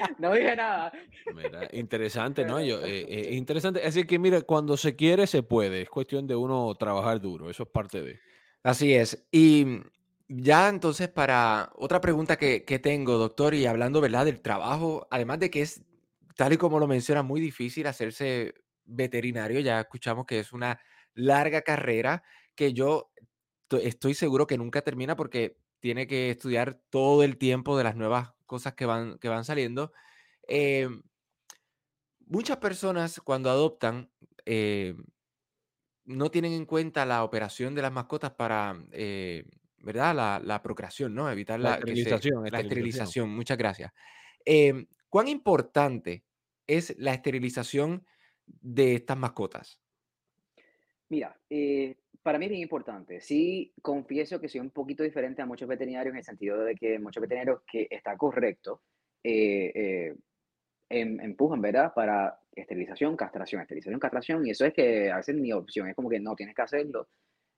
no 0.19 0.35
dije 0.35 0.55
nada. 0.55 0.93
Mira, 1.35 1.69
interesante, 1.73 2.45
¿no? 2.45 2.61
Yo, 2.61 2.81
eh, 2.85 3.07
eh, 3.09 3.35
interesante. 3.35 3.83
Así 3.83 4.05
que, 4.05 4.19
mira, 4.19 4.43
cuando 4.43 4.77
se 4.77 4.95
quiere, 4.95 5.27
se 5.27 5.43
puede. 5.43 5.83
Es 5.83 5.89
cuestión 5.89 6.27
de 6.27 6.37
uno 6.37 6.75
trabajar 6.75 7.21
duro. 7.21 7.49
Eso 7.49 7.63
es 7.63 7.69
parte 7.71 8.03
de. 8.03 8.21
Así 8.63 8.95
es. 8.95 9.27
Y 9.33 9.81
ya 10.29 10.69
entonces 10.69 11.09
para 11.09 11.71
otra 11.77 12.01
pregunta 12.01 12.37
que, 12.37 12.61
tengo, 12.83 13.19
doctor, 13.19 13.55
y 13.55 13.67
hablando, 13.67 14.01
¿verdad?, 14.01 14.25
del 14.25 14.41
trabajo, 14.41 15.07
además 15.11 15.39
de 15.41 15.51
que 15.51 15.63
es, 15.63 15.83
tal 16.37 16.53
y 16.53 16.57
como 16.57 16.79
lo 16.79 16.87
menciona, 16.87 17.23
muy 17.23 17.41
difícil 17.41 17.87
hacerse 17.87 18.55
veterinario, 18.85 19.61
ya 19.61 19.81
escuchamos 19.81 20.27
que 20.27 20.41
es 20.41 20.53
una 20.53 20.81
larga 21.15 21.63
carrera 21.63 22.23
que 22.55 22.73
yo 22.73 23.11
estoy 23.71 24.15
seguro 24.15 24.47
que 24.47 24.59
nunca 24.59 24.83
termina 24.83 25.17
porque 25.17 25.59
tiene 25.81 26.07
que 26.07 26.31
estudiar 26.31 26.81
todo 26.91 27.23
el 27.23 27.37
tiempo 27.39 27.77
de 27.77 27.85
las 27.85 27.97
nuevas 27.97 28.33
cosas 28.47 28.75
que 28.75 28.87
van, 28.87 29.19
que 29.19 29.29
van 29.29 29.45
saliendo. 29.45 29.93
Em, 30.49 31.03
muchas 32.27 32.59
personas 32.59 33.21
cuando 33.21 33.51
adoptan 33.51 34.11
eh, 34.47 34.95
no 36.05 36.31
tienen 36.31 36.53
en 36.53 36.67
cuenta 36.67 37.07
la 37.07 37.25
operación 37.25 37.75
de 37.75 37.83
las 37.83 37.93
mascotas 37.93 38.33
para... 38.33 38.77
Eh, 38.93 39.45
¿verdad? 39.85 40.15
La, 40.15 40.41
la 40.43 40.63
procreación, 40.63 41.15
¿no? 41.15 41.31
Evitar 41.31 41.61
la, 41.61 41.75
esterilización. 41.75 42.45
la 42.51 42.61
esterilización. 42.61 43.31
Muchas 43.31 43.59
gracias. 43.59 43.93
Em, 44.45 44.87
¿Cuán 45.09 45.29
importante 45.29 46.25
es 46.67 46.97
la 46.99 47.15
esterilización 47.15 48.05
de 48.47 48.97
estas 48.97 49.17
mascotas? 49.17 49.81
Mira, 51.09 51.39
eh, 51.49 51.97
para 52.23 52.39
mí 52.39 52.47
es 52.47 52.51
bien 52.51 52.63
importante. 52.63 53.21
Sí, 53.21 53.73
confieso 53.81 54.41
que 54.41 54.49
soy 54.49 54.61
un 54.61 54.71
poquito 54.71 55.03
diferente 55.03 55.43
a 55.43 55.47
muchos 55.47 55.69
veterinarios 55.69 56.13
en 56.13 56.19
el 56.19 56.25
sentido 56.25 56.65
de 56.65 56.75
que 56.75 56.99
muchos 56.99 57.21
veterinarios 57.21 57.61
que 57.71 57.87
está 57.91 58.17
correcto 58.17 58.83
eh, 59.23 59.73
eh, 59.75 60.17
em, 60.89 61.21
empujan, 61.21 61.61
¿verdad? 61.61 61.93
Para 61.95 62.41
esterilización, 62.53 63.17
castración, 63.17 63.61
esterilización, 63.63 64.01
castración, 64.01 64.47
y 64.47 64.51
eso 64.51 64.65
es 64.65 64.73
que 64.73 65.11
a 65.11 65.17
veces 65.17 65.35
mi 65.37 65.53
opción 65.53 65.89
es 65.89 65.95
como 65.95 66.09
que 66.09 66.21
no 66.21 66.35
tienes 66.35 66.55
que 66.55 66.63
hacerlo 66.63 67.09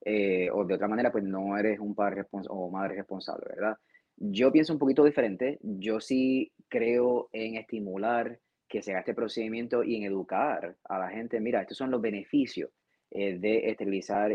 eh, 0.08 0.48
o 0.52 0.64
de 0.64 0.74
otra 0.74 0.86
manera, 0.86 1.10
pues 1.10 1.24
no 1.24 1.58
eres 1.58 1.80
un 1.80 1.92
padre 1.92 2.24
o 2.48 2.70
madre 2.70 2.94
responsable, 2.94 3.46
¿verdad? 3.56 3.76
Yo 4.14 4.52
pienso 4.52 4.72
un 4.72 4.78
poquito 4.78 5.02
diferente. 5.02 5.58
Yo 5.62 5.98
sí 5.98 6.52
creo 6.68 7.28
en 7.32 7.56
estimular 7.56 8.38
que 8.68 8.82
se 8.82 8.92
haga 8.92 9.00
este 9.00 9.14
procedimiento 9.14 9.82
y 9.82 9.96
en 9.96 10.04
educar 10.04 10.76
a 10.84 10.98
la 11.00 11.08
gente. 11.08 11.40
Mira, 11.40 11.60
estos 11.60 11.76
son 11.76 11.90
los 11.90 12.00
beneficios 12.00 12.70
eh, 13.10 13.36
de 13.36 13.68
esterilizar 13.68 14.30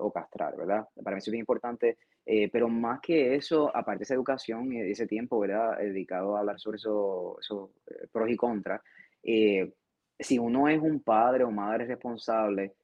o 0.00 0.12
castrar, 0.12 0.58
¿verdad? 0.58 0.86
Para 1.02 1.16
mí 1.16 1.20
es 1.20 1.30
bien 1.30 1.40
importante, 1.40 1.96
pero 2.52 2.68
más 2.68 3.00
que 3.00 3.34
eso, 3.34 3.74
aparte 3.74 4.00
de 4.00 4.04
esa 4.04 4.14
educación 4.14 4.74
y 4.74 4.80
ese 4.90 5.06
tiempo, 5.06 5.38
¿verdad? 5.38 5.78
Dedicado 5.78 6.36
a 6.36 6.40
hablar 6.40 6.60
sobre 6.60 6.76
esos 6.76 7.38
eso, 7.40 7.70
pros 8.12 8.28
y 8.28 8.36
contras, 8.36 8.82
si 9.22 10.38
uno 10.38 10.68
es 10.68 10.80
un 10.82 11.00
padre 11.00 11.44
o 11.44 11.50
madre 11.50 11.86
responsable, 11.86 12.74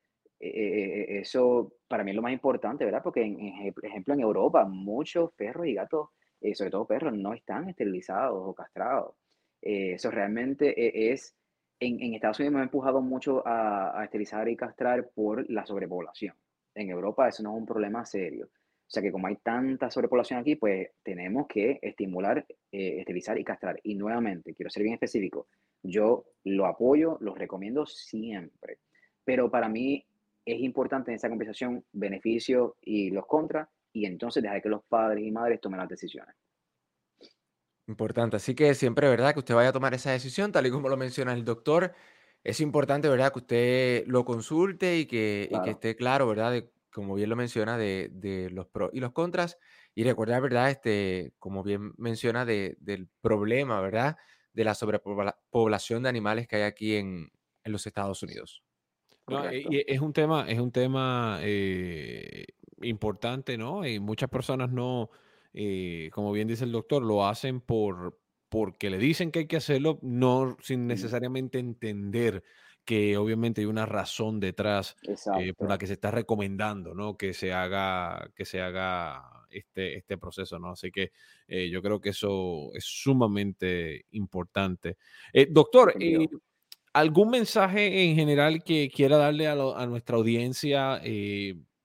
eso 0.41 1.75
para 1.87 2.03
mí 2.03 2.11
es 2.11 2.17
lo 2.17 2.23
más 2.23 2.33
importante, 2.33 2.85
¿verdad? 2.85 3.03
Porque, 3.03 3.23
en, 3.23 3.73
por 3.75 3.85
ejemplo, 3.85 4.15
en 4.15 4.21
Europa 4.21 4.65
muchos 4.65 5.33
perros 5.35 5.67
y 5.67 5.75
gatos, 5.75 6.09
sobre 6.55 6.71
todo 6.71 6.87
perros, 6.87 7.13
no 7.13 7.35
están 7.35 7.69
esterilizados 7.69 8.41
o 8.43 8.55
castrados. 8.55 9.15
eso 9.61 10.11
realmente 10.11 11.13
es 11.13 11.37
en, 11.81 12.15
Estados 12.15 12.39
Unidos 12.39 12.55
me 12.55 12.61
ha 12.61 12.65
empujado 12.65 13.01
mucho 13.01 13.43
a, 13.47 14.05
esterilizar 14.05 14.49
y 14.49 14.57
castrar 14.57 15.11
por 15.15 15.49
la 15.51 15.65
sobrepoblación. 15.65 16.35
En 16.75 16.91
Europa 16.91 17.29
eso 17.29 17.43
no 17.43 17.55
es 17.55 17.61
un 17.61 17.67
problema 17.67 18.05
serio. 18.05 18.47
O 18.47 18.93
sea 18.93 19.03
que 19.03 19.13
como 19.13 19.29
hay 19.29 19.37
tanta 19.37 19.91
sobrepoblación 19.91 20.41
aquí, 20.41 20.57
pues 20.57 20.91
tenemos 21.03 21.47
que 21.47 21.79
estimular, 21.81 22.45
eh, 22.71 22.99
esterilizar 22.99 23.39
y 23.39 23.45
castrar. 23.45 23.81
Y 23.83 23.95
nuevamente, 23.95 24.55
quiero 24.55 24.69
ser 24.69 24.83
bien 24.83 24.95
específico, 24.95 25.49
yo 25.83 26.27
lo 26.45 26.67
apoyo, 26.67 27.17
lo 27.21 27.35
recomiendo 27.35 27.87
siempre. 27.87 28.79
Pero 29.25 29.51
para 29.51 29.69
mí 29.69 30.05
es 30.45 30.61
importante 30.61 31.11
en 31.11 31.17
esa 31.17 31.29
conversación 31.29 31.85
beneficios 31.93 32.73
y 32.81 33.11
los 33.11 33.27
contras, 33.27 33.69
y 33.93 34.07
entonces 34.07 34.43
dejar 34.43 34.63
que 34.63 34.69
los 34.69 34.85
padres 34.85 35.25
y 35.25 35.31
madres 35.31 35.61
tomen 35.61 35.79
las 35.79 35.89
decisiones. 35.89 36.35
Importante. 37.87 38.37
Así 38.37 38.55
que 38.55 38.75
siempre, 38.75 39.09
¿verdad? 39.09 39.33
Que 39.33 39.41
usted 39.41 39.55
vaya 39.55 39.71
a 39.71 39.73
tomar 39.73 39.95
esa 39.95 40.13
decisión, 40.13 40.53
tal 40.53 40.67
y 40.67 40.71
como 40.71 40.89
lo 40.89 40.97
menciona 40.97 41.33
el 41.33 41.45
doctor. 41.45 41.93
Es 42.45 42.61
importante, 42.61 43.09
¿verdad? 43.09 43.33
Que 43.33 43.39
usted 43.41 44.07
lo 44.07 44.25
consulte 44.25 44.99
y 44.99 45.07
que, 45.07 45.51
que 45.65 45.71
esté 45.71 45.97
claro, 45.97 46.29
¿verdad? 46.29 46.53
De, 46.53 46.71
como 46.93 47.15
bien 47.15 47.31
lo 47.31 47.37
menciona, 47.37 47.79
de, 47.79 48.49
los 48.53 48.67
pros 48.67 48.91
y 48.93 49.01
los 49.01 49.13
contras. 49.13 49.59
Y 49.95 50.05
recordar, 50.05 50.41
¿verdad? 50.41 50.71
Este, 50.71 51.33
como 51.39 51.63
bien 51.63 51.93
menciona, 51.97 52.45
de, 52.45 52.77
del 52.81 53.09
problema, 53.21 53.81
¿verdad? 53.81 54.17
De 54.53 54.65
la 54.65 54.75
sobrepoblación 54.75 56.03
de 56.03 56.09
animales 56.09 56.47
que 56.47 56.57
hay 56.57 56.63
aquí 56.63 56.97
en, 56.97 57.31
los 57.65 57.87
Estados 57.87 58.23
Unidos. 58.23 58.65
Y 59.53 59.85
es 59.87 60.01
un 60.01 60.13
tema, 60.13 60.47
es 60.49 60.59
un 60.59 60.73
tema 60.73 61.39
eh, 61.43 62.47
importante, 62.83 63.57
¿no? 63.57 63.87
Y 63.87 64.01
muchas 64.01 64.29
personas 64.29 64.71
no 64.71 65.11
eh, 65.53 66.11
como 66.13 66.33
bien 66.33 66.49
dice 66.49 66.65
el 66.65 66.73
doctor, 66.73 67.03
lo 67.03 67.27
hacen 67.27 67.61
por 67.61 68.19
porque 68.49 68.91
le 68.91 68.99
dicen 68.99 69.31
que 69.31 69.41
hay 69.41 69.47
que 69.47 69.59
hacerlo, 69.59 70.01
no 70.03 70.57
sin 70.61 70.89
necesariamente 70.89 71.61
entender 71.61 72.43
que 72.85 73.17
obviamente 73.17 73.61
hay 73.61 73.67
una 73.69 73.87
razón 73.87 74.41
detrás 74.41 74.97
eh, 75.39 75.53
por 75.55 75.69
la 75.69 75.79
que 75.79 75.87
se 75.87 75.93
está 75.93 76.11
recomendando, 76.11 76.93
¿no? 76.93 77.17
Que 77.17 77.33
se 77.33 77.53
haga, 77.53 78.29
que 78.35 78.45
se 78.45 78.61
haga 78.61 79.47
este, 79.51 79.97
este 79.97 80.19
proceso, 80.19 80.59
¿no? 80.59 80.71
Así 80.71 80.91
que 80.91 81.13
yo 81.47 81.81
creo 81.81 82.01
que 82.01 82.09
eso 82.09 82.71
es 82.75 82.85
sumamente 82.85 84.07
importante. 84.11 84.97
doctor, 85.51 85.95
¿algún 86.93 87.31
mensaje 87.31 88.05
en 88.05 88.17
general 88.17 88.63
que 88.65 88.91
quiera 88.91 89.17
darle 89.17 89.47
a, 89.47 89.53
a 89.53 89.87
nuestra 89.87 90.17
audiencia? 90.17 91.01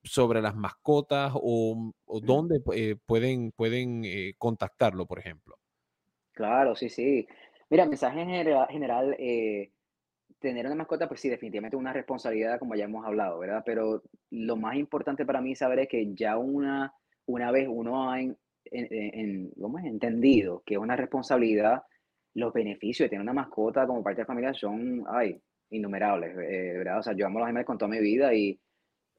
sobre 0.06 0.42
las 0.42 0.56
mascotas 0.56 1.34
o, 1.36 1.92
o 2.06 2.20
dónde 2.22 2.62
eh, 2.74 2.96
pueden, 3.06 3.52
pueden 3.52 4.04
eh, 4.06 4.34
contactarlo, 4.38 5.06
por 5.06 5.20
ejemplo. 5.20 5.58
Claro, 6.32 6.76
sí, 6.76 6.90
sí. 6.90 7.28
Mira, 7.70 7.86
mensaje 7.86 8.22
en 8.22 8.30
general, 8.70 9.16
eh, 9.18 9.72
tener 10.40 10.66
una 10.66 10.76
mascota, 10.76 11.08
pues 11.08 11.22
sí, 11.22 11.30
definitivamente 11.30 11.76
es 11.76 11.80
una 11.80 11.94
responsabilidad, 11.94 12.60
como 12.60 12.76
ya 12.76 12.86
hemos 12.86 13.06
hablado, 13.06 13.40
¿verdad? 13.40 13.64
Pero 13.66 14.04
lo 14.30 14.56
más 14.56 14.76
importante 14.76 15.26
para 15.26 15.42
mí 15.42 15.56
saber 15.56 15.80
es 15.80 15.88
que 15.88 16.14
ya 16.14 16.38
una, 16.38 16.94
una 17.26 17.52
vez 17.52 17.68
uno 17.70 18.12
ha 18.12 18.22
en, 18.22 18.38
en, 18.66 19.52
entendido 19.86 20.62
que 20.66 20.76
es 20.76 20.80
una 20.80 20.96
responsabilidad, 20.96 21.84
los 22.36 22.54
beneficios 22.54 23.06
de 23.06 23.10
tener 23.10 23.24
una 23.24 23.34
mascota 23.34 23.88
como 23.88 24.04
parte 24.04 24.18
de 24.18 24.24
la 24.24 24.28
familia 24.28 24.54
son, 24.54 25.04
ay, 25.10 25.42
innumerables, 25.70 26.36
¿verdad? 26.36 27.00
O 27.00 27.04
sea, 27.04 27.14
yo 27.14 27.26
amo 27.26 27.40
los 27.40 27.48
animales 27.48 27.66
con 27.66 27.78
toda 27.78 27.90
mi 27.90 28.00
vida 28.00 28.34
y 28.34 28.60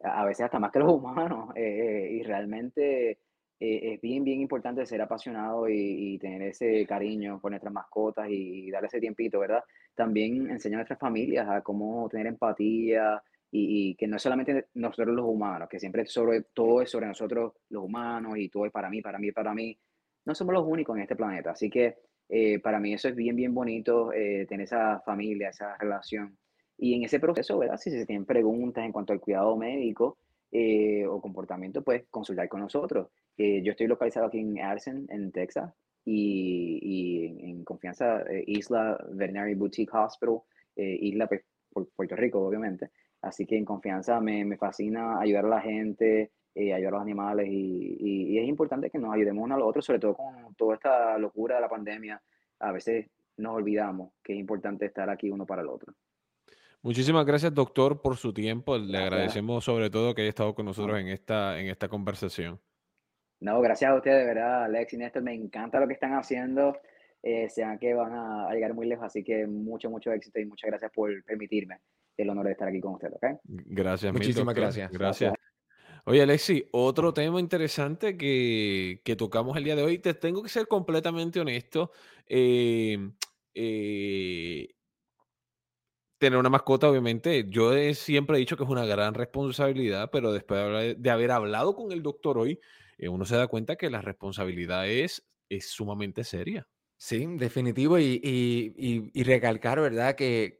a 0.02 0.24
veces 0.24 0.44
hasta 0.44 0.58
más 0.58 0.70
que 0.72 0.78
los 0.78 0.92
humanos, 0.92 1.50
eh, 1.54 2.08
y 2.12 2.22
realmente 2.22 3.10
eh, 3.10 3.94
es 3.94 4.00
bien, 4.00 4.24
bien 4.24 4.40
importante 4.40 4.84
ser 4.86 5.00
apasionado 5.00 5.68
y, 5.68 6.18
tener 6.18 6.42
ese 6.42 6.86
cariño 6.86 7.40
por 7.40 7.50
nuestras 7.50 7.72
mascotas 7.72 8.28
y, 8.30 8.70
darle 8.70 8.88
ese 8.88 9.00
tiempito, 9.00 9.40
¿verdad? 9.40 9.62
También 9.94 10.50
enseñar 10.50 10.76
a 10.76 10.80
nuestras 10.80 10.98
familias 10.98 11.48
a 11.48 11.62
cómo 11.62 12.08
tener 12.08 12.26
empatía 12.26 13.22
y, 13.50 13.94
que 13.96 14.06
no 14.06 14.16
es 14.16 14.22
solamente 14.22 14.66
nosotros 14.74 15.14
los 15.14 15.26
humanos, 15.26 15.68
que 15.68 15.80
siempre 15.80 16.06
sobre, 16.06 16.42
todo 16.52 16.82
es 16.82 16.90
sobre 16.90 17.06
nosotros 17.06 17.54
los 17.70 17.84
humanos 17.84 18.34
y 18.36 18.48
todo 18.48 18.66
es 18.66 18.72
para 18.72 18.90
mí, 18.90 19.00
para 19.00 19.18
mí, 19.18 19.32
para 19.32 19.54
mí. 19.54 19.78
No 20.26 20.34
somos 20.34 20.54
los 20.54 20.66
únicos 20.66 20.96
en 20.96 21.02
este 21.02 21.16
planeta, 21.16 21.52
así 21.52 21.70
que 21.70 21.96
eh, 22.28 22.58
para 22.58 22.80
mí 22.80 22.92
eso 22.94 23.08
es 23.08 23.14
bien, 23.14 23.36
bien 23.36 23.54
bonito, 23.54 24.10
tener 24.10 24.62
esa 24.62 25.00
familia, 25.00 25.50
esa 25.50 25.76
relación. 25.76 26.36
Y 26.78 26.94
en 26.94 27.04
ese 27.04 27.20
proceso, 27.20 27.58
¿verdad? 27.58 27.78
Si 27.78 27.90
se 27.90 28.04
tienen 28.04 28.26
preguntas 28.26 28.84
en 28.84 28.92
cuanto 28.92 29.12
al 29.12 29.20
cuidado 29.20 29.56
médico 29.56 30.18
eh, 30.52 31.06
o 31.06 31.20
comportamiento, 31.20 31.82
pues 31.82 32.04
consultar 32.10 32.48
con 32.48 32.60
nosotros. 32.60 33.08
Eh, 33.36 33.62
yo 33.62 33.72
estoy 33.72 33.86
localizado 33.86 34.26
aquí 34.26 34.38
en 34.38 34.60
Arsen, 34.60 35.06
en 35.08 35.32
Texas, 35.32 35.72
y, 36.04 36.78
y 36.82 37.50
en, 37.50 37.64
confianza, 37.64 38.22
eh, 38.22 38.44
Isla 38.46 38.96
Veterinary 39.10 39.54
Boutique 39.54 39.92
Hospital, 39.92 40.42
Isla 40.76 41.26
pues, 41.26 41.42
Puerto 41.94 42.16
Rico, 42.16 42.46
obviamente. 42.46 42.90
Así 43.22 43.46
que 43.46 43.56
en 43.56 43.64
confianza 43.64 44.20
me, 44.20 44.44
me 44.44 44.56
fascina 44.56 45.18
ayudar 45.18 45.46
a 45.46 45.48
la 45.48 45.60
gente, 45.60 46.30
ayudar 46.56 46.88
a 46.88 46.90
los 46.90 47.02
animales, 47.02 47.48
y, 47.48 47.96
y, 48.00 48.38
es 48.38 48.48
importante 48.48 48.90
que 48.90 48.98
nos 48.98 49.14
ayudemos 49.14 49.44
uno 49.44 49.54
al 49.54 49.62
otro, 49.62 49.82
sobre 49.82 49.98
todo 49.98 50.14
con 50.14 50.54
toda 50.54 50.74
esta 50.74 51.18
locura 51.18 51.56
de 51.56 51.60
la 51.60 51.68
pandemia. 51.68 52.20
A 52.60 52.72
veces 52.72 53.06
nos 53.36 53.54
olvidamos 53.54 54.12
que 54.22 54.32
es 54.32 54.38
importante 54.38 54.86
estar 54.86 55.08
aquí 55.10 55.30
uno 55.30 55.46
para 55.46 55.62
el 55.62 55.68
otro. 55.68 55.92
Muchísimas 56.82 57.26
gracias, 57.26 57.52
doctor, 57.52 58.00
por 58.00 58.16
su 58.16 58.32
tiempo. 58.32 58.78
Le 58.78 58.98
agradecemos 58.98 59.64
sobre 59.64 59.90
todo 59.90 60.14
que 60.14 60.22
haya 60.22 60.28
estado 60.28 60.54
con 60.54 60.66
nosotros 60.66 60.98
en 61.00 61.08
esta, 61.08 61.58
en 61.60 61.66
esta 61.66 61.88
conversación. 61.88 62.60
No, 63.40 63.60
gracias 63.60 63.90
a 63.90 63.94
ustedes, 63.94 64.20
de 64.20 64.26
verdad, 64.26 64.64
Alex 64.64 64.92
y 64.92 64.96
Néstor. 64.96 65.22
Me 65.22 65.34
encanta 65.34 65.80
lo 65.80 65.86
que 65.86 65.94
están 65.94 66.12
haciendo. 66.14 66.76
Eh, 67.22 67.48
sean 67.48 67.78
que 67.78 67.92
van 67.92 68.12
a, 68.12 68.52
llegar 68.52 68.72
muy 68.72 68.86
lejos, 68.86 69.04
así 69.04 69.24
que 69.24 69.46
mucho, 69.46 69.90
mucho 69.90 70.12
éxito 70.12 70.38
y 70.38 70.46
muchas 70.46 70.70
gracias 70.70 70.92
por 70.94 71.24
permitirme 71.24 71.80
el 72.16 72.30
honor 72.30 72.46
de 72.46 72.52
estar 72.52 72.68
aquí 72.68 72.80
con 72.80 72.94
ustedes, 72.94 73.14
¿ok? 73.14 73.40
Gracias, 73.42 74.12
Muchísimas 74.12 74.54
gracias. 74.54 74.92
gracias. 74.92 75.34
Oye, 76.08 76.22
Alexi, 76.22 76.68
otro 76.70 77.12
tema 77.12 77.40
interesante 77.40 78.16
que, 78.16 79.00
tocamos 79.18 79.56
el 79.56 79.64
día 79.64 79.74
de 79.74 79.82
hoy, 79.82 79.98
te 79.98 80.14
tengo 80.14 80.40
que 80.40 80.48
ser 80.48 80.68
completamente 80.68 81.40
honesto. 81.40 81.90
eh, 82.28 83.10
eh 83.54 84.68
tener 86.18 86.38
una 86.38 86.48
mascota, 86.48 86.88
obviamente, 86.88 87.46
yo 87.48 87.72
siempre 87.94 88.36
he 88.36 88.40
dicho 88.40 88.56
que 88.56 88.62
es 88.62 88.70
una 88.70 88.86
gran 88.86 89.14
responsabilidad, 89.14 90.10
pero 90.12 90.32
después 90.32 90.96
de 90.96 91.10
haber 91.10 91.30
hablado 91.30 91.74
con 91.74 91.92
el 91.92 92.02
doctor 92.02 92.38
hoy, 92.38 92.60
eh, 92.98 93.08
uno 93.08 93.24
se 93.24 93.36
da 93.36 93.48
cuenta 93.48 93.76
que 93.76 93.90
la 93.90 94.00
responsabilidad 94.00 94.88
es, 94.88 95.26
sumamente 95.60 96.22
seria. 96.22 96.66
Sí, 96.96 97.26
definitivo. 97.36 97.98
Y, 97.98 99.22
recalcar, 99.24 99.80
¿verdad? 99.80 100.14
Que, 100.14 100.56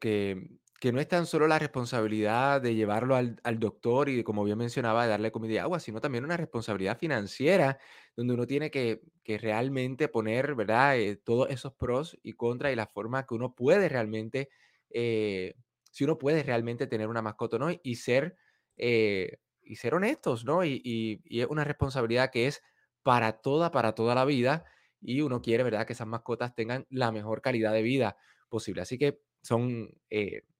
no 0.92 1.00
es 1.00 1.08
tan 1.08 1.26
solo 1.26 1.46
la 1.48 1.58
responsabilidad 1.58 2.60
de 2.60 2.74
llevarlo 2.74 3.16
al, 3.16 3.40
doctor 3.58 4.08
y, 4.08 4.22
como 4.22 4.44
bien 4.44 4.58
mencionaba, 4.58 5.04
de 5.04 5.10
darle 5.10 5.32
comida 5.32 5.54
y 5.54 5.58
agua, 5.58 5.80
sino 5.80 6.00
también 6.00 6.24
una 6.24 6.36
responsabilidad 6.36 6.98
financiera, 6.98 7.78
donde 8.16 8.34
uno 8.34 8.46
tiene 8.46 8.70
que, 8.70 9.02
realmente 9.24 10.08
poner, 10.08 10.54
¿verdad? 10.54 10.98
Eh, 10.98 11.16
todos 11.16 11.50
esos 11.50 11.72
pros 11.74 12.18
y 12.22 12.34
contras 12.34 12.72
y 12.72 12.76
la 12.76 12.86
forma 12.86 13.26
que 13.26 13.34
uno 13.34 13.54
puede 13.54 13.88
realmente 13.88 14.50
eh, 14.90 15.54
si 15.90 16.04
uno 16.04 16.18
puede 16.18 16.42
realmente 16.42 16.86
tener 16.86 17.08
una 17.08 17.22
mascota, 17.22 17.58
¿no? 17.58 17.68
Y 17.82 17.96
ser, 17.96 18.36
eh, 18.76 19.38
y 19.62 19.76
ser 19.76 19.94
honestos, 19.94 20.44
¿no? 20.44 20.64
Y, 20.64 21.22
es 21.28 21.46
una 21.46 21.64
responsabilidad 21.64 22.30
que 22.30 22.46
es 22.46 22.62
para 23.02 23.32
toda, 23.40 23.70
para 23.70 23.94
toda 23.94 24.14
la 24.14 24.24
vida. 24.24 24.64
Y 25.00 25.20
uno 25.22 25.40
quiere, 25.42 25.64
¿verdad?, 25.64 25.86
que 25.86 25.92
esas 25.94 26.06
mascotas 26.06 26.54
tengan 26.54 26.86
la 26.90 27.12
mejor 27.12 27.40
calidad 27.42 27.72
de 27.72 27.82
vida 27.82 28.16
posible. 28.48 28.82
Así 28.82 28.98
que 28.98 29.20
son 29.42 29.90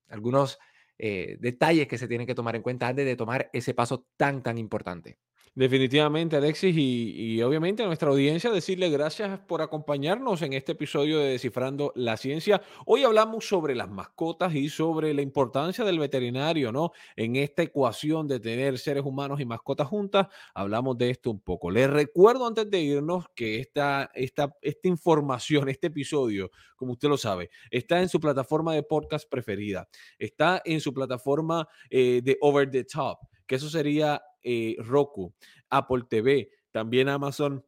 algunos 0.08 0.58
detalles 0.98 1.88
que 1.88 1.98
se 1.98 2.08
tienen 2.08 2.26
que 2.26 2.34
tomar 2.34 2.56
en 2.56 2.62
cuenta 2.62 2.88
antes 2.88 3.04
de 3.04 3.16
tomar 3.16 3.50
ese 3.52 3.74
paso 3.74 4.06
tan, 4.16 4.42
tan 4.42 4.56
importante. 4.56 5.18
Definitivamente, 5.56 6.36
Alexis, 6.36 6.76
y, 6.76 7.40
obviamente 7.40 7.82
a 7.82 7.86
nuestra 7.86 8.10
audiencia 8.10 8.50
decirle 8.50 8.90
gracias 8.90 9.38
por 9.38 9.62
acompañarnos 9.62 10.42
en 10.42 10.52
este 10.52 10.72
episodio 10.72 11.18
de 11.18 11.30
Descifrando 11.30 11.94
la 11.96 12.18
Ciencia. 12.18 12.60
Hoy 12.84 13.04
hablamos 13.04 13.48
sobre 13.48 13.74
las 13.74 13.88
mascotas 13.88 14.54
y 14.54 14.68
sobre 14.68 15.14
la 15.14 15.22
importancia 15.22 15.82
del 15.82 15.98
veterinario, 15.98 16.72
¿no? 16.72 16.92
En 17.16 17.36
esta 17.36 17.62
ecuación 17.62 18.28
de 18.28 18.38
tener 18.38 18.78
seres 18.78 19.02
humanos 19.02 19.40
y 19.40 19.46
mascotas 19.46 19.88
juntas, 19.88 20.26
hablamos 20.52 20.98
de 20.98 21.08
esto 21.08 21.30
un 21.30 21.40
poco. 21.40 21.70
Les 21.70 21.88
recuerdo 21.88 22.46
antes 22.46 22.70
de 22.70 22.78
irnos 22.82 23.24
que 23.34 23.58
esta, 23.58 24.10
esta, 24.12 24.54
esta 24.60 24.88
información, 24.88 25.68
este 25.70 25.86
episodio, 25.86 26.50
como 26.76 26.92
usted 26.92 27.08
lo 27.08 27.16
sabe, 27.16 27.48
está 27.70 28.02
en 28.02 28.10
su 28.10 28.20
plataforma 28.20 28.74
de 28.74 28.82
podcast 28.82 29.26
preferida, 29.26 29.88
está 30.18 30.60
en 30.66 30.82
su 30.82 30.92
plataforma 30.92 31.66
eh, 31.88 32.20
de 32.22 32.36
Over 32.42 32.70
the 32.70 32.84
Top, 32.84 33.20
que 33.46 33.54
eso 33.54 33.70
sería 33.70 34.20
eh, 34.46 34.76
Roku, 34.78 35.34
Apple 35.68 36.04
TV, 36.08 36.50
también 36.70 37.08
Amazon 37.08 37.64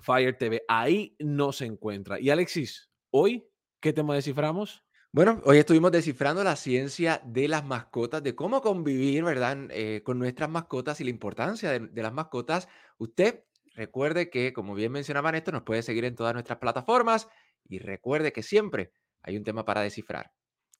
Fire 0.00 0.36
TV. 0.36 0.62
Ahí 0.66 1.14
no 1.18 1.52
se 1.52 1.66
encuentra. 1.66 2.18
Y 2.18 2.30
Alexis, 2.30 2.90
hoy, 3.10 3.46
¿qué 3.80 3.92
tema 3.92 4.14
desciframos? 4.14 4.82
Bueno, 5.12 5.42
hoy 5.44 5.58
estuvimos 5.58 5.92
descifrando 5.92 6.42
la 6.42 6.56
ciencia 6.56 7.20
de 7.26 7.46
las 7.46 7.66
mascotas, 7.66 8.22
de 8.22 8.34
cómo 8.34 8.62
convivir, 8.62 9.22
¿verdad?, 9.24 9.68
eh, 9.70 10.00
con 10.02 10.18
nuestras 10.18 10.48
mascotas 10.48 11.02
y 11.02 11.04
la 11.04 11.10
importancia 11.10 11.70
de, 11.70 11.80
de, 11.80 12.02
las 12.02 12.14
mascotas. 12.14 12.66
Usted 12.96 13.44
recuerde 13.74 14.30
que, 14.30 14.54
como 14.54 14.74
bien 14.74 14.90
mencionaba 14.90 15.30
esto, 15.36 15.52
nos 15.52 15.64
puede 15.64 15.82
seguir 15.82 16.06
en 16.06 16.14
todas 16.14 16.32
nuestras 16.32 16.58
plataformas 16.58 17.28
y 17.68 17.78
recuerde 17.78 18.32
que 18.32 18.42
siempre 18.42 18.92
hay 19.22 19.36
un 19.36 19.44
tema 19.44 19.66
para 19.66 19.82
descifrar. 19.82 20.32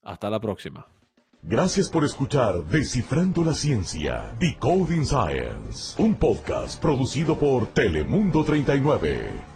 Hasta 0.03 0.30
la 0.30 0.40
próxima. 0.40 1.01
Gracias 1.45 1.88
por 1.88 2.05
escuchar 2.05 2.62
Descifrando 2.66 3.43
la 3.43 3.53
Ciencia, 3.53 4.32
Decoding 4.38 5.05
Science, 5.05 6.01
un 6.01 6.14
podcast 6.14 6.80
producido 6.80 7.36
por 7.36 7.66
Telemundo 7.66 8.45
39. 8.45 9.51